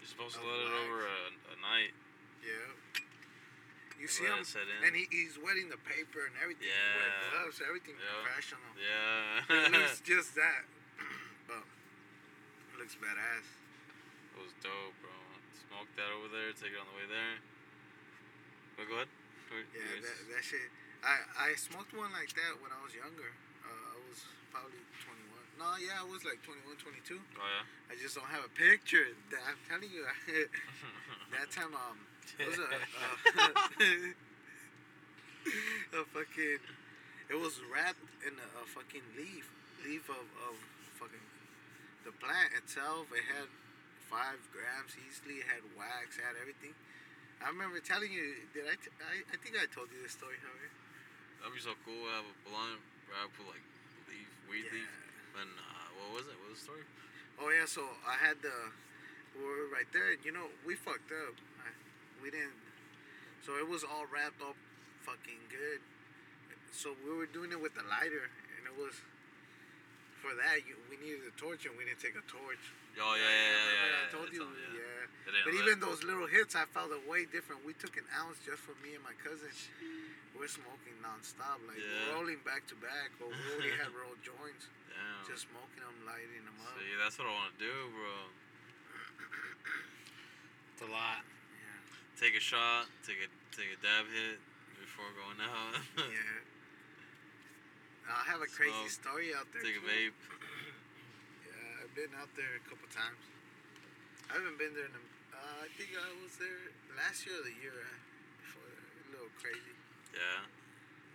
[0.00, 1.20] You're supposed to let it over a,
[1.52, 1.92] a night.
[2.40, 2.72] Yeah.
[4.00, 4.84] You see him, it set in.
[4.86, 6.68] and he, he's wetting the paper and everything.
[6.68, 7.30] Wet Yeah.
[7.40, 8.20] gloves, everything Yeah.
[8.20, 8.70] professional.
[8.76, 9.64] yeah.
[9.64, 10.66] it looks just that,
[11.48, 13.46] but it looks badass.
[14.34, 15.14] It was dope, bro.
[15.70, 16.50] Smoke that over there.
[16.58, 17.38] Take it on the way there.
[18.76, 19.10] But go ahead.
[19.54, 20.66] Yeah, that, that shit.
[21.06, 23.30] I, I smoked one like that when I was younger.
[23.62, 24.18] Uh, I was
[24.50, 25.30] probably 21.
[25.62, 27.14] No, yeah, I was like 21, 22.
[27.14, 27.62] Oh yeah.
[27.86, 29.14] I just don't have a picture.
[29.30, 30.02] That- I'm telling you,
[31.38, 32.02] that time, um,
[32.38, 32.76] it was a, uh,
[36.00, 36.60] a fucking,
[37.30, 39.50] it was wrapped in a, a fucking leaf,
[39.84, 40.54] leaf of, of
[40.98, 41.22] fucking,
[42.04, 43.08] the plant itself.
[43.14, 43.48] It had
[44.10, 45.40] five grams easily.
[45.44, 46.74] It had wax, had everything.
[47.42, 50.40] I remember telling you, did I, t- I, I think I told you this story,
[50.40, 50.72] Javier.
[51.42, 52.08] That'd be so cool.
[52.14, 53.64] Have a blunt wrapped with like
[54.08, 54.92] leaf, weed leaf.
[55.36, 56.36] And uh, what was it?
[56.40, 56.86] What was the story?
[57.36, 58.54] Oh yeah, so I had the
[59.34, 60.14] we were right there.
[60.22, 61.34] You know, we fucked up.
[62.24, 62.56] We didn't.
[63.44, 64.56] So it was all wrapped up,
[65.04, 65.84] fucking good.
[66.72, 68.96] So we were doing it with the lighter, and it was
[70.24, 72.64] for that you, we needed a torch, and we didn't take a torch.
[72.96, 73.76] Oh yeah, yeah, yeah, yeah.
[73.76, 75.04] Yeah, I told you, told me, yeah.
[75.44, 77.60] But even those little hits, I felt it way different.
[77.68, 79.52] We took an ounce just for me and my cousin.
[80.32, 82.16] We're smoking nonstop, like Yeah.
[82.16, 85.28] rolling back to back, or we already had rolled joints, Damn.
[85.28, 86.72] just smoking them, lighting them up.
[86.80, 88.16] See, that's what I want to do, bro.
[90.72, 91.20] It's a lot.
[92.14, 92.20] Yeah.
[92.22, 94.38] Take a shot, take a take a dab hit
[94.78, 95.82] before going out.
[96.10, 96.42] Yeah.
[98.04, 99.64] I have a crazy Smoke, story out there.
[99.64, 99.88] take a too.
[99.88, 100.20] vape.
[101.48, 103.16] Yeah, I've been out there a couple times.
[104.28, 105.02] I haven't been there in a,
[105.32, 106.68] uh, I think I was there
[107.00, 107.96] last year or the year uh,
[108.44, 108.68] before.
[108.68, 108.84] that.
[108.84, 109.72] A little crazy.
[110.12, 110.44] Yeah.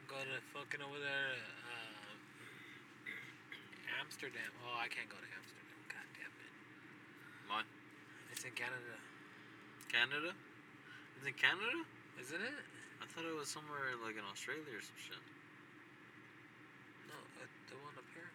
[0.09, 1.37] Go to fucking over there.
[1.69, 2.09] Uh,
[4.01, 4.49] Amsterdam.
[4.65, 5.77] Oh, I can't go to Amsterdam.
[5.93, 6.53] God damn it.
[7.53, 7.61] Why?
[8.33, 8.97] It's in Canada,
[9.93, 10.33] Canada?
[11.19, 11.83] Is it Canada?
[12.19, 12.59] isn't it?
[12.99, 15.23] I thought it was somewhere like in Australia or some shit.
[17.07, 18.27] No, uh, the one up here.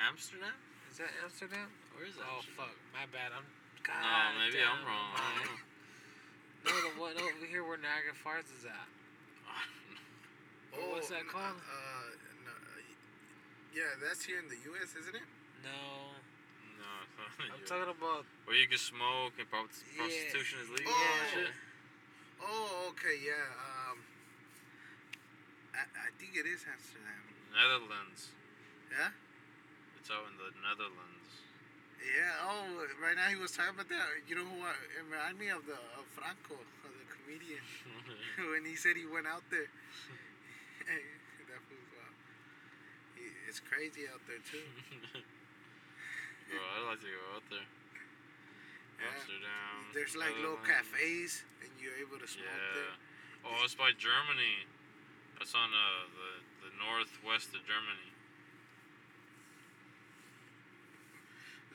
[0.00, 0.56] Amsterdam?
[0.88, 1.68] Is that Amsterdam?
[1.92, 2.24] Where is that?
[2.28, 2.56] Oh shit?
[2.56, 3.36] fuck, my bad.
[3.36, 3.44] I'm.
[3.84, 5.12] God No, maybe I'm wrong.
[5.16, 5.60] I don't know.
[6.66, 8.88] No, the one over here where Niagara Falls is at.
[10.74, 11.56] oh, What's that called?
[11.62, 12.08] Uh,
[12.42, 12.82] no, uh,
[13.70, 15.28] yeah, that's here in the U.S., isn't it?
[15.62, 16.17] No, no, it's not
[17.52, 18.24] I'm talking about.
[18.46, 20.06] Where you can smoke and prost- Yeah.
[20.06, 21.50] prostitution is legal Oh.
[22.40, 23.44] Oh, okay, yeah.
[23.58, 23.98] Um,
[25.74, 27.22] I, I think it is Amsterdam.
[27.50, 28.30] Netherlands.
[28.94, 29.10] Yeah.
[29.98, 31.42] It's out in the Netherlands.
[31.98, 32.46] Yeah.
[32.46, 34.06] Oh, right now he was talking about that.
[34.30, 34.62] You know who?
[34.62, 37.62] I, it reminded me of the of Franco, of the comedian,
[38.54, 39.66] when he said he went out there.
[40.86, 41.82] that was.
[43.18, 44.62] He, it's crazy out there too.
[46.48, 47.68] Bro, I'd like to go out there.
[47.68, 49.12] Yeah.
[49.12, 49.92] Amsterdam.
[49.92, 52.96] There's like little cafes, and you're able to smoke there.
[52.96, 53.52] Yeah.
[53.52, 54.64] Oh, it's by Germany.
[55.36, 56.30] That's on uh, the
[56.64, 58.10] the northwest of Germany.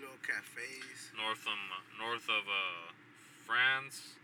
[0.02, 1.14] Little cafes.
[1.14, 1.70] North um
[2.02, 2.91] north of uh
[3.45, 4.18] France.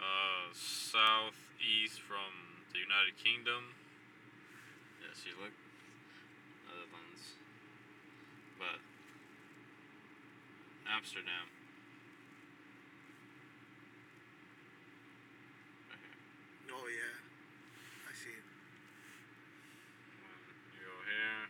[0.00, 2.32] Uh, southeast from
[2.72, 3.76] the United Kingdom.
[4.96, 5.52] Yeah, see, look.
[6.64, 7.36] Netherlands.
[8.56, 8.80] But
[10.90, 11.46] Amsterdam.
[15.88, 16.02] Right.
[16.74, 17.16] Oh yeah,
[18.10, 18.34] I see.
[18.34, 18.46] it.
[20.74, 21.46] You go here,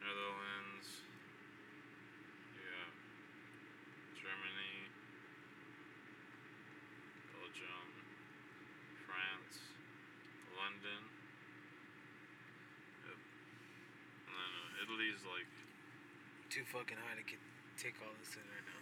[0.00, 0.88] Netherlands.
[2.56, 2.96] Have
[4.16, 4.76] Germany,
[7.36, 7.88] Belgium,
[9.04, 9.56] France,
[10.56, 11.02] London.
[13.04, 13.20] Yep.
[13.20, 15.52] And then uh, Italy's like.
[16.50, 17.42] Too fucking high to get,
[17.78, 18.74] take all this in right now.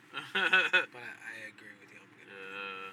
[0.93, 2.01] But I, I agree with you.
[2.01, 2.93] I'm gonna.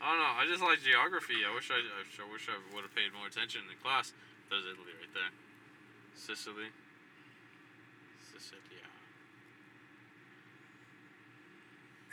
[0.00, 0.34] I don't know.
[0.36, 1.40] I just like geography.
[1.48, 4.12] I wish I, I I wish I would have paid more attention in class.
[4.52, 5.32] There's Italy right there.
[6.12, 6.68] Sicily.
[8.20, 8.84] Sicilia.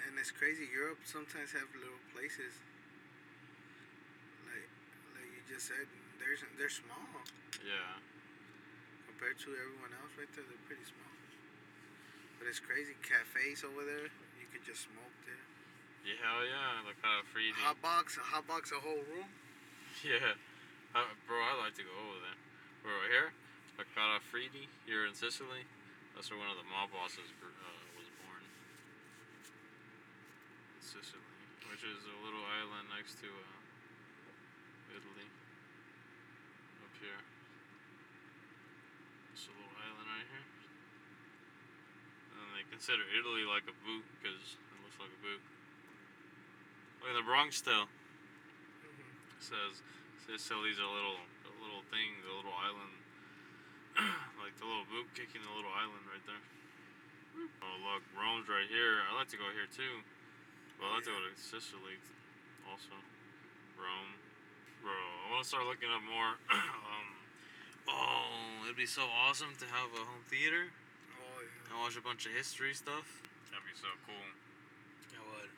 [0.07, 0.67] And it's crazy.
[0.71, 2.55] Europe sometimes have little places.
[4.47, 4.67] Like,
[5.19, 5.85] like you just said,
[6.19, 7.03] they're they're small
[7.59, 7.99] Yeah.
[9.11, 10.47] compared to everyone else right there.
[10.47, 11.10] They're pretty small.
[12.41, 12.97] But it's crazy.
[13.05, 14.09] Cafes over there,
[14.41, 15.45] you could just smoke there.
[16.01, 16.81] Yeah, hell yeah.
[16.89, 17.53] Like kind of free.
[17.61, 19.29] Hot box, a hot box, a whole room.
[20.01, 20.33] Yeah.
[20.97, 22.39] Uh, bro, I'd like to go over there.
[22.81, 23.37] Bro, here,
[23.77, 25.69] Lercara Friddi, here in Sicily.
[26.17, 27.45] That's where one of the mob bosses uh,
[27.93, 28.43] was born.
[30.81, 31.37] Sicily,
[31.69, 35.27] which is a little island next to uh, Italy.
[36.81, 37.21] Up here.
[39.37, 40.47] It's a little island right here.
[42.35, 45.43] And they consider Italy like a boot because it looks like a boot.
[47.03, 47.91] Look at the Bronx still
[49.41, 49.81] says
[50.21, 51.17] Sicily's a little
[51.49, 52.93] a little thing, the little island,
[54.41, 56.45] like the little boot kicking the little island right there.
[57.65, 59.01] Oh look, Rome's right here.
[59.01, 60.05] I like to go here too.
[60.77, 61.97] Well, I like to go to Sicily
[62.69, 62.95] also.
[63.81, 64.13] Rome,
[64.85, 64.93] bro.
[64.93, 66.37] I want to start looking up more.
[66.53, 67.07] um,
[67.89, 70.69] oh, it'd be so awesome to have a home theater.
[71.71, 73.07] And watch a bunch of history stuff.
[73.47, 74.27] That'd be so cool.
[75.15, 75.51] I would.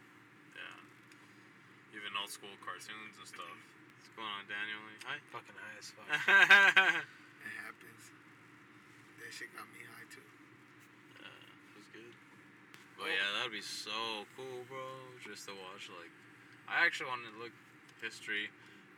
[0.53, 1.98] Yeah.
[1.98, 3.49] Even old school cartoons and stuff.
[3.49, 4.77] What's going on, Daniel?
[5.10, 5.18] Hi.
[5.34, 6.06] Fucking high as fuck.
[7.44, 8.03] It happens.
[9.19, 10.23] That shit got me high too.
[11.19, 12.14] Yeah, it was good.
[12.95, 14.85] But yeah, that'd be so cool, bro.
[15.19, 16.14] Just to watch, like,
[16.72, 17.52] I actually wanted to look
[17.99, 18.48] history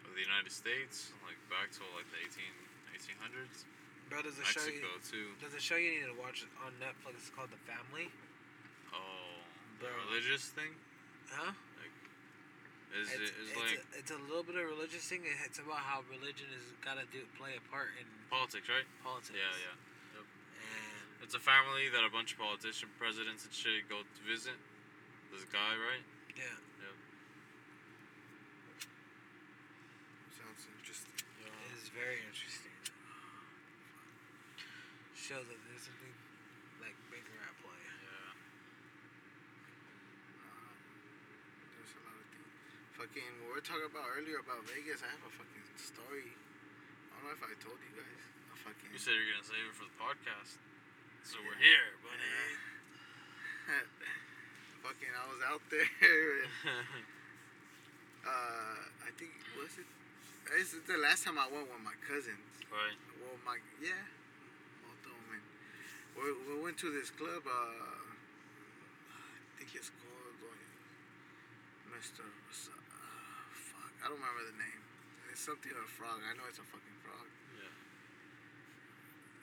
[0.06, 3.66] of the United States, like back to like the 18, 1800s.
[4.10, 4.80] Bro, does it show you?
[4.80, 5.27] Mexico too.
[5.41, 7.18] Does it show you need to watch on Netflix?
[7.18, 8.07] It's called The Family.
[8.94, 9.41] Oh,
[9.82, 9.98] the Bro.
[10.07, 10.72] religious thing.
[11.34, 11.52] Huh?
[11.52, 11.95] Like,
[12.94, 15.26] Is it's, it is it's, like a, it's a little bit of religious thing.
[15.44, 18.86] It's about how religion is gotta do play a part in politics, right?
[19.02, 19.34] politics.
[19.34, 20.22] Yeah, yeah.
[20.22, 24.56] And It's a family that a bunch of politician presidents and shit go to visit.
[25.34, 26.06] This guy, right?
[26.38, 26.45] yeah,
[30.32, 31.11] Sounds interesting.
[31.44, 32.72] it is very interesting.
[35.26, 36.14] Shows that there's something
[36.85, 37.81] like bigger at play.
[37.81, 38.30] Yeah.
[40.38, 40.77] Um,
[41.73, 42.53] there's a lot of things.
[42.93, 45.02] Fucking, what we were talking about earlier about Vegas.
[45.02, 46.30] I have a fucking story.
[46.30, 48.22] I don't know if I told you guys.
[48.53, 48.93] A fucking.
[48.93, 50.61] You said you're gonna save it for the podcast,
[51.26, 52.30] so we're here, buddy.
[54.85, 55.81] fucking, I was out there.
[55.81, 56.53] And,
[58.30, 59.89] uh, I think was it.
[60.53, 62.61] This is the last time I went with my cousins.
[62.69, 62.93] right.
[63.18, 64.06] Well, my yeah,
[64.85, 65.41] both of them.
[65.41, 65.45] And
[66.16, 67.44] we, we went to this club.
[67.46, 70.64] Uh, I think it's called like
[71.96, 72.24] Mr.
[72.24, 72.28] Uh,
[73.52, 74.82] fuck, I don't remember the name.
[75.32, 76.22] It's something of a frog.
[76.24, 77.28] I know it's a fucking frog.
[77.60, 77.68] Yeah.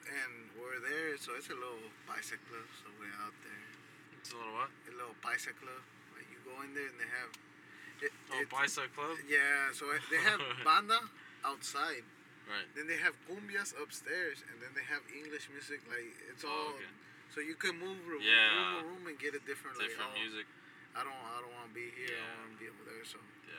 [0.09, 2.65] And we're there, so it's a little bicycle club.
[2.81, 3.65] So we're out there.
[4.17, 4.71] It's a little what?
[4.89, 5.83] A little bicycle club.
[6.17, 7.29] Like you go in there and they have.
[8.01, 9.21] It, Oh, bicycle club.
[9.29, 10.97] Yeah, so they have banda
[11.45, 12.01] outside.
[12.49, 12.67] Right.
[12.75, 15.79] Then they have cumbias upstairs, and then they have English music.
[15.87, 16.91] Like it's Oh, all, okay.
[17.31, 18.51] so you can move room, Yeah.
[18.51, 20.45] room to room and get a different, Different like, oh, music.
[20.93, 22.13] I don't, I don't want to be here.
[22.19, 23.01] I want to be over there.
[23.07, 23.17] So,
[23.47, 23.55] Yeah.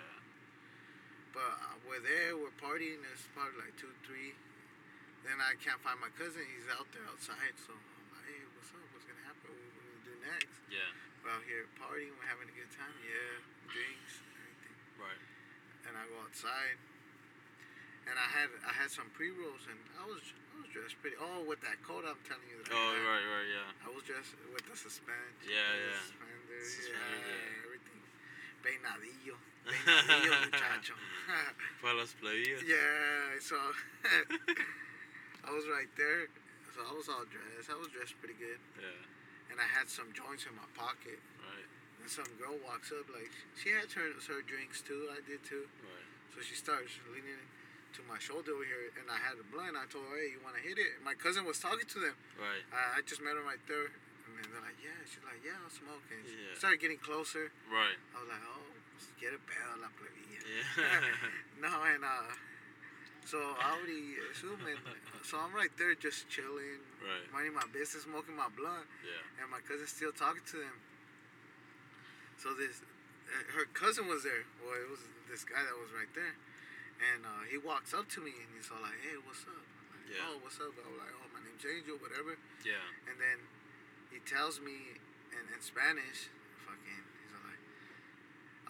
[1.35, 2.37] but uh, we're there.
[2.39, 3.01] We're partying.
[3.11, 4.37] It's probably like two, three.
[5.27, 6.45] Then I can't find my cousin.
[6.45, 7.57] He's out there outside.
[7.57, 8.85] So I'm like, hey, what's up?
[8.93, 9.49] What's gonna happen?
[9.49, 10.61] What are we gonna do next?
[10.69, 10.85] Yeah.
[11.25, 12.13] We're out here partying.
[12.21, 12.93] We're having a good time.
[13.01, 13.41] Yeah,
[13.73, 14.77] drinks, everything.
[15.01, 15.23] Right.
[15.89, 16.77] and I go outside,
[18.09, 20.21] and I had I had some pre rolls, and I was
[20.55, 21.17] I was dressed pretty.
[21.21, 22.61] Oh, with that coat I'm telling you.
[22.65, 23.87] I Oh, right, right, yeah.
[23.87, 25.35] I was dressed with the suspend.
[25.45, 25.99] Yeah, yeah.
[26.05, 27.65] Suspenders, Suspenders, yeah, yeah.
[27.67, 28.03] everything.
[28.65, 29.37] Peinadillo,
[29.69, 30.95] peinadillo, muchacho.
[31.85, 32.61] Para las plebeyas.
[32.65, 33.57] yeah, so
[35.45, 36.29] I was right there.
[36.73, 37.71] So I was all dressed.
[37.71, 39.53] I was dressed pretty good, Yeah.
[39.53, 41.21] and I had some joints in my pocket.
[41.39, 41.69] Right.
[42.03, 45.07] And some girl walks up like she had her her drinks too.
[45.15, 45.69] I did too.
[45.85, 46.09] Right.
[46.35, 47.39] So she starts leaning
[47.95, 49.79] to my shoulder over here, and I had a blunt.
[49.79, 52.17] I told her, "Hey, you want to hit it?" My cousin was talking to them.
[52.35, 52.63] Right.
[52.75, 53.87] I, I just met her right there,
[54.27, 56.59] and then they're like, "Yeah." She's like, "Yeah, I'll smoke." And she Yeah.
[56.59, 57.55] started getting closer.
[57.71, 57.95] Right.
[58.15, 58.67] I was like, "Oh,
[59.23, 61.07] get a bell, la plebilla." Yeah.
[61.65, 62.35] no, and uh,
[63.23, 64.79] so I already assume it.
[65.23, 67.25] So I'm right there, just chilling, right.
[67.33, 69.23] minding my business, smoking my blunt, Yeah.
[69.41, 70.77] and my cousin's still talking to them.
[72.43, 72.83] So this,
[73.31, 74.45] uh, her cousin was there.
[74.61, 75.01] Well, it was
[75.31, 76.35] this guy that was right there,
[77.01, 80.07] and uh, he walks up to me and he's all like, "Hey, what's up?" Like,
[80.11, 80.27] Yeah.
[80.31, 80.73] Oh, what's up?
[80.75, 82.81] I was like, "Oh, my name's Angel, whatever." Yeah.
[83.11, 83.39] And then
[84.15, 84.99] he tells me
[85.35, 86.31] in, in Spanish,
[86.63, 87.63] fucking, he's all like,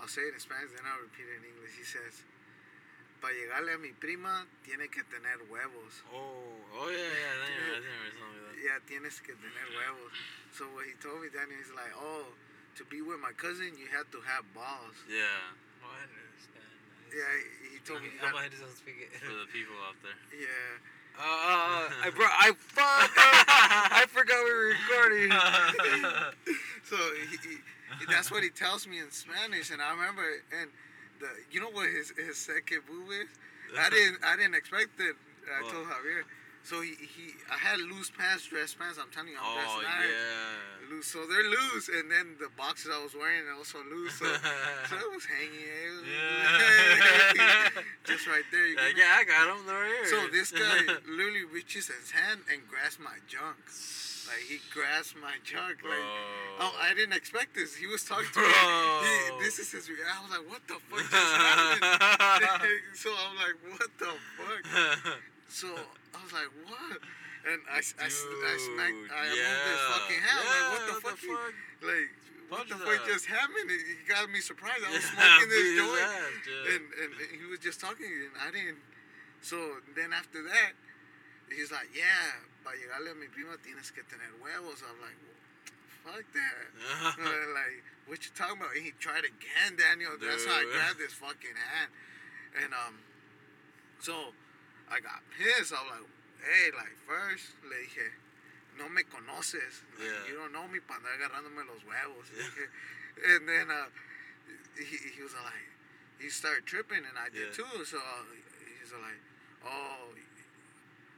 [0.01, 1.77] I'll say it in Spanish, then I'll repeat it in English.
[1.77, 2.25] He says,
[3.21, 6.01] para llegarle a mi prima, tiene que tener huevos.
[6.09, 6.49] Oh.
[6.75, 6.97] Oh yeah.
[6.97, 7.33] Yeah.
[7.35, 8.65] I think I think I something like that.
[8.65, 10.13] Yeah, tienes que tener huevos.
[10.57, 12.33] So what he told me, Danny, he's like, oh,
[12.81, 14.97] to be with my cousin, you have to have balls.
[15.07, 15.55] Yeah.
[17.15, 17.23] Yeah,
[17.71, 19.15] he told me, you I'm got, gonna speak it.
[19.23, 20.19] For the people out there.
[20.35, 20.83] yeah.
[21.15, 23.11] Uh, uh, I bro, I fuck.
[23.15, 25.31] I forgot we were recording.
[26.85, 26.97] So
[27.31, 27.57] he, he,
[28.13, 30.21] that's what he tells me in Spanish, and I remember,
[30.61, 30.69] and
[31.19, 33.29] the, you know what his his second move is?
[33.79, 35.17] I didn't I didn't expect it.
[35.49, 35.73] I What?
[35.73, 36.25] told Javier.
[36.65, 38.97] So he, he I had loose pants, dress pants.
[38.97, 40.09] I'm telling you, I'm Oh dressed nice.
[40.09, 40.89] yeah.
[40.97, 44.17] Loose, so they're loose, and then the boxes I was wearing are also loose.
[44.17, 44.25] So,
[44.89, 45.61] so it was hanging.
[45.61, 47.69] it was- Yeah.
[48.09, 48.67] just right there.
[48.67, 49.67] You Like, yeah, I got them.
[49.67, 50.07] They're here.
[50.09, 53.61] So this guy literally reaches his hand and grabs my junk.
[54.25, 55.85] Like he grabs my junk.
[55.85, 56.67] Like oh, Bro.
[56.73, 57.77] oh, I didn't expect this.
[57.77, 58.49] He was talking to me.
[58.49, 59.85] He, this is his.
[59.85, 62.81] I was like, what the fuck just happened?
[62.97, 65.21] so I'm like, what the fuck?
[65.49, 65.69] So
[66.15, 66.99] I was like, what?
[67.45, 68.97] And I, I, I smacked.
[68.97, 70.41] Dude, I moved his fucking hand.
[70.41, 71.21] I'm like, what the Yeah, fuck?
[71.23, 71.53] you-
[71.85, 72.11] Like,
[72.49, 73.69] what the fuck just happened?
[73.69, 74.81] He got me surprised.
[74.87, 76.01] I was Yeah, smoking this his joint
[76.49, 76.73] yeah.
[76.73, 77.11] and, and
[77.41, 78.79] he was just talking and I didn't.
[79.43, 79.57] So
[79.97, 80.73] then after that,
[81.53, 84.81] he's like, yeah, para llegarle a mi prima tienes que tener huevos.
[84.87, 85.19] I'm like,
[86.05, 86.65] fuck that.
[87.21, 88.73] Uh, like, what you talking about?
[88.77, 90.13] And he tried again, Daniel.
[90.21, 91.91] That's how I grabbed his fucking hand.
[92.65, 93.01] And um,
[94.01, 94.33] so
[94.91, 95.73] I got pissed.
[95.73, 96.09] I was like,
[96.45, 98.07] hey, like first, le dije,
[98.79, 99.83] no me conoces.
[99.99, 100.29] Like, Yeah.
[100.29, 102.29] You don't know me para andar agarrándome los huevos.
[102.35, 102.47] Yeah.
[103.35, 103.89] and then uh,
[104.77, 105.67] he, he was like,
[106.21, 107.65] he started tripping, and I did Yeah.
[107.65, 107.85] too.
[107.85, 108.25] So uh,
[108.81, 109.21] he's like,
[109.67, 110.13] oh.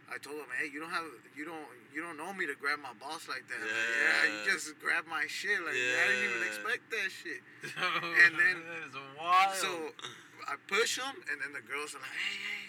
[0.07, 1.03] I told him, hey, you don't have,
[1.35, 3.59] you don't, you don't know me to grab my boss like that.
[3.59, 5.59] Like, yeah, you just grabbed my shit.
[5.59, 7.43] Like I didn't even expect that shit.
[8.23, 9.59] and then- that is wild.
[9.59, 9.91] So
[10.47, 12.66] I push him, and then the girls are like, hey, hey.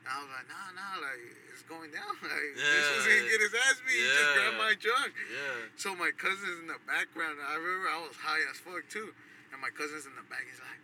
[0.00, 1.20] And I was like, nah, nah, like
[1.52, 2.14] it's going down.
[2.24, 3.20] Like this was Yeah.
[3.20, 4.00] gonna get his ass beat.
[4.00, 5.12] He just grabbed my junk.
[5.28, 5.68] yeah.
[5.76, 7.36] So my cousin's in the background.
[7.44, 9.12] I remember I was high as fuck too,
[9.52, 10.44] and my cousin's in the back.
[10.48, 10.80] He's like,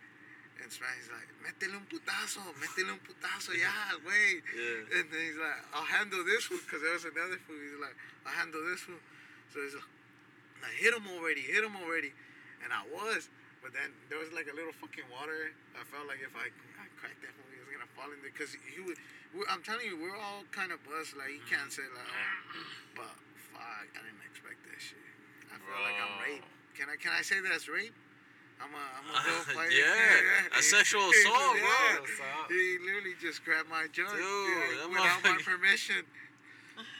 [0.61, 3.69] in Spanish, he's like, métele un putazo, métele un putazo, ya,
[4.09, 4.41] wait.
[4.53, 4.97] Yeah.
[5.01, 7.61] And then he's like, I'll handle this one, because there was another food.
[7.61, 7.93] He's like,
[8.25, 9.01] I'll handle this one.
[9.53, 9.91] So he's like,
[10.65, 12.09] I hit him already, hit him already.
[12.65, 13.29] And I was,
[13.61, 15.53] but then there was like a little fucking water.
[15.77, 16.49] I felt like if I,
[16.81, 17.33] I cracked that
[17.97, 18.31] one, he was gonna fall in there.
[18.33, 18.97] Because he would,
[19.33, 21.17] we, I'm telling you, we're all kind of buzzed.
[21.17, 23.13] Like, he can't say, like, oh, but
[23.51, 25.01] fuck, I didn't expect that shit.
[25.49, 26.27] I feel like I'm Bro.
[26.37, 26.49] raped.
[26.77, 27.95] Can I, can I say that's rape?
[28.61, 29.73] I'm a, I'm a girl fighter.
[29.73, 32.01] yeah, a sexual assault, Yeah.
[32.01, 32.49] bro.
[32.49, 36.01] He literally just grabbed my junk Dude, yeah, without my permission.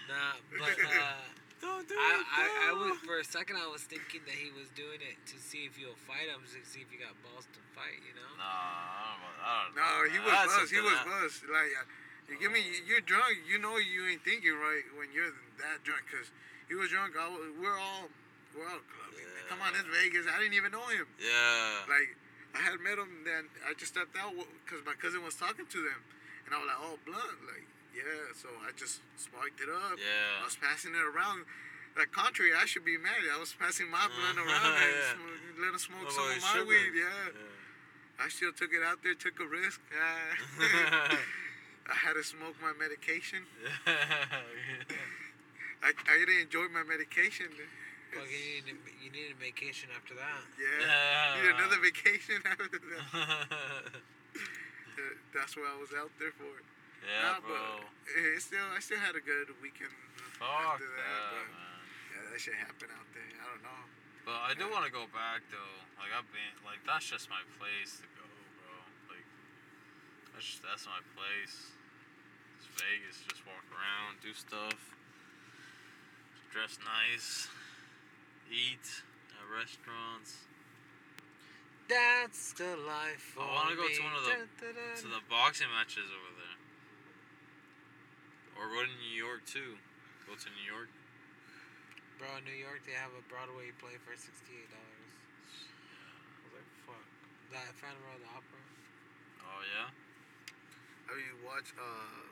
[0.10, 1.14] Nah, but uh,
[1.62, 2.26] Don't do I, it.
[2.30, 5.36] I, I was for a second I was thinking that he was doing it to
[5.42, 7.98] see if you'll fight him, to see if you got balls to fight.
[8.06, 8.30] You know.
[8.38, 9.34] Nah, I don't know.
[9.42, 10.14] I don't No, know.
[10.14, 10.72] he was That's buzzed.
[10.74, 11.42] He was I- buzzed.
[11.50, 13.42] Like, uh, you give me, you're drunk.
[13.50, 16.06] You know you ain't thinking right when you're that drunk.
[16.14, 16.30] Cause
[16.70, 17.16] he was drunk.
[17.18, 18.12] I was, we're all,
[18.54, 19.24] we're all clubbing.
[19.26, 19.50] Yeah.
[19.50, 20.28] Come on, it's Vegas.
[20.30, 21.08] I didn't even know him.
[21.18, 21.88] Yeah.
[21.90, 22.14] Like,
[22.54, 23.24] I had met him.
[23.26, 26.00] Then I just stepped out because my cousin was talking to them,
[26.46, 27.40] and I was like, oh, blunt.
[27.48, 27.66] Like,
[27.98, 28.30] yeah.
[28.38, 29.98] So I just sparked it up.
[29.98, 30.38] Yeah.
[30.42, 31.46] I was passing it around.
[31.98, 33.26] Like contrary, I should be mad.
[33.34, 35.66] I was passing my blunt around and Yeah.
[35.66, 36.70] let him smoke Oh, some of my sugar.
[36.70, 36.94] weed.
[36.94, 37.34] Yeah.
[38.22, 39.82] I still took it out there, took a risk.
[41.90, 43.46] I had to smoke my medication.
[45.82, 47.48] I, I didn't enjoy my medication.
[48.14, 50.42] Fuck, you need you need a vacation after that.
[50.58, 50.86] Yeah.
[50.86, 51.42] Yeah.
[51.42, 52.82] Need another vacation after that.
[55.34, 56.52] That's what I was out there for.
[57.06, 57.84] Yeah, Nah, bro.
[57.84, 59.94] But it still, I still had a good weekend
[60.40, 61.30] Fuck after that, that.
[61.34, 61.82] but man.
[62.14, 63.26] yeah, that shit happened out there.
[63.42, 63.84] I don't know.
[64.26, 64.74] But I do Yeah.
[64.74, 65.78] want to go back though.
[66.00, 68.28] Like I've been, like that's just my place to go,
[68.62, 68.76] bro.
[69.16, 69.26] Like
[70.34, 71.74] that's just, that's my place.
[72.60, 73.22] It's Vegas.
[73.28, 74.78] Just walk around, do stuff,
[76.52, 77.48] dress nice,
[78.52, 78.84] eat
[79.34, 80.46] at restaurants.
[81.88, 83.32] That's the life.
[83.40, 86.37] I wanna go to one of the- To the boxing matches over there.
[88.58, 89.78] Or go to New York too.
[90.26, 90.90] Go to New York.
[92.18, 95.14] Bro, in New York, they have a Broadway play for sixty-eight dollars.
[96.34, 97.06] I was like, fuck.
[97.54, 98.62] That Phantom of the Opera.
[99.46, 99.88] Oh yeah.
[101.08, 101.78] Have you watched?
[101.78, 102.26] Uh,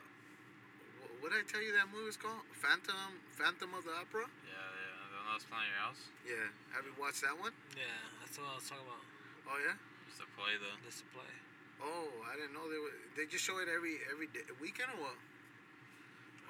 [0.98, 2.42] what, what did I tell you that movie was called?
[2.58, 4.26] Phantom, Phantom of the Opera.
[4.44, 4.98] Yeah, yeah.
[5.14, 6.02] The one that's playing at your house.
[6.26, 6.50] Yeah.
[6.74, 7.54] Have you watched that one?
[7.78, 9.06] Yeah, that's what I was talking about.
[9.46, 9.78] Oh yeah.
[10.10, 10.76] It's a play though.
[10.82, 11.30] It's a play.
[11.78, 12.90] Oh, I didn't know they were.
[13.14, 15.18] They just show it every every day, weekend or what?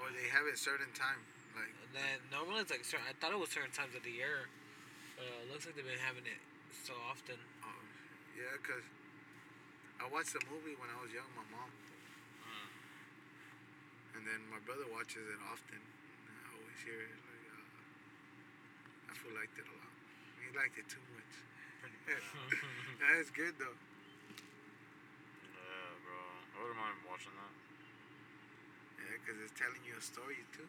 [0.00, 1.20] Or they have it certain time,
[1.56, 1.72] like.
[1.72, 4.48] And then normally it's like certain, I thought it was certain times of the year.
[5.16, 6.40] But uh, it looks like they've been having it
[6.84, 7.40] so often.
[7.64, 7.80] Oh,
[8.36, 8.84] yeah, cause
[9.96, 11.28] I watched the movie when I was young.
[11.32, 11.72] My mom,
[12.46, 12.68] Mm.
[14.20, 15.80] and then my brother watches it often.
[15.80, 17.16] I always hear it.
[17.16, 19.92] Like, uh, I feel liked it a lot.
[20.44, 21.32] He liked it too much.
[22.06, 23.74] yeah, it's good though.
[25.56, 26.20] Yeah, bro.
[26.20, 27.54] I wouldn't mind watching that.
[29.00, 30.66] Yeah, cause it's telling you a story too,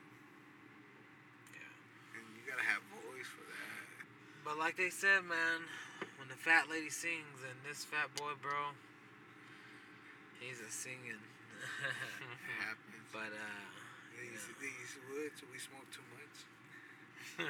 [1.55, 1.71] Yeah.
[2.19, 4.05] and you gotta have voice for that.
[4.45, 5.67] But like they said, man,
[6.19, 8.71] when the fat lady sings and this fat boy, bro,
[10.39, 11.19] he's a singing.
[11.83, 13.07] It happens.
[13.11, 13.65] but uh,
[14.15, 16.37] These these woods, we smoke too much.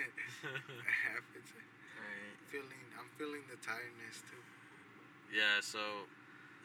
[0.00, 1.48] it happens.
[1.54, 2.36] alright.
[2.50, 4.42] Feeling, I'm feeling the tiredness too.
[5.32, 5.78] yeah, so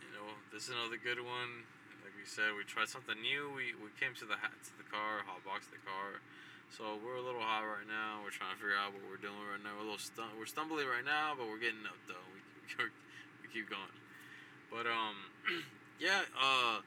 [0.01, 1.63] you know, this is another good one.
[2.05, 3.49] Like we said, we tried something new.
[3.57, 6.21] We we came to the to the car, hotboxed the car.
[6.69, 8.21] So we're a little hot right now.
[8.21, 9.73] We're trying to figure out what we're doing right now.
[9.73, 12.21] We're a little stum- we're stumbling right now, but we're getting up though.
[12.29, 12.93] We we,
[13.41, 13.97] we keep going.
[14.69, 15.17] But um,
[15.97, 16.29] yeah.
[16.37, 16.85] Uh,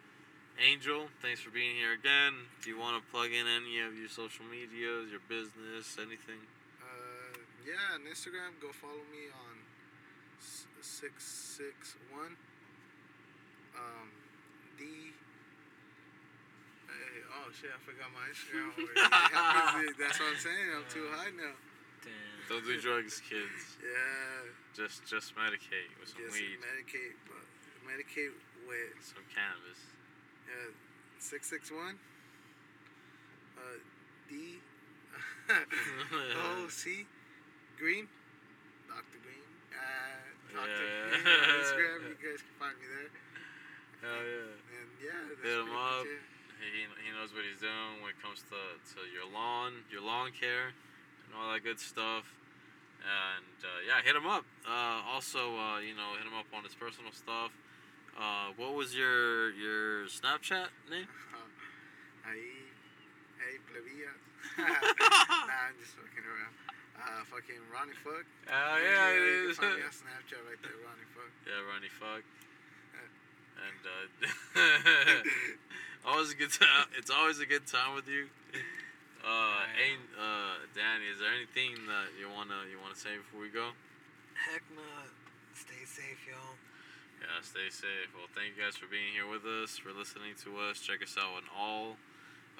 [0.62, 2.34] Angel, thanks for being here again.
[2.62, 6.42] Do you want to plug in any of your social medias, your business, anything?
[6.78, 9.58] Uh, yeah, on Instagram, go follow me on
[10.78, 11.26] six
[11.58, 12.38] six one.
[13.74, 14.10] Um,
[14.78, 14.84] D.
[16.86, 17.70] Hey, oh shit!
[17.74, 18.70] I forgot my Instagram.
[18.78, 19.92] already.
[20.00, 20.68] That's what I'm saying.
[20.76, 21.54] I'm too high now.
[22.02, 22.46] Damn.
[22.48, 23.76] Don't do drugs, kids.
[23.82, 27.42] Yeah, Just just medicate with some just weed, medicate, but
[27.84, 28.32] medicate
[28.70, 29.82] with some cannabis.
[30.48, 30.70] yeah
[31.18, 31.98] six six one.
[33.58, 33.82] Uh,
[34.30, 34.62] D.
[35.50, 37.04] oh, C.
[37.78, 38.06] Green.
[38.86, 39.18] Dr.
[39.24, 39.42] Green.
[39.74, 40.68] Uh, Dr.
[40.68, 41.58] Green on Yeah.
[41.58, 41.98] Instagram.
[42.06, 43.10] You guys can find me there.
[44.02, 44.78] Hell yeah.
[44.78, 46.06] And yeah, Hit him up.
[46.58, 48.58] He, he knows what he's doing when it comes to,
[48.94, 50.74] to your lawn, your lawn care,
[51.26, 52.26] and all that good stuff.
[52.98, 54.42] And uh, yeah, hit him up.
[54.66, 57.54] Uh, also, uh, you know, hit him up on his personal stuff.
[58.18, 61.06] Uh, what was your your Snapchat name?
[62.28, 62.66] Ahí,
[63.38, 64.10] hey, plebilla.
[64.58, 66.54] nah, I'm just fucking around.
[66.98, 68.26] Uh, fucking Ronnie Fuck.
[68.50, 69.56] Oh you yeah, it can is.
[69.56, 71.30] find me on Snapchat right there, Ronnie Fuck.
[71.46, 72.26] Yeah, Ronnie Fuck.
[73.58, 75.18] And uh,
[76.08, 76.86] always a good time.
[76.96, 78.26] It's always a good time with you.
[79.24, 83.50] Uh, Ain, uh, Danny, is there anything that you wanna you wanna say before we
[83.50, 83.74] go?
[84.38, 85.10] Heck not.
[85.54, 86.54] Stay safe, y'all.
[87.18, 88.14] Yeah, stay safe.
[88.14, 90.78] Well, thank you guys for being here with us, for listening to us.
[90.78, 91.98] Check us out on all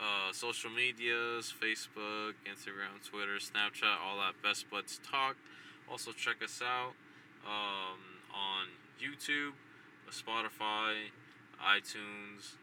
[0.03, 5.37] uh, social medias Facebook, Instagram, Twitter, Snapchat, all that Best Buds Talk.
[5.91, 6.93] Also, check us out
[7.47, 7.99] um,
[8.35, 8.66] on
[8.99, 9.55] YouTube,
[10.10, 11.12] Spotify,
[11.60, 12.56] iTunes,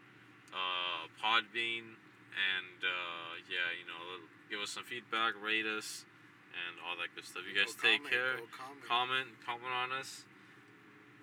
[0.52, 1.96] uh, Podbean,
[2.36, 6.04] and uh, yeah, you know, give us some feedback, rate us,
[6.52, 7.42] and all that good stuff.
[7.48, 8.82] You guys Go take comment, care comment.
[8.86, 10.24] comment, comment on us.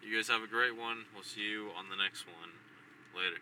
[0.01, 1.05] You guys have a great one.
[1.13, 2.51] We'll see you on the next one.
[3.15, 3.39] Later.